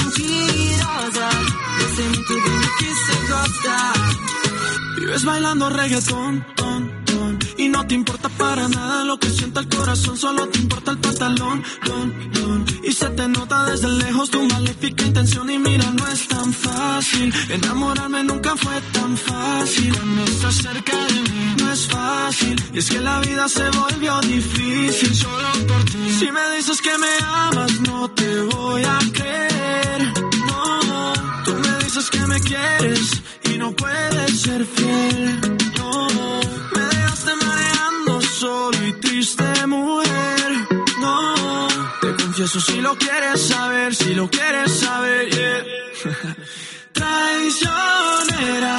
Mentirosa. 0.00 1.28
Eu 1.80 1.88
sei 1.96 2.08
que 2.78 2.88
gosta. 3.28 3.76
Vives 4.98 5.22
bailando 5.24 5.68
reggaeton, 5.68 6.44
ton, 6.56 6.80
ton. 7.06 7.38
Y 7.56 7.68
no 7.68 7.86
te 7.86 7.94
importa 7.94 8.28
para 8.28 8.68
nada 8.68 9.04
lo 9.04 9.18
que 9.18 9.30
sienta 9.30 9.60
el 9.60 9.68
corazón, 9.68 10.16
solo 10.16 10.46
te 10.48 10.58
importa 10.60 10.92
el 10.92 10.98
pantalón, 10.98 11.62
don, 11.84 12.32
don 12.32 12.77
se 12.98 13.10
te 13.10 13.28
nota 13.28 13.64
desde 13.66 13.88
lejos 13.90 14.28
tu 14.28 14.42
maléfica 14.42 15.04
intención 15.04 15.48
y 15.48 15.58
mira, 15.58 15.88
no 15.92 16.04
es 16.08 16.26
tan 16.26 16.52
fácil, 16.52 17.32
enamorarme 17.48 18.24
nunca 18.24 18.56
fue 18.56 18.80
tan 18.92 19.16
fácil, 19.16 19.92
cuando 19.94 20.24
estás 20.24 20.54
cerca 20.56 20.96
de 21.06 21.20
mí 21.30 21.54
no 21.58 21.72
es 21.72 21.86
fácil, 21.86 22.56
y 22.72 22.78
es 22.78 22.90
que 22.90 23.00
la 23.00 23.20
vida 23.20 23.48
se 23.48 23.70
volvió 23.70 24.20
difícil 24.22 25.14
solo 25.14 25.48
por 25.68 25.84
ti, 25.84 26.10
si 26.18 26.32
me 26.32 26.56
dices 26.56 26.80
que 26.80 26.98
me 26.98 27.12
amas 27.24 27.80
no 27.82 28.10
te 28.10 28.40
voy 28.42 28.82
a 28.82 28.98
creer, 29.18 30.00
no, 30.48 31.12
tú 31.44 31.52
me 31.54 31.84
dices 31.84 32.10
que 32.10 32.26
me 32.26 32.40
quieres 32.40 33.22
y 33.44 33.58
no 33.58 33.70
puedes 33.76 34.40
ser 34.40 34.66
fiel. 34.66 35.40
No, 35.78 36.06
me 36.74 36.82
dejaste 36.94 37.32
mareando 37.46 38.20
solo 38.22 38.86
y 38.88 38.92
triste, 38.94 39.66
mujer. 39.66 40.07
Te 42.38 42.44
confieso 42.44 42.72
si 42.72 42.80
lo 42.80 42.96
quieres 42.96 43.48
saber, 43.48 43.92
si 43.92 44.14
lo 44.14 44.30
quieres 44.30 44.70
saber, 44.70 45.28
yeah. 45.28 45.64
Traicionera, 46.92 48.76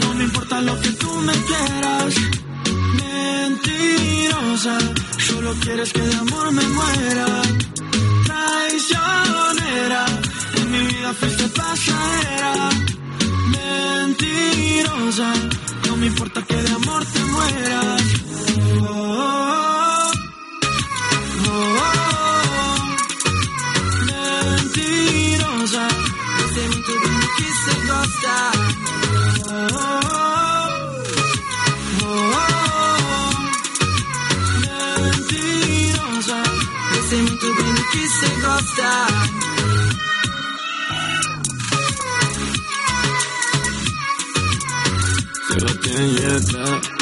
no 0.00 0.14
me 0.14 0.24
importa 0.24 0.62
lo 0.62 0.80
que 0.80 0.88
tú 0.92 1.10
me 1.16 1.32
quieras. 1.32 2.14
Mentirosa, 3.02 4.78
solo 5.18 5.52
quieres 5.60 5.92
que 5.92 6.00
de 6.00 6.16
amor 6.16 6.52
me 6.52 6.66
muera. 6.68 7.26
Traicionera, 8.24 10.06
en 10.56 10.70
mi 10.72 10.78
vida 10.78 11.12
fuiste 11.12 11.48
pasajera 11.48 12.70
mentirosa. 14.06 15.34
No 15.86 15.96
me 15.98 16.06
importa 16.06 16.40
que 16.46 16.56
de 16.56 16.72
amor 16.72 17.04
te 17.04 17.20
mueras. 17.24 18.02
Oh, 18.80 20.12
oh, 21.46 21.86
oh. 21.98 22.01
Quise 37.92 38.28
gostar. 38.40 39.08
Oh, 45.54 46.56
oh, 46.56 47.01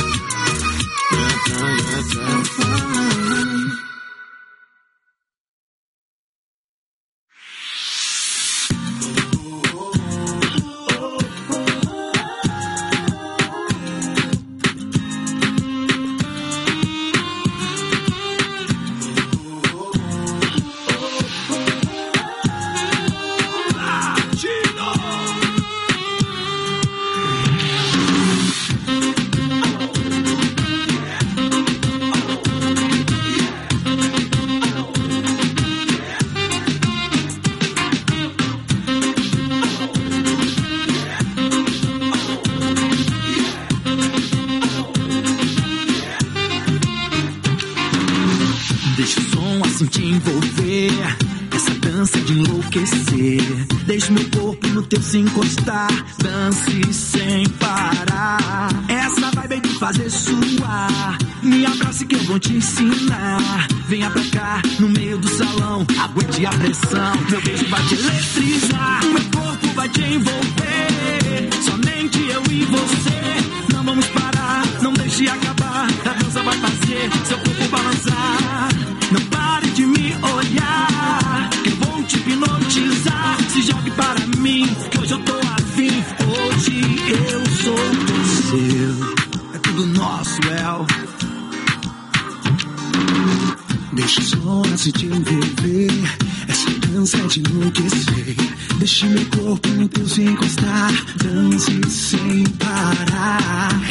5 55.01 55.40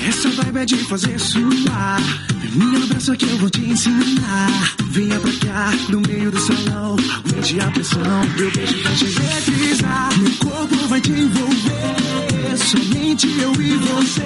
Essa 0.09 0.27
vibe 0.31 0.57
é 0.57 0.65
de 0.65 0.75
fazer 0.85 1.19
suar. 1.19 2.01
Me 2.55 2.83
abraça 2.83 3.15
que 3.15 3.25
eu 3.25 3.37
vou 3.37 3.47
te 3.47 3.61
ensinar. 3.61 4.75
Venha 4.89 5.19
pra 5.19 5.31
cá, 5.33 5.71
no 5.89 6.01
meio 6.01 6.31
do 6.31 6.39
salão. 6.39 6.95
Aguente 6.95 7.59
a 7.59 7.69
pressão. 7.69 8.01
Meu 8.35 8.51
beijo 8.51 8.81
vai 8.81 8.95
te 8.95 9.05
eletrizar. 9.05 10.09
Meu 10.17 10.31
corpo 10.37 10.87
vai 10.87 10.99
te 10.99 11.11
envolver. 11.11 12.57
Somente 12.57 13.27
eu 13.39 13.53
e 13.61 13.77
você. 13.77 14.25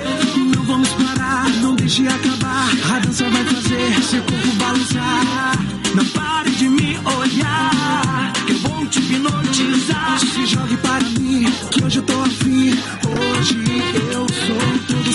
Não 0.55 0.63
vamos 0.63 0.89
parar, 0.89 1.49
não 1.61 1.75
deixe 1.75 2.07
acabar. 2.07 2.69
A 2.95 2.99
dança 2.99 3.29
vai 3.29 3.43
fazer 3.43 4.03
seu 4.03 4.23
corpo 4.23 4.55
balançar. 4.55 5.65
Não 5.95 6.05
pare 6.05 6.49
de 6.51 6.69
me 6.69 6.97
olhar, 6.97 8.33
que 8.45 8.53
eu 8.53 8.57
vou 8.59 8.85
te 8.87 8.99
hipnotizar. 8.99 10.17
Se 10.19 10.45
jogue 10.45 10.77
para 10.77 11.03
mim, 11.19 11.45
que 11.71 11.83
hoje 11.83 11.97
eu 11.99 12.03
tô 12.03 12.21
afim. 12.21 12.71
Hoje 13.05 13.63
eu 14.13 14.25
sou 14.29 14.79
todo 14.87 15.12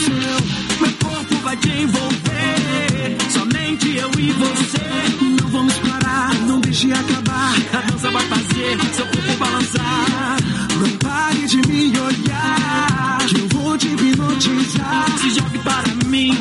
te 1.69 1.83
envolver. 1.83 3.17
Somente 3.31 3.97
eu 3.97 4.11
e 4.19 4.33
você. 4.33 5.41
Não 5.41 5.49
vamos 5.49 5.75
parar, 5.79 6.35
não 6.47 6.61
deixe 6.61 6.91
acabar. 6.93 7.55
A 7.73 7.81
dança 7.91 8.11
vai 8.11 8.25
fazer 8.27 8.79
seu 8.95 9.07
corpo 9.07 9.37
balançar. 9.39 10.37
Não 10.81 10.91
pare 10.99 11.47
de 11.47 11.57
me 11.69 11.99
olhar, 11.99 13.19
que 13.29 13.41
eu 13.41 13.49
vou 13.49 13.77
te 13.77 13.89
hipnotizar. 13.89 15.19
Se 15.19 15.31
jogue 15.31 15.59
para 15.59 15.95
mim, 16.07 16.33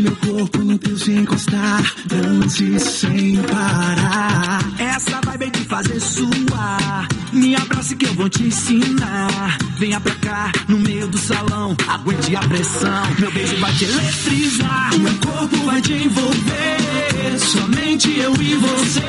meu 0.00 0.16
corpo 0.16 0.58
no 0.58 0.78
teu 0.78 0.96
se 0.96 1.12
encostar. 1.12 1.94
Dance 2.06 2.80
sem 2.80 3.36
parar. 3.42 4.60
Essa 4.78 5.20
vibe 5.24 5.44
é 5.44 5.50
de 5.50 5.64
fazer 5.64 6.00
suar. 6.00 7.08
Me 7.32 7.54
abrace 7.54 7.94
que 7.96 8.06
eu 8.06 8.14
vou 8.14 8.28
te 8.28 8.44
ensinar. 8.44 9.58
Venha 9.78 10.00
pra 10.00 10.14
cá, 10.16 10.52
no 10.68 10.78
meio 10.78 11.06
do 11.08 11.18
salão. 11.18 11.76
Aguente 11.88 12.34
a 12.34 12.40
pressão. 12.40 13.02
Meu 13.18 13.30
beijo 13.32 13.56
vai 13.58 13.72
te 13.74 13.84
eletrizar. 13.84 14.98
Meu 14.98 15.14
corpo 15.18 15.56
vai 15.64 15.80
te 15.80 15.92
envolver. 15.92 17.38
Somente 17.38 18.18
eu 18.18 18.34
e 18.40 18.54
você. 18.54 19.00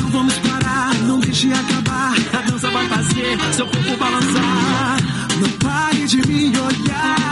Não 0.00 0.08
vamos 0.08 0.34
parar, 0.38 0.94
não 1.06 1.20
deixe 1.20 1.52
acabar. 1.52 2.14
A 2.32 2.50
dança 2.50 2.70
vai 2.70 2.88
fazer 2.88 3.38
seu 3.54 3.66
corpo 3.66 3.96
balançar. 3.96 4.96
Não 5.40 5.50
pare 5.58 6.04
de 6.06 6.16
me 6.26 6.48
olhar, 6.58 7.27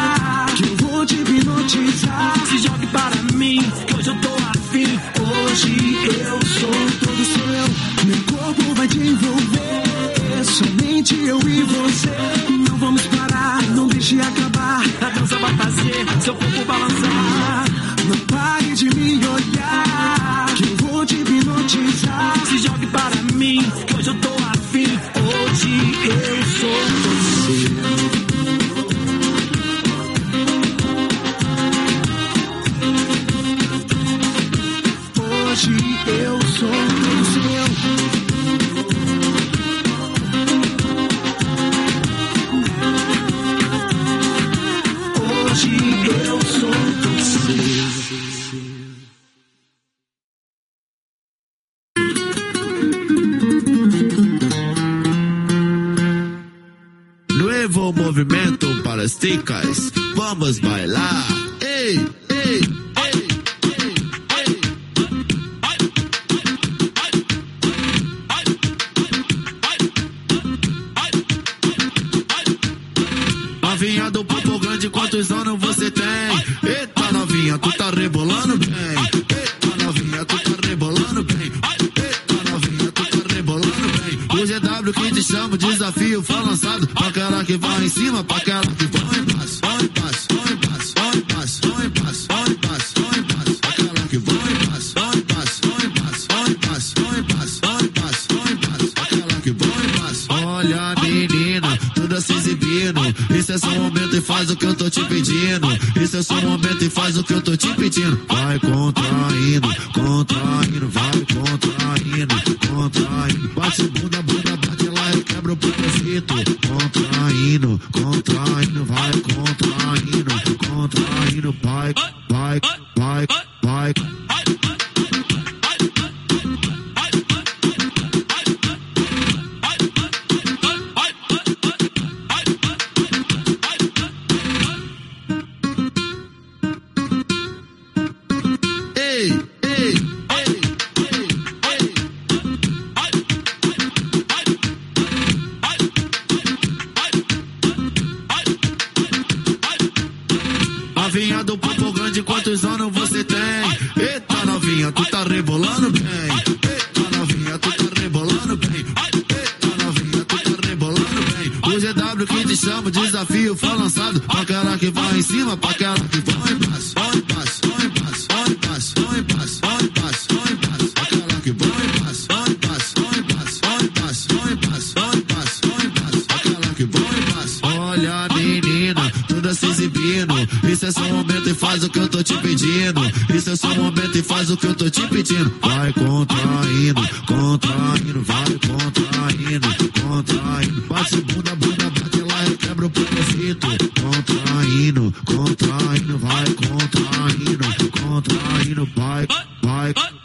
tô 182.16 182.22
te 182.22 182.38
pedindo. 182.38 183.00
Isso 183.34 183.50
é 183.50 183.56
só 183.56 183.74
momento 183.74 184.16
e 184.16 184.22
faz 184.22 184.50
o 184.50 184.56
que 184.56 184.66
eu 184.66 184.74
tô 184.74 184.88
te 184.88 185.06
pedindo. 185.08 185.52
Vai 185.60 185.92
contraindo, 185.92 187.02
contraindo, 187.26 188.22
vai 188.22 188.58
contraindo, 188.66 189.68
contraindo. 190.00 190.80
Bate 190.88 191.16
bunda, 191.20 191.54
bunda, 191.56 191.90
bate 191.90 192.20
lá 192.22 192.46
e 192.46 192.56
quebra 192.56 192.86
o 192.86 192.90
pulpocito. 192.90 193.66
Contraindo, 194.00 195.14
contraindo, 195.24 196.18
vai 196.18 196.44
contraindo, 196.54 197.90
contraindo, 198.00 198.88
vai, 198.96 199.26
vai. 199.62 200.15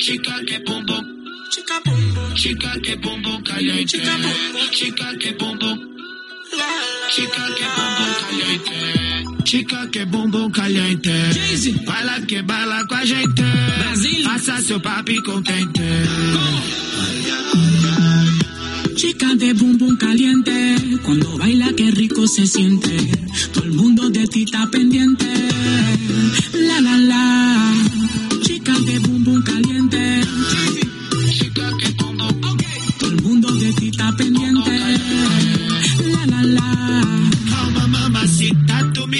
chica 0.00 0.34
que 0.46 0.58
pum 0.60 0.82
chica 1.50 1.76
chica 2.34 2.80
que 2.82 2.96
pum 2.96 3.22
pum 3.22 3.42
calla 3.42 3.80
y 3.80 3.84
chica 3.84 4.16
pum 4.16 4.70
chica 4.70 5.18
que 5.18 5.32
pum 5.34 5.58
chica 7.10 7.44
que 7.56 7.66
pum 7.76 7.90
pum 7.98 8.12
calla 8.20 8.48
y 8.54 8.58
te, 8.66 9.44
chica 9.44 9.90
que 9.90 10.06
pum 10.06 10.30
pum 10.30 10.50
calla 10.50 10.88
y 10.88 10.96
te, 10.96 11.84
baila 11.84 12.26
que 12.26 12.42
baila 12.42 12.86
com 12.86 12.94
a 12.94 13.04
gente, 13.04 13.42
Brasil, 13.78 14.24
faça 14.24 14.62
seu 14.62 14.80
papi 14.80 15.20
contente. 15.22 15.82
Chica 18.96 19.34
de 19.36 19.52
bum 19.54 19.76
bum 19.76 19.96
caliente, 19.96 20.76
cuando 21.04 21.36
baila 21.36 21.72
qué 21.76 21.90
rico 21.90 22.26
se 22.26 22.46
siente, 22.46 22.96
todo 23.52 23.64
el 23.64 23.72
mundo 23.72 24.08
de 24.08 24.26
ti 24.28 24.44
está 24.44 24.66
pendiente. 24.70 25.26
La 26.54 26.80
la 26.80 26.96
la, 26.96 27.72
chica 28.42 28.72
de 28.72 28.98
bum 29.00 29.19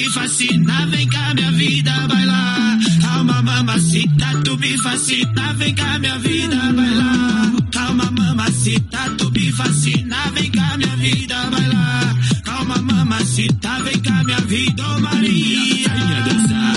me 0.00 0.08
fascina, 0.10 0.86
vem 0.86 1.06
cá 1.08 1.34
minha 1.34 1.52
vida, 1.52 1.92
bailar. 2.08 2.78
Calma 3.02 3.42
mamacita, 3.42 4.40
tu 4.44 4.56
me 4.56 4.78
fascina, 4.78 5.52
vem 5.54 5.74
cá 5.74 5.98
minha 5.98 6.18
vida, 6.18 6.56
bailar. 6.72 7.52
Calma 7.70 8.10
mamacita, 8.10 9.10
tu 9.18 9.30
me 9.30 9.52
fascina, 9.52 10.16
vem 10.34 10.50
cá 10.50 10.76
minha 10.78 10.96
vida, 10.96 11.36
bailar. 11.50 12.16
Calma 12.44 12.76
mamacita, 12.78 13.82
vem 13.84 14.00
cá 14.00 14.24
minha 14.24 14.40
vida, 14.40 14.82
oh 14.88 15.00
Maria. 15.00 15.88
Venha 15.94 16.20
dançar. 16.28 16.76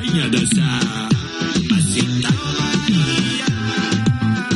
Venha 0.00 0.28
dançar. 0.30 1.08
Macita, 1.70 2.28
oh 2.38 2.52
Maria. 2.62 3.46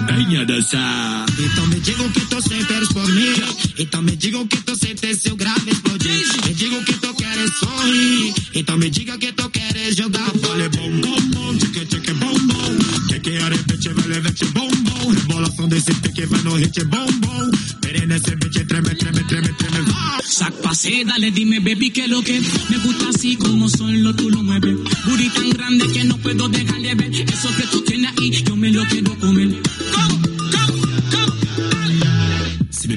Venha 0.06 0.46
dançar. 0.46 1.26
Então 1.38 1.66
me 1.66 1.80
digam 1.80 2.08
que 2.10 2.20
tô 2.26 2.37
pelos 2.48 2.88
por 2.88 3.06
mim. 3.12 3.34
Então 3.78 4.02
me 4.02 4.16
digam 4.16 4.46
que 4.46 4.58
sem 4.76 4.94
ter 4.94 5.14
seu 5.14 5.36
grave 5.36 5.70
explodir. 5.70 6.26
Me 6.46 6.54
digam 6.54 6.82
que 6.84 6.94
tô 6.94 7.12
querendo 7.14 7.52
sorrir. 7.54 8.34
Então 8.54 8.76
me 8.78 8.90
diga 8.90 9.18
que 9.18 9.32
tô 9.32 9.48
querendo 9.50 9.96
jogar 9.96 10.30
vôlei 10.34 10.68
bom 10.68 11.00
bom 11.00 11.20
bom. 11.32 11.56
Tique 11.58 11.84
tique 11.86 12.12
bom 12.14 12.38
bom. 12.46 12.78
Que 13.08 13.20
que 13.20 13.30
é 13.30 13.48
repete, 13.48 13.88
vai 13.88 14.08
levante 14.08 14.44
bom 14.46 14.68
bom. 14.68 15.10
Rebolação 15.10 15.68
desse 15.68 15.94
pique 15.94 16.26
vai 16.26 16.42
no 16.42 16.56
hit 16.56 16.84
bom 16.84 17.06
bom. 17.20 17.50
Pere 17.80 18.06
nesse 18.06 18.34
beat 18.36 18.66
treme 18.66 18.94
treme 18.94 19.24
treme 19.24 19.52
treme. 19.58 19.80
vai. 19.82 20.08
Sac 20.24 20.52
pasé, 20.62 21.04
dale, 21.04 21.30
dime, 21.30 21.58
baby, 21.60 21.90
que 21.90 22.06
lo 22.06 22.22
que 22.22 22.40
me 22.68 22.78
gusta 22.78 23.08
así 23.08 23.36
como 23.36 23.68
solo 23.68 24.14
tú 24.14 24.30
lo 24.30 24.42
mueves. 24.42 24.76
Booty 25.06 25.30
tan 25.30 25.50
grande 25.50 25.88
que 25.88 26.04
no 26.04 26.16
puedo 26.18 26.48
dejar 26.48 26.80
de 26.80 26.94
ver. 26.94 27.10
Eso 27.12 27.48
que 27.56 27.66
tú 27.66 27.80
tienes 27.82 28.12
ahí, 28.18 28.30
yo 28.44 28.54
me 28.54 28.70
lo 28.70 28.84
quiero 28.86 29.18
comer. 29.18 29.48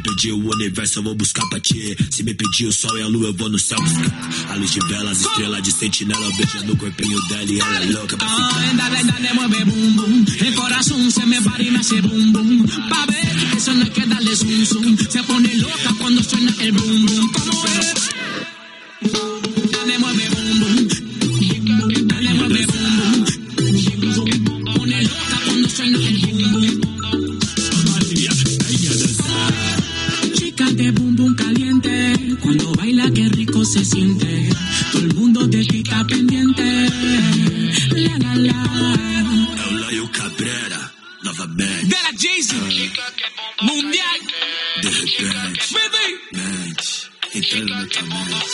Me 0.01 0.15
pedir 0.15 0.33
o 0.33 0.51
universo, 0.51 0.99
eu 0.99 1.03
vou 1.03 1.15
buscar 1.15 1.47
pra 1.49 1.59
ti. 1.59 1.95
Se 2.09 2.23
me 2.23 2.33
pedir 2.33 2.65
o 2.65 2.71
sol 2.71 2.97
e 2.97 3.01
a 3.01 3.07
lua, 3.07 3.27
eu 3.27 3.33
vou 3.33 3.49
no 3.49 3.59
céu 3.59 3.79
buscar. 3.79 4.29
A 4.49 4.55
luz 4.55 4.71
de 4.71 4.79
velas, 4.87 5.21
estrela 5.21 5.61
de 5.61 5.71
sentinela, 5.71 6.31
beijando 6.35 6.73
o 6.73 6.77
corpinho 6.77 7.21
dela 7.27 7.51
e 7.51 7.59
ela 7.59 7.83
é 7.83 7.85
louca 7.85 8.17
pra 8.17 8.27
ficar. 8.27 8.57
Ay, 8.57 8.75
dale, 8.75 9.03
dale, 9.03 9.33
mueve 9.33 9.65
boom 9.65 9.93
boom. 9.93 10.25
El 10.39 10.55
corazón 10.55 11.11
se 11.11 11.25
me 11.25 11.41
para 11.41 11.63
y 11.63 11.71
me 11.71 11.79
hace 11.79 12.01
boom 12.01 12.31
boom. 12.31 12.67
Pa' 12.89 13.05
ver, 13.05 13.57
eso 13.57 13.73
no 13.73 13.83
hay 13.83 13.89
que 13.89 14.05
darle 14.05 14.35
zoom 14.35 14.65
zoom. 14.65 14.97
Se 14.97 15.23
pone 15.23 15.55
loca 15.55 15.95
cuando 15.99 16.23
suena 16.23 16.53
el 16.59 16.71
boom 16.71 17.05
boom. 17.05 17.31
¿Cómo 17.33 17.65
es? 17.65 18.09
Dale, 19.71 19.99
mueve 19.99 20.29
boom 20.29 20.59
boom. 20.61 20.87
Dale, 22.07 22.33
mueve 22.33 22.65
boom 22.65 23.25
boom. 24.15 24.73
Pone 24.75 25.03
loca 25.03 25.41
cuando 25.45 25.69
suena 25.69 25.97
el 25.97 26.19
boom 26.19 26.51
boom. 26.53 26.90
Cuando 32.41 32.71
baila 32.73 33.09
qué 33.13 33.29
rico 33.29 33.63
se 33.65 33.83
siente. 33.85 34.49
Todo 34.91 35.03
el 35.03 35.15
mundo 35.15 35.47
de 35.47 35.63
ti 35.65 35.81
está 35.85 36.05
pendiente. 36.05 36.63
La 37.95 38.17
la 38.17 38.35
la. 38.35 38.59
Eulaio 39.69 40.11
Cabrera, 40.11 40.91
novamente. 41.23 41.85
Dela 41.87 42.11
Jay-Z, 42.17 42.55
mundial. 43.61 44.19
De 44.81 44.89
repente, 44.89 45.59
mente, 46.31 46.83
entrando 47.33 47.75
na 47.75 47.87
tua 47.87 48.01
mente. 48.03 48.45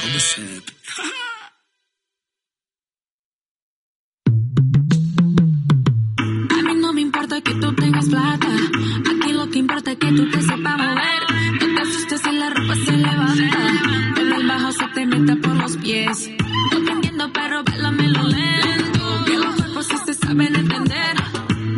Como 0.00 0.20
sempre. 0.20 0.74
A 6.50 6.62
mí 6.62 6.74
no 6.80 6.92
me 6.92 7.00
importa 7.00 7.40
que 7.40 7.54
tú 7.54 7.74
tengas 7.74 8.08
plata. 8.08 8.48
Aquí 9.10 9.32
lo 9.32 9.48
que 9.50 9.58
importa 9.58 9.92
es 9.92 9.98
que 9.98 10.12
tú 10.12 10.30
te 10.30 10.40
sepas 10.40 10.78
mover. 10.78 11.22
No 11.60 11.74
te 11.74 11.82
asustes 11.82 12.21
la 12.42 12.50
ropa 12.50 12.74
se 12.74 12.96
levanta. 12.96 13.60
Pero 14.14 14.36
el 14.36 14.46
bajo 14.46 14.72
se 14.72 14.86
te 14.94 15.06
meta 15.06 15.36
por 15.36 15.54
los 15.54 15.76
pies. 15.76 16.30
No 16.72 16.78
te 16.84 16.92
entiendo, 16.92 17.30
pero 17.32 17.62
lo 17.62 18.22
lento. 18.28 19.24
Que 19.26 19.36
los 19.36 19.54
cuerpos 19.56 19.86
sí 19.86 19.96
se 20.06 20.14
saben 20.14 20.54
entender. 20.56 21.14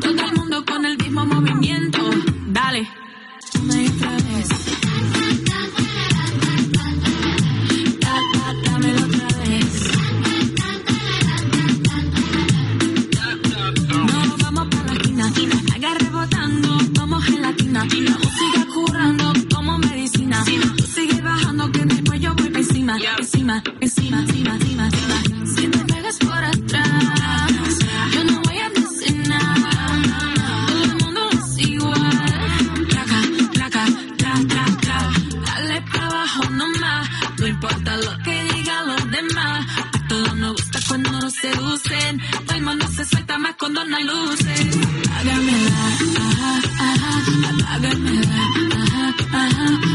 Todo 0.00 0.20
el 0.28 0.32
mundo 0.38 0.64
con 0.64 0.84
el 0.86 0.96
mismo 0.96 1.26
movimiento. 1.26 2.00
Dale. 2.46 2.88
Una 3.62 3.82
y 3.82 3.86
otra 3.88 4.10
vez. 4.10 4.48
Dámelo 8.64 9.02
otra 9.06 9.28
vez. 9.40 9.72
No 14.10 14.36
vamos 14.42 14.66
para 14.74 14.94
la 14.94 15.26
esquina, 15.28 15.56
agarre 15.74 16.08
botando 16.10 16.78
como 16.98 17.20
gelatina. 17.20 17.86
Encima, 22.96 23.62
encima, 23.80 24.20
encima, 24.20 24.54
encima, 24.54 24.54
encima, 24.54 24.86
encima. 24.86 25.46
Si 25.56 25.68
me 25.68 25.78
pegas 25.78 26.18
por 26.18 26.44
atrás, 26.44 27.78
yo 28.12 28.24
no 28.24 28.40
voy 28.42 28.58
a 28.58 28.68
decir 28.70 29.28
nada. 29.28 29.70
Todo 30.68 30.84
el 30.84 30.94
mundo 31.02 31.20
es 31.32 31.58
igual. 31.58 32.86
Traca, 32.88 33.20
traca, 33.52 33.84
tra, 34.16 34.34
tra, 34.46 34.64
tra. 34.80 35.10
Dale 35.46 35.82
para 35.92 36.06
abajo 36.06 36.50
nomás. 36.50 37.10
No 37.38 37.46
importa 37.46 37.96
lo 37.96 38.18
que 38.22 38.44
digan 38.54 38.86
los 38.86 39.10
demás. 39.10 39.66
A 39.92 40.08
todos 40.08 40.36
nos 40.36 40.52
gusta 40.52 40.78
cuando 40.88 41.10
nos 41.12 41.32
seducen. 41.32 42.20
Todo 42.46 42.56
el 42.56 42.62
mundo 42.62 42.86
se 42.94 43.04
suelta 43.04 43.38
más 43.38 43.54
cuando 43.58 43.84
no 43.84 43.98
luces. 44.00 44.78
Apágamela, 45.10 45.86
ajá, 46.28 46.60
ajá. 46.78 47.74
Apágamela, 47.74 48.48
ajá, 48.78 49.14
ajá. 49.32 49.93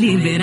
Coração 0.00 0.33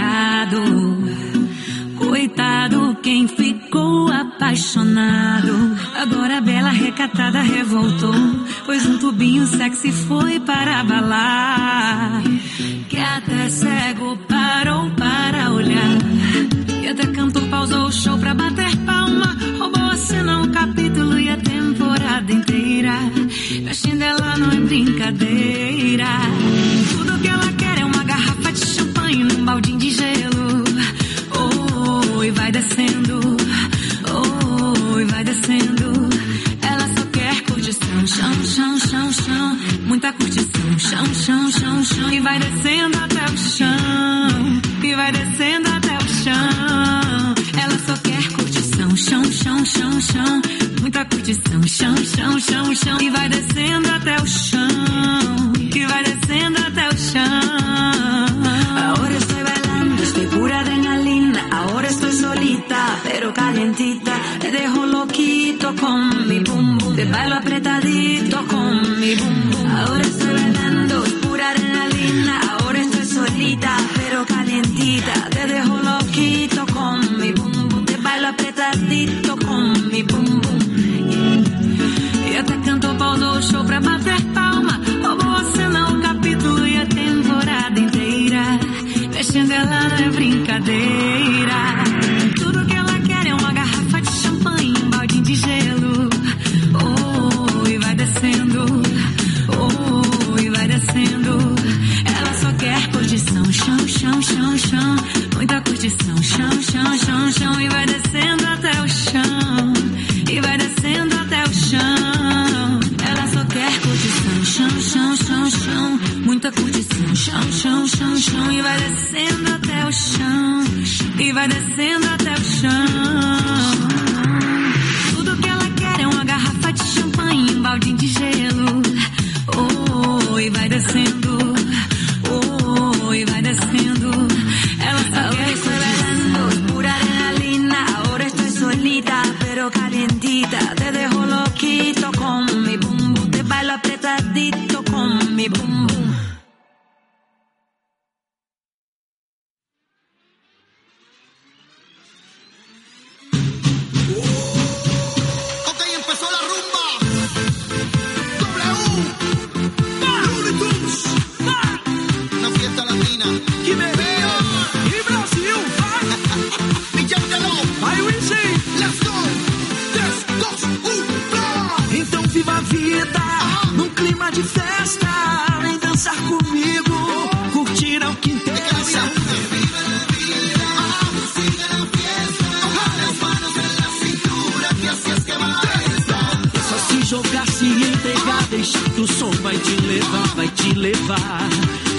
levar. 190.82 191.48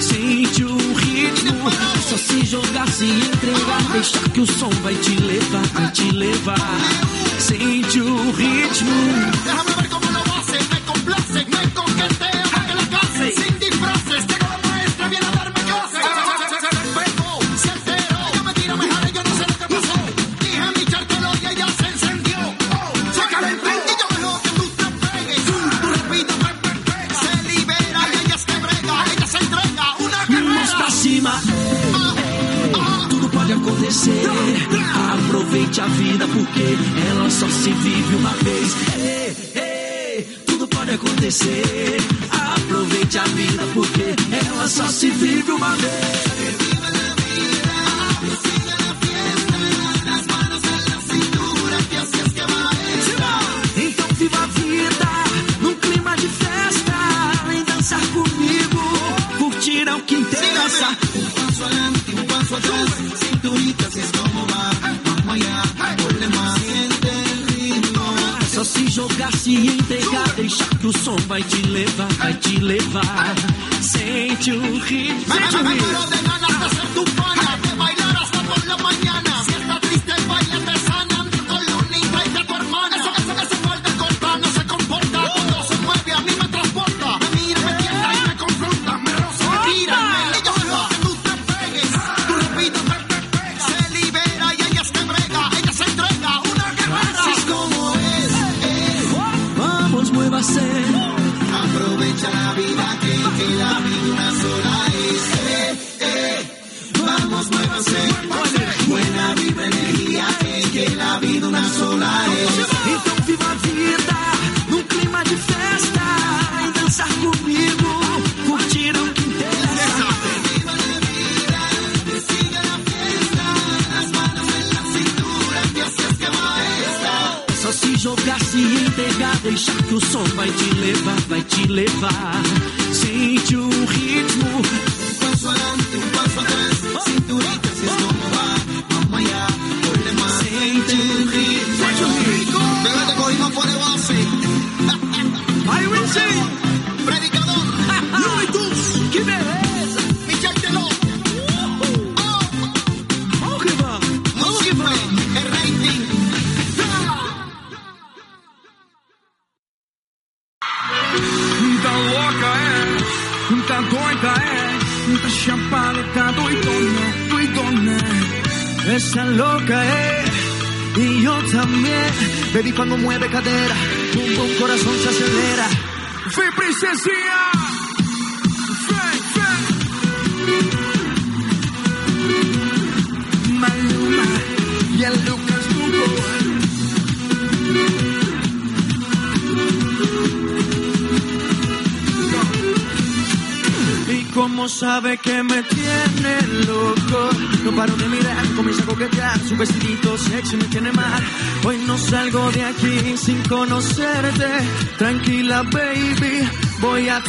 Sente 0.01 0.65
o 0.65 0.77
ritmo, 0.77 1.69
é 1.69 2.01
só 2.01 2.17
se 2.17 2.45
jogar, 2.45 2.89
se 2.89 3.05
entregar. 3.05 3.83
Deixar 3.93 4.29
que 4.31 4.41
o 4.41 4.47
som 4.47 4.71
vai 4.83 4.95
te 4.97 5.17
levar, 5.21 5.63
vai 5.69 5.91
te 5.93 6.11
levar. 6.11 6.81
Sente 7.39 8.01
o 8.01 8.31
ritmo. 8.33 9.72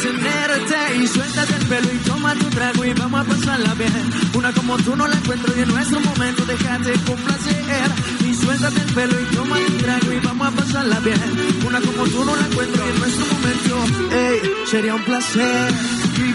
Y 0.06 1.08
suéltate 1.08 1.56
el 1.56 1.68
pelo 1.68 1.94
y 1.94 1.98
toma 2.00 2.36
tu 2.36 2.50
trago 2.50 2.84
y 2.84 2.94
vamos 2.94 3.22
a 3.22 3.24
pasarla 3.24 3.74
bien. 3.76 4.12
Una 4.34 4.52
como 4.52 4.78
tú 4.78 4.96
no 4.96 5.08
la 5.08 5.16
encuentro 5.16 5.54
y 5.56 5.62
en 5.62 5.70
nuestro 5.70 6.00
momento 6.02 6.46
déjate 6.46 6.92
complacer 7.06 7.92
y 8.26 8.34
suéltate 8.36 8.82
el 8.82 8.94
pelo 8.94 9.20
y 9.22 9.36
toma 9.36 9.56
tu 9.66 9.74
trago 9.78 10.12
y 10.12 10.20
vamos 10.20 10.48
a 10.48 10.52
pasarla 10.52 11.00
bien. 11.00 11.22
Una 11.66 11.80
como 11.80 12.04
tú 12.06 12.26
no 12.26 12.36
la 12.36 12.46
encuentro 12.46 12.86
y 12.86 12.90
en 12.90 13.00
nuestro 13.00 13.26
momento, 13.34 13.86
ey, 14.12 14.42
sería 14.70 14.96
un 14.96 15.04
placer. 15.04 15.74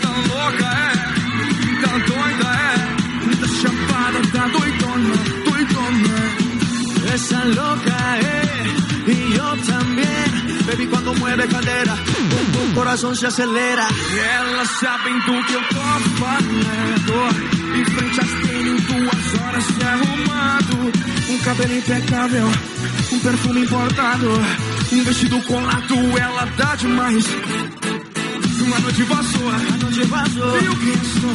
Tá 0.03 0.11
louca, 0.29 0.71
é. 0.85 1.09
Tá 1.83 1.93
doida, 2.09 2.51
é. 2.65 3.37
Tá 3.41 3.49
chapada, 3.61 4.21
tá 4.33 4.43
doidona, 4.49 5.17
doidona. 5.45 6.17
Esa 7.15 7.45
loca 7.45 8.19
es 8.19 8.69
y 9.15 9.35
yo 9.35 9.57
también. 9.67 10.29
Baby, 10.67 10.87
cuando 10.87 11.15
mueve 11.15 11.47
cadera, 11.49 11.97
corazón 12.89 13.15
se 13.15 13.27
acelera. 13.27 13.87
E 14.15 14.19
elas 14.19 14.69
sabem 14.81 15.13
do 15.21 15.45
que 15.45 15.53
eu 15.53 15.61
tô 15.61 15.75
falando. 16.17 17.17
Em 17.77 17.85
frente 17.85 18.21
às 18.21 18.49
tênis, 18.49 18.83
duas 18.85 19.43
horas 19.43 19.65
se 19.65 19.83
arrumado. 19.83 20.93
Um 21.29 21.39
cabelo 21.41 21.75
impecável, 21.77 22.51
um 23.13 23.19
perfume 23.21 23.61
importado. 23.61 24.31
Um 24.91 25.05
vestido 25.05 25.43
colado, 25.43 26.19
ela 26.19 26.47
dá 26.57 26.75
demais. 26.77 27.27
Uma 28.65 28.79
noite 28.79 29.03
vazou, 29.03 29.49
a 29.51 29.59
noite 29.85 30.05
vazou. 30.05 30.63
E 30.63 30.69
o 30.69 30.77
que 30.77 30.97
sou? 31.21 31.31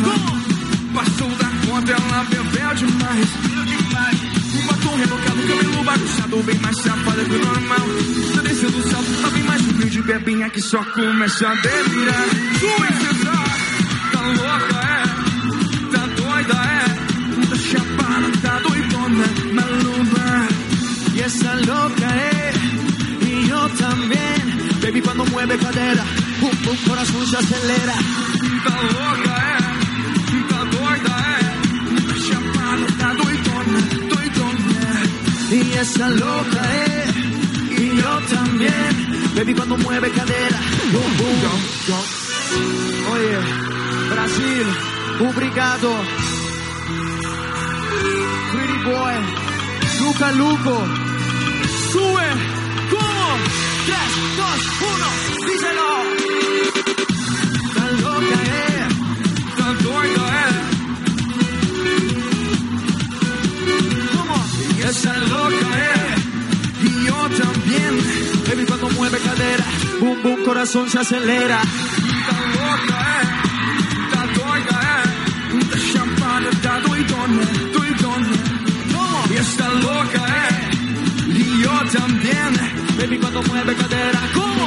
Passou 0.95 1.29
da 1.37 1.67
conta, 1.67 1.91
ela 1.91 2.23
bebeu 2.23 2.73
demais. 2.73 3.29
Um 3.45 4.42
batom 4.67 4.95
rebocado, 4.95 5.41
cabelo 5.47 5.83
bagunçado, 5.83 6.43
bem 6.43 6.59
mais 6.59 6.77
chapada 6.77 7.23
que 7.25 7.35
o 7.35 7.45
normal. 7.45 7.85
Tá 8.35 8.41
descendo 8.41 8.77
o 8.77 8.89
salto, 8.89 9.21
tá 9.21 9.29
bem 9.29 9.43
mais 9.43 9.61
um 9.61 9.73
brilho 9.73 9.89
de 9.89 10.01
bebinha 10.01 10.49
que 10.49 10.61
só 10.61 10.83
começa 10.83 11.47
a 11.47 11.55
delirar. 11.55 12.25
Princesa, 12.59 13.33
tá 14.11 14.21
louca, 14.21 14.77
é? 14.83 15.03
Tá 15.91 16.03
doida, 16.17 16.53
é? 16.53 17.47
Tá 17.49 17.55
chapada, 17.69 18.31
tá 18.41 18.59
doidona, 18.59 19.27
maluma. 19.53 20.47
Y 21.15 21.19
esa 21.19 21.55
loca 21.55 22.09
es 22.31 22.57
y 23.29 23.47
yo 23.47 23.69
también. 23.77 24.41
Baby, 24.81 25.01
cuando 25.01 25.25
mueve 25.27 25.57
cadera, 25.57 26.03
pum, 26.39 26.49
pum, 26.63 26.75
corazón 26.87 27.25
se 27.27 27.37
acelera. 27.37 27.93
Tá 28.65 28.75
louca, 28.93 29.32
esa 35.83 36.07
loca 36.09 36.61
es 36.85 37.15
y 37.77 37.97
yo 37.97 38.19
también. 38.33 38.91
Baby, 39.35 39.53
cuando 39.53 39.77
mueve 39.77 40.09
cadera, 40.11 40.59
pum, 40.93 41.17
pum. 41.17 41.35
Oye, 43.13 43.37
Brasil, 44.09 44.65
obrigado. 45.19 45.89
Pretty 48.53 48.77
boy, 48.85 49.15
Luca 49.99 50.31
Luco, 50.31 50.85
sube, 51.91 52.27
como, 52.89 53.27
3, 53.85 53.99
2, 54.37 54.47
1, 54.95 55.47
díselo. 55.47 55.87
Esa 64.95 65.17
loca, 65.17 65.69
é? 65.79 66.85
y 66.85 67.05
yo 67.07 67.29
también. 67.41 67.93
Baby, 68.47 68.63
cuando 68.67 68.89
mueve 68.91 69.17
cadera, 69.17 69.65
boom, 69.99 70.21
boom, 70.21 70.43
corazón 70.45 70.87
se 70.87 70.99
acelera. 70.99 71.59
Tá 72.27 72.37
louca, 72.55 72.97
é? 73.09 73.21
Tá 74.13 74.23
doida, 74.37 74.75
é? 74.93 75.01
Tá 75.71 75.77
chapada, 75.91 76.49
tá 76.61 76.77
doidona, 76.85 77.43
doidona. 77.73 78.33
Como, 78.93 79.33
Esta 79.39 79.67
louca, 79.67 80.21
é? 80.29 80.69
E 81.27 81.63
eu 81.63 81.77
também. 81.91 82.53
baby, 82.95 83.17
cuando 83.17 83.41
mueve 83.49 83.73
cadera, 83.73 84.19
como, 84.35 84.63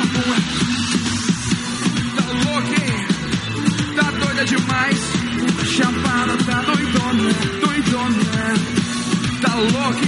Tá 2.16 2.24
louca, 2.44 2.74
hein? 2.82 3.06
Tá 3.94 4.10
doida 4.10 4.44
demais. 4.44 5.00
Chapada, 5.76 6.36
tá 6.44 6.62
doidona, 6.62 7.32
doidona. 7.64 8.76
Tá 9.42 9.54
louca, 9.54 10.05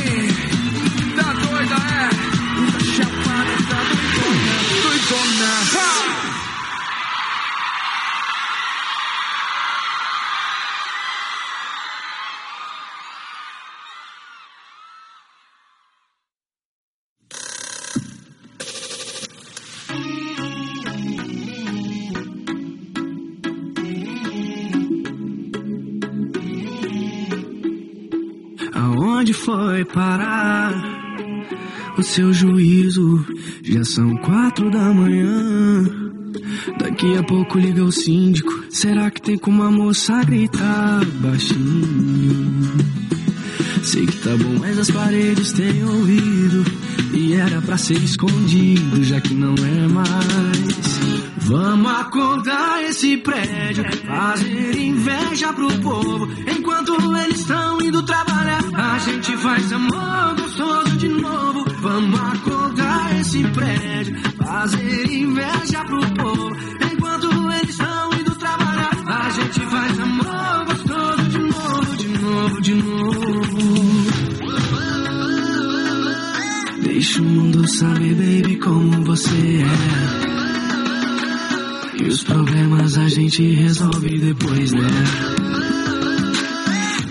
foi 29.48 29.82
parar 29.86 30.74
o 31.96 32.02
seu 32.02 32.34
juízo? 32.34 33.24
Já 33.62 33.82
são 33.82 34.14
quatro 34.18 34.70
da 34.70 34.92
manhã. 34.92 35.86
Daqui 36.78 37.16
a 37.16 37.22
pouco 37.22 37.58
liga 37.58 37.82
o 37.82 37.90
síndico. 37.90 38.52
Será 38.68 39.10
que 39.10 39.22
tem 39.22 39.38
como 39.38 39.62
a 39.62 39.70
moça 39.70 40.22
gritar 40.22 41.02
baixinho? 41.22 42.76
Sei 43.82 44.04
que 44.04 44.18
tá 44.18 44.36
bom, 44.36 44.58
mas 44.60 44.78
as 44.78 44.90
paredes 44.90 45.50
têm 45.54 45.82
ouvido. 45.82 46.64
E 47.14 47.32
era 47.32 47.62
pra 47.62 47.78
ser 47.78 47.96
escondido, 48.04 49.02
já 49.02 49.18
que 49.18 49.32
não 49.32 49.54
é 49.54 49.88
mais. 49.88 51.17
Vamos 51.48 51.90
acordar 51.90 52.84
esse 52.84 53.16
prédio, 53.16 53.82
fazer 54.06 54.78
inveja 54.78 55.50
pro 55.54 55.72
povo. 55.80 56.28
Enquanto 56.46 56.94
eles 57.16 57.38
estão 57.38 57.80
indo 57.80 58.02
trabalhar, 58.02 58.60
a 58.74 58.98
gente 58.98 59.34
faz 59.38 59.72
amor 59.72 60.34
gostoso 60.36 60.96
de 60.98 61.08
novo. 61.08 61.64
Vamos 61.80 62.20
acordar 62.20 63.18
esse 63.18 63.42
prédio, 63.44 64.14
fazer 64.36 65.10
inveja 65.10 65.84
pro 65.86 66.00
povo. 66.16 66.50
Enquanto 66.92 67.30
eles 67.52 67.70
estão 67.70 68.12
indo 68.20 68.34
trabalhar, 68.34 68.90
a 69.06 69.30
gente 69.30 69.60
faz 69.60 70.00
amor 70.00 70.66
gostoso 70.66 71.22
de 71.30 71.38
novo, 71.38 71.96
de 71.96 72.08
novo, 72.08 72.60
de 72.60 72.74
novo. 72.74 73.58
Deixa 76.82 77.22
o 77.22 77.24
mundo 77.24 77.66
saber, 77.68 78.14
baby, 78.14 78.56
como 78.58 79.02
você 79.02 79.62
é. 79.62 80.37
E 82.00 82.08
os 82.08 82.22
problemas 82.22 82.96
a 82.96 83.08
gente 83.08 83.42
resolve 83.54 84.18
depois, 84.18 84.72
né? 84.72 84.88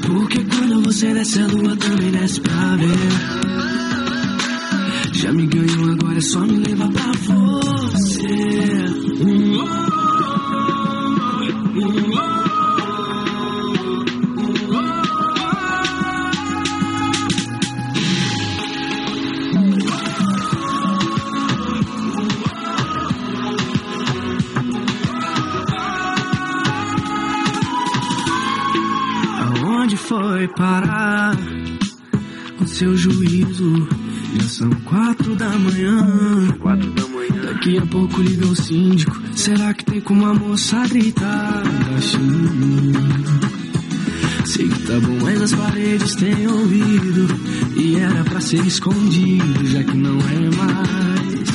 Porque 0.06 0.46
quando 0.46 0.82
você 0.84 1.14
desce 1.14 1.42
a 1.42 1.48
lua 1.48 1.76
também 1.76 2.12
desce 2.12 2.40
pra 2.42 2.76
ver. 2.78 3.48
Já 5.14 5.34
me 5.34 5.46
ganhou, 5.46 5.92
agora 5.92 6.18
é 6.18 6.22
só 6.22 6.40
me 6.40 6.58
levar 6.58 6.90
pra 6.90 7.12
você. 7.14 8.28
foi 30.08 30.48
parar 30.50 31.36
com 32.58 32.66
seu 32.66 32.96
juízo? 32.96 33.88
Já 34.36 34.48
são 34.48 34.70
quatro 34.86 35.36
da 35.36 35.50
manhã. 35.50 36.48
Quatro 36.60 36.90
da 36.92 37.08
manhã. 37.08 37.42
Daqui 37.44 37.78
a 37.78 37.86
pouco 37.86 38.22
liga 38.22 38.46
o 38.46 38.56
síndico. 38.56 39.16
Será 39.36 39.74
que 39.74 39.84
tem 39.84 40.00
como 40.00 40.26
a 40.26 40.34
moça 40.34 40.88
gritar? 40.88 41.64
Baixinho. 41.92 42.94
Sei 44.46 44.70
que 44.70 44.80
tá 44.84 45.00
bom, 45.00 45.18
mas 45.24 45.42
as 45.42 45.54
paredes 45.54 46.16
têm 46.16 46.48
ouvido. 46.48 47.28
E 47.76 47.96
era 47.98 48.24
para 48.24 48.40
ser 48.40 48.66
escondido, 48.66 49.66
já 49.66 49.84
que 49.84 49.98
não 49.98 50.18
é 50.20 50.56
mais. 50.56 51.48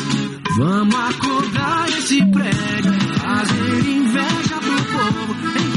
Vamos 0.59 0.95
acordar 0.95 1.89
esse 1.89 2.19
prédio, 2.27 2.93
fazer 3.19 3.89
inveja 3.89 4.57
pro 4.61 4.77
povo. 4.93 5.72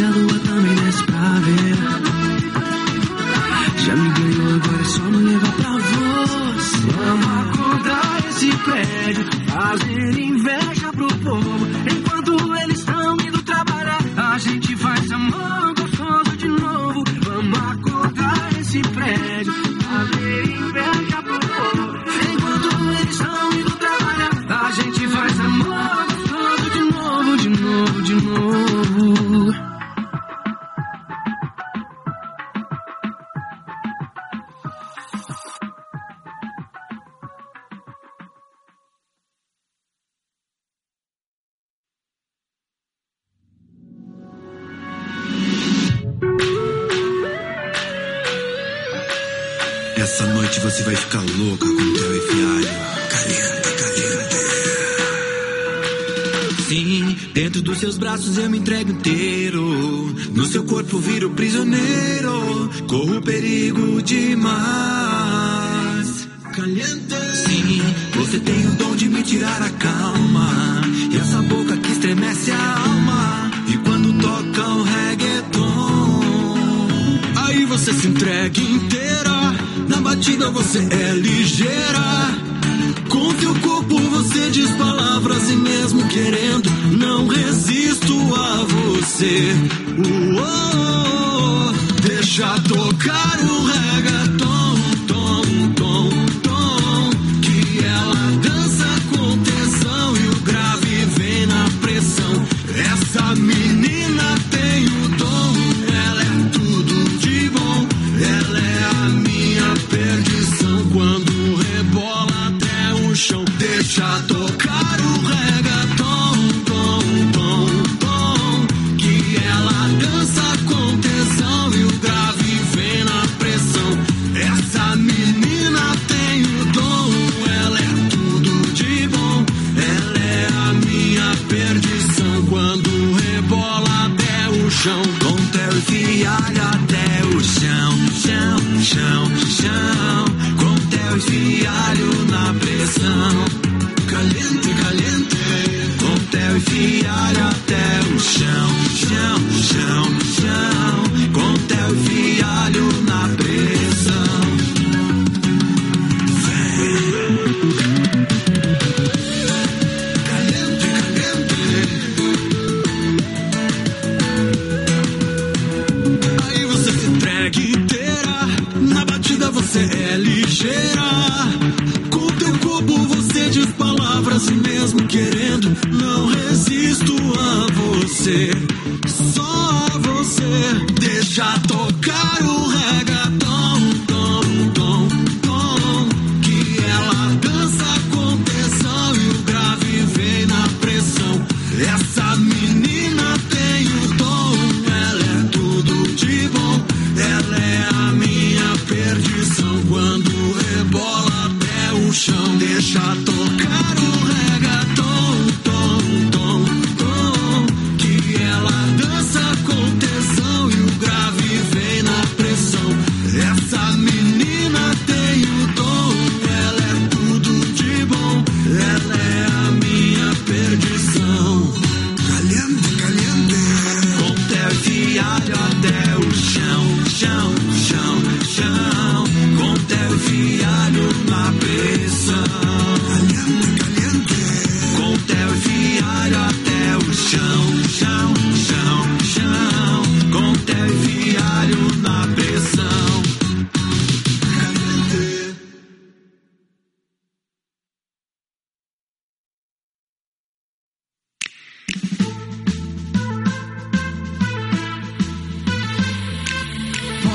Salud. 0.00 0.29
você 80.52 80.78
é 80.78 81.09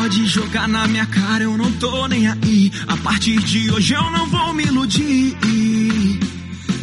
Pode 0.05 0.27
jogar 0.27 0.67
na 0.67 0.87
minha 0.87 1.07
cara, 1.07 1.45
eu 1.45 1.57
não 1.57 1.71
tô 1.71 2.07
nem 2.07 2.27
aí. 2.27 2.71
A 2.87 2.95
partir 2.97 3.39
de 3.39 3.71
hoje 3.71 3.95
eu 3.95 4.11
não 4.11 4.27
vou 4.27 4.53
me 4.53 4.63
iludir. 4.63 5.35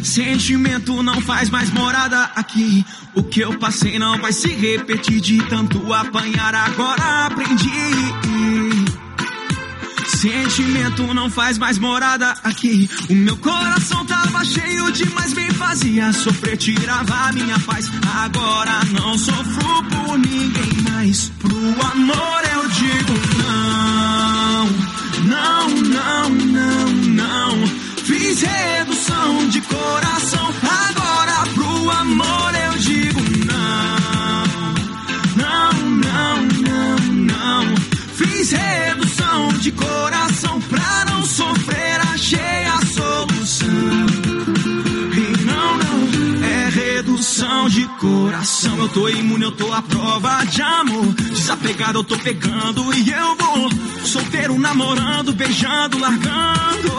Sentimento 0.03 1.01
não 1.01 1.21
faz 1.21 1.49
mais 1.49 1.69
morada 1.71 2.21
aqui. 2.35 2.85
O 3.15 3.23
que 3.23 3.39
eu 3.39 3.57
passei 3.57 3.97
não 3.97 4.19
vai 4.19 4.33
se 4.33 4.49
repetir 4.49 5.21
de 5.21 5.41
tanto 5.43 5.93
apanhar, 5.93 6.53
agora 6.53 7.27
aprendi. 7.27 8.62
Sentimento 10.23 11.13
não 11.13 11.29
faz 11.29 11.57
mais 11.57 11.77
morada 11.77 12.33
aqui. 12.45 12.89
O 13.09 13.13
meu 13.13 13.35
coração 13.35 14.05
tava 14.05 14.45
cheio 14.45 14.89
demais, 14.93 15.33
me 15.33 15.51
fazia 15.51 16.13
sofrer, 16.13 16.55
tirava 16.55 17.33
minha 17.33 17.59
paz. 17.59 17.91
Agora 18.23 18.79
não 18.93 19.17
sofro 19.17 19.83
por 19.83 20.17
ninguém 20.17 20.81
mais. 20.89 21.27
Pro 21.39 21.57
amor 21.91 22.41
eu 22.53 22.69
digo 22.69 23.13
não, 23.43 24.69
não, 25.25 25.69
não, 25.89 26.29
não, 26.29 26.89
não. 27.17 27.67
Fiz 28.05 28.43
redução 28.43 29.49
de 29.49 29.59
coração. 29.59 30.53
Agora 30.87 31.45
pro 31.53 31.91
amor 31.91 32.55
eu 32.65 32.77
digo 32.79 33.19
não, 33.45 34.73
não, 35.35 35.73
não, 35.89 36.41
não, 36.61 37.13
não. 37.13 37.75
Fiz 38.15 38.51
redução 38.51 39.49
de 39.59 39.69
coração 39.73 40.12
de 47.69 47.87
coração. 47.99 48.77
Eu 48.77 48.89
tô 48.89 49.07
imune, 49.07 49.43
eu 49.43 49.51
tô 49.51 49.71
à 49.71 49.81
prova 49.81 50.43
de 50.45 50.61
amor. 50.61 51.13
Desapegado, 51.13 51.99
eu 51.99 52.03
tô 52.03 52.17
pegando 52.17 52.93
e 52.93 53.09
eu 53.09 53.35
vou. 53.35 53.69
Solteiro, 54.05 54.59
namorando, 54.59 55.33
beijando, 55.33 55.97
largando. 55.97 56.93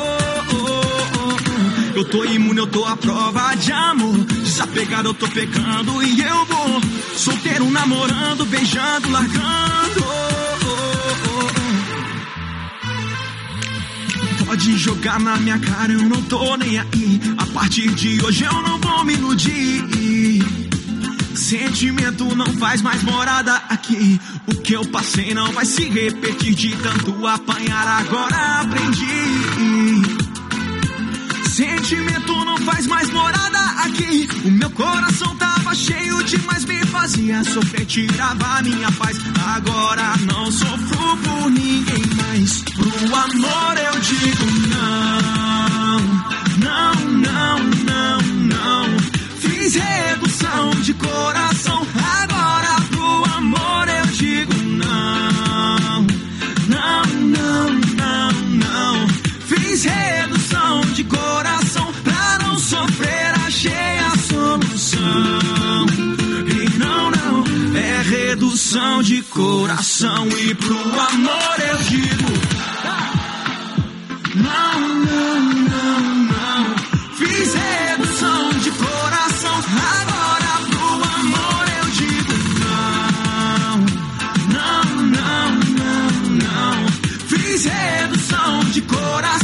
Eu 1.95 2.05
tô 2.07 2.25
imune, 2.25 2.59
eu 2.59 2.67
tô 2.67 2.85
à 2.85 2.97
prova 2.97 3.55
de 3.55 3.73
amor. 3.73 4.17
Desapegado, 4.25 5.11
eu 5.11 5.15
tô 5.15 5.29
pegando 5.29 6.03
e 6.03 6.21
eu 6.21 6.45
vou. 6.47 6.81
Solteiro, 7.17 7.71
namorando, 7.71 8.45
beijando, 8.47 9.11
largando. 9.11 10.05
Pode 14.55 14.79
jogar 14.79 15.19
na 15.19 15.37
minha 15.39 15.59
cara, 15.59 15.93
eu 15.93 16.03
não 16.03 16.23
tô 16.23 16.57
nem 16.57 16.79
aí. 16.79 17.21
A 17.39 17.45
partir 17.47 17.93
de 17.93 18.25
hoje 18.25 18.45
eu 18.45 18.53
não 18.63 18.79
vou 18.79 19.05
me 19.05 19.15
iludir. 19.15 20.45
Sentimento 21.35 22.25
não 22.37 22.47
faz 22.59 22.81
mais 22.81 23.03
morada 23.03 23.57
aqui. 23.69 24.21
O 24.47 24.55
que 24.55 24.75
eu 24.75 24.87
passei 24.93 25.35
não 25.35 25.51
vai 25.51 25.65
se 25.65 25.89
repetir 25.89 26.55
de 26.55 26.71
tanto 26.77 27.27
apanhar. 27.27 27.99
Agora 27.99 28.61
aprendi. 28.61 30.14
Sentimento 31.55 32.45
não 32.45 32.59
faz 32.59 32.85
mais 32.89 33.09
morada 33.11 33.61
aqui. 33.85 34.29
O 34.45 34.51
meu 34.51 34.69
coração 34.71 35.37
tava 35.37 35.73
cheio 35.73 36.21
demais, 36.25 36.65
me 36.65 36.85
fazia 36.87 37.45
sofrer, 37.45 37.87
tirava 37.87 38.61
minha 38.61 38.91
paz. 38.91 39.17
Agora 39.55 40.17
não 40.27 40.51
sofro 40.51 41.17
por 41.19 41.51
ninguém 41.53 42.03
mais. 42.17 42.61
Pro 42.61 43.15
amor 43.15 43.77
eu 43.79 44.01
digo 44.01 44.45
não, 44.69 46.01
não, 46.59 46.95
não, 47.21 47.59
não, 47.85 48.21
não. 48.49 48.99
Fiz 49.39 49.77
redução 49.77 50.71
de 50.83 50.93
coração. 50.95 51.87
Agora 52.21 52.81
pro 52.91 53.37
amor 53.37 53.89
eu 54.01 54.07
digo 54.07 54.55
não, 54.55 56.05
não, 56.67 57.05
não, 57.31 57.71
não, 57.71 58.33
não. 58.43 59.09
Fiz 59.47 59.85
redução 59.85 60.14
coração 61.05 61.93
pra 62.03 62.39
não 62.41 62.59
sofrer, 62.59 63.35
achei 63.47 63.99
a 63.99 64.17
solução. 64.17 65.87
E 66.47 66.79
não, 66.79 67.11
não, 67.11 67.45
é 67.77 68.03
redução 68.03 69.03
de 69.03 69.23
coração. 69.23 70.27
E 70.29 70.55
pro 70.55 70.77
amor 70.77 71.57
eu 71.71 71.79
digo: 71.79 72.31
Não, 74.35 74.81
não, 74.81 75.41
não, 75.71 76.01
não. 76.33 76.75
Fiz 77.17 77.55
redução 77.55 78.51
de 78.61 78.71
coração. 78.71 79.57
Agora 80.01 80.53
pro 80.71 80.89
amor 81.19 81.65
eu 81.81 81.91
digo: 81.91 82.33
Não, 82.61 83.77
não, 84.53 84.85
não, 85.03 85.51
não, 85.81 86.11
não. 86.43 86.89
Fiz 87.29 87.65
redução 87.65 88.65
de 88.71 88.81
coração 88.83 89.44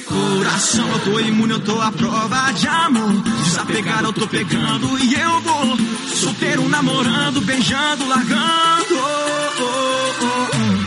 coração. 0.00 0.88
Eu 0.88 0.98
tô 1.00 1.20
imune, 1.20 1.52
eu 1.52 1.60
tô 1.60 1.80
à 1.80 1.92
prova 1.92 2.52
de 2.52 2.66
amor. 2.66 3.12
Desapegado, 3.44 4.08
eu 4.08 4.12
tô 4.12 4.26
pegando 4.26 4.98
e 4.98 5.14
eu 5.14 5.40
vou. 5.40 5.76
Solteiro, 6.14 6.68
namorando, 6.68 7.40
beijando, 7.40 8.06
largando. 8.06 8.94
Oh, 8.94 9.62
oh, 9.62 10.46
oh, 10.56 10.79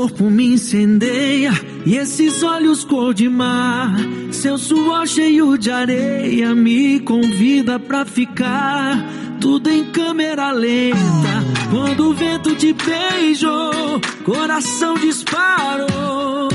corpo 0.00 0.30
me 0.30 0.54
incendeia 0.54 1.52
e 1.84 1.98
esses 1.98 2.42
olhos 2.42 2.84
cor 2.84 3.12
de 3.12 3.28
mar. 3.28 3.94
Seu 4.32 4.56
suor 4.56 5.06
cheio 5.06 5.58
de 5.58 5.70
areia 5.70 6.54
me 6.54 7.00
convida 7.00 7.78
pra 7.78 8.06
ficar. 8.06 8.96
Tudo 9.38 9.68
em 9.68 9.84
câmera 9.90 10.52
lenta. 10.52 11.44
Quando 11.70 12.08
o 12.08 12.14
vento 12.14 12.56
te 12.56 12.72
beijou, 12.72 14.00
coração 14.24 14.94
disparou. 14.94 16.48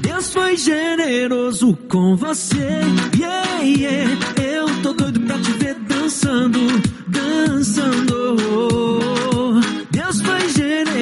Deus 0.00 0.32
foi 0.32 0.56
generoso 0.56 1.76
com 1.86 2.16
você. 2.16 2.80
Yeah, 3.14 3.62
yeah. 3.62 4.18
Eu 4.42 4.82
tô 4.82 4.94
doido 4.94 5.20
pra 5.20 5.38
te 5.38 5.52
ver 5.52 5.74
dançando, 5.86 6.60
dançando. 7.08 9.17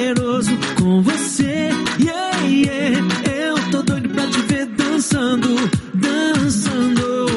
Generoso 0.07 0.57
com 0.79 1.01
você. 1.01 1.69
Yeah, 1.99 2.37
yeah. 2.47 2.97
Eu 3.29 3.55
tô 3.71 3.81
doido 3.83 4.07
pra 4.07 4.25
te 4.27 4.39
ver 4.43 4.65
dançando, 4.67 5.49
dançando. 5.95 7.27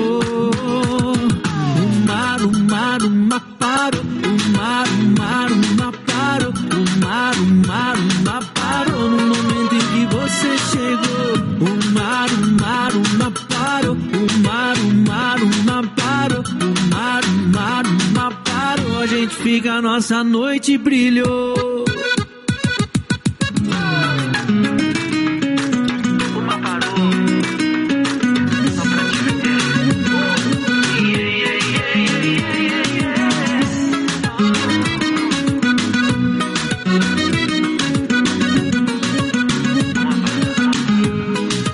O 1.83 2.07
mar, 2.07 2.41
o 2.41 2.57
mar, 2.71 3.03
o 3.03 3.11
mar 3.11 3.41
parou. 3.59 4.03
O 4.03 4.57
mar, 4.57 4.87
o 4.87 5.19
mar, 5.19 5.51
o 5.51 5.57
mar 5.75 5.93
parou. 6.07 6.53
O 6.53 7.05
mar, 7.05 7.35
o 7.35 7.67
mar, 7.67 7.97
o 7.97 8.25
mar 8.25 8.45
parou 8.55 9.11
no 9.11 9.17
momento 9.17 9.75
em 9.75 9.79
que 9.81 10.07
você 10.15 10.57
chegou. 10.71 11.35
O 11.67 11.93
mar, 11.93 12.29
o 12.31 12.47
mar, 12.63 12.93
o 12.95 13.03
mar 13.19 13.33
parou. 13.49 13.95
O 13.95 14.39
mar, 14.47 14.77
o 14.79 14.95
mar, 15.09 15.43
o 15.43 15.65
mar 15.65 15.87
parou. 15.97 16.45
O 16.45 16.95
mar, 16.95 17.25
o 17.25 17.49
mar, 17.49 17.85
o 17.85 18.15
mar 18.15 18.43
parou. 18.45 19.01
A 19.01 19.07
gente 19.07 19.35
fica, 19.35 19.73
a 19.73 19.83
nossa 19.83 20.23
noite 20.23 20.79
brilhou. 20.79 21.85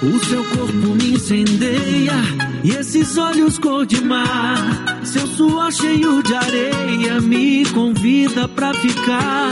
O 0.03 0.25
seu 0.27 0.45
corpo 0.45 0.95
me 0.95 1.15
incendeia 1.15 2.13
e 2.63 2.71
esses 2.71 3.17
olhos 3.17 3.59
cor 3.59 3.87
de 3.87 4.03
mar. 4.05 4.57
Seu 5.03 5.27
suor 5.27 5.73
cheio 5.73 6.23
de 6.23 6.35
areia 6.35 7.21
me 7.21 7.65
convida 7.67 8.47
pra 8.47 8.75
ficar. 8.75 9.51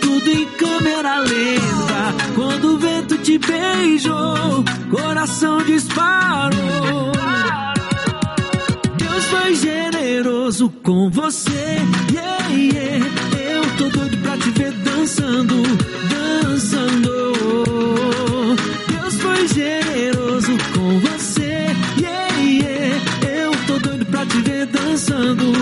Tudo 0.00 0.28
em 0.28 0.44
câmera 0.46 1.20
lenta. 1.20 2.14
Quando 2.34 2.74
o 2.74 2.78
vento 2.78 3.16
te 3.18 3.38
beijou, 3.38 4.64
coração 4.90 5.58
disparou. 5.62 7.12
Deus 8.96 9.24
foi 9.26 9.54
generoso 9.54 10.68
com 10.82 11.10
você. 11.10 11.78
Yeah, 12.12 12.48
yeah. 12.54 13.06
Eu 13.38 13.62
tô 13.78 13.98
doido 13.98 14.16
pra 14.18 14.36
te 14.36 14.50
ver 14.50 14.72
dançando, 14.72 15.62
dançando. 16.10 17.15
pensando 24.96 25.52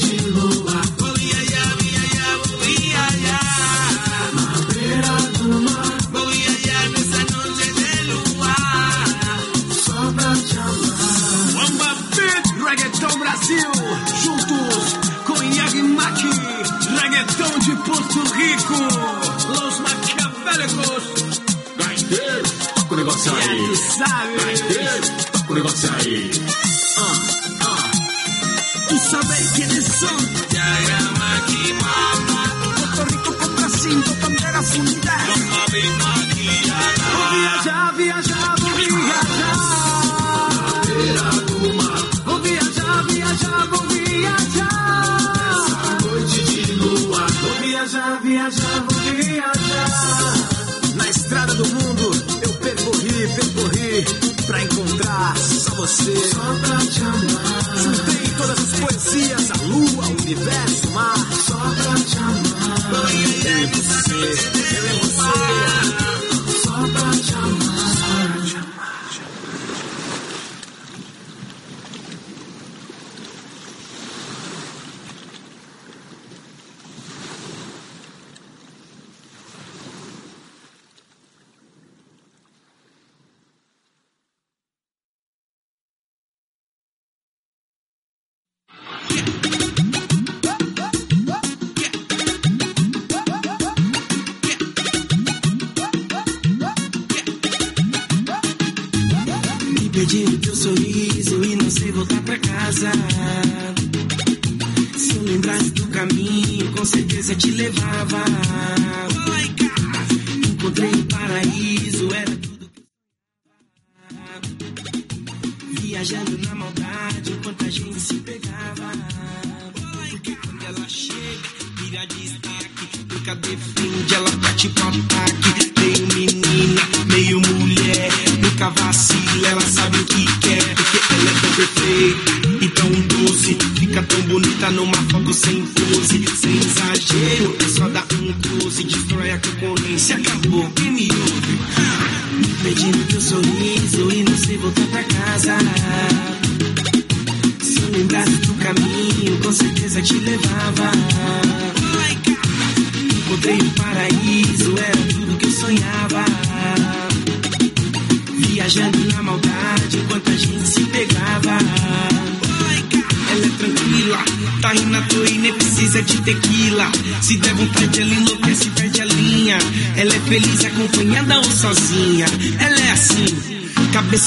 de 0.00 0.30
lua. 0.30 0.79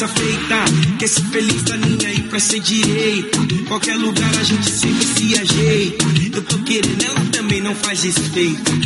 feita. 0.08 0.66
Que 1.00 1.08
se 1.08 1.22
feliz 1.22 1.64
da 1.64 1.76
linha 1.76 2.08
aí 2.10 2.22
pra 2.24 2.40
ser 2.40 2.60
direita. 2.60 3.40
Qualquer 3.68 3.98
lugar 3.98 4.32
a 4.40 4.44
gente 4.44 4.70
sempre 4.70 5.06
se 5.06 5.38
ajeita. 5.40 6.06
Eu 6.34 6.44
tô 6.44 6.58
querendo, 6.60 7.04
ela 7.04 7.20
também 7.32 7.62
não 7.62 7.76
faz 7.76 8.04
respeito. 8.04 8.83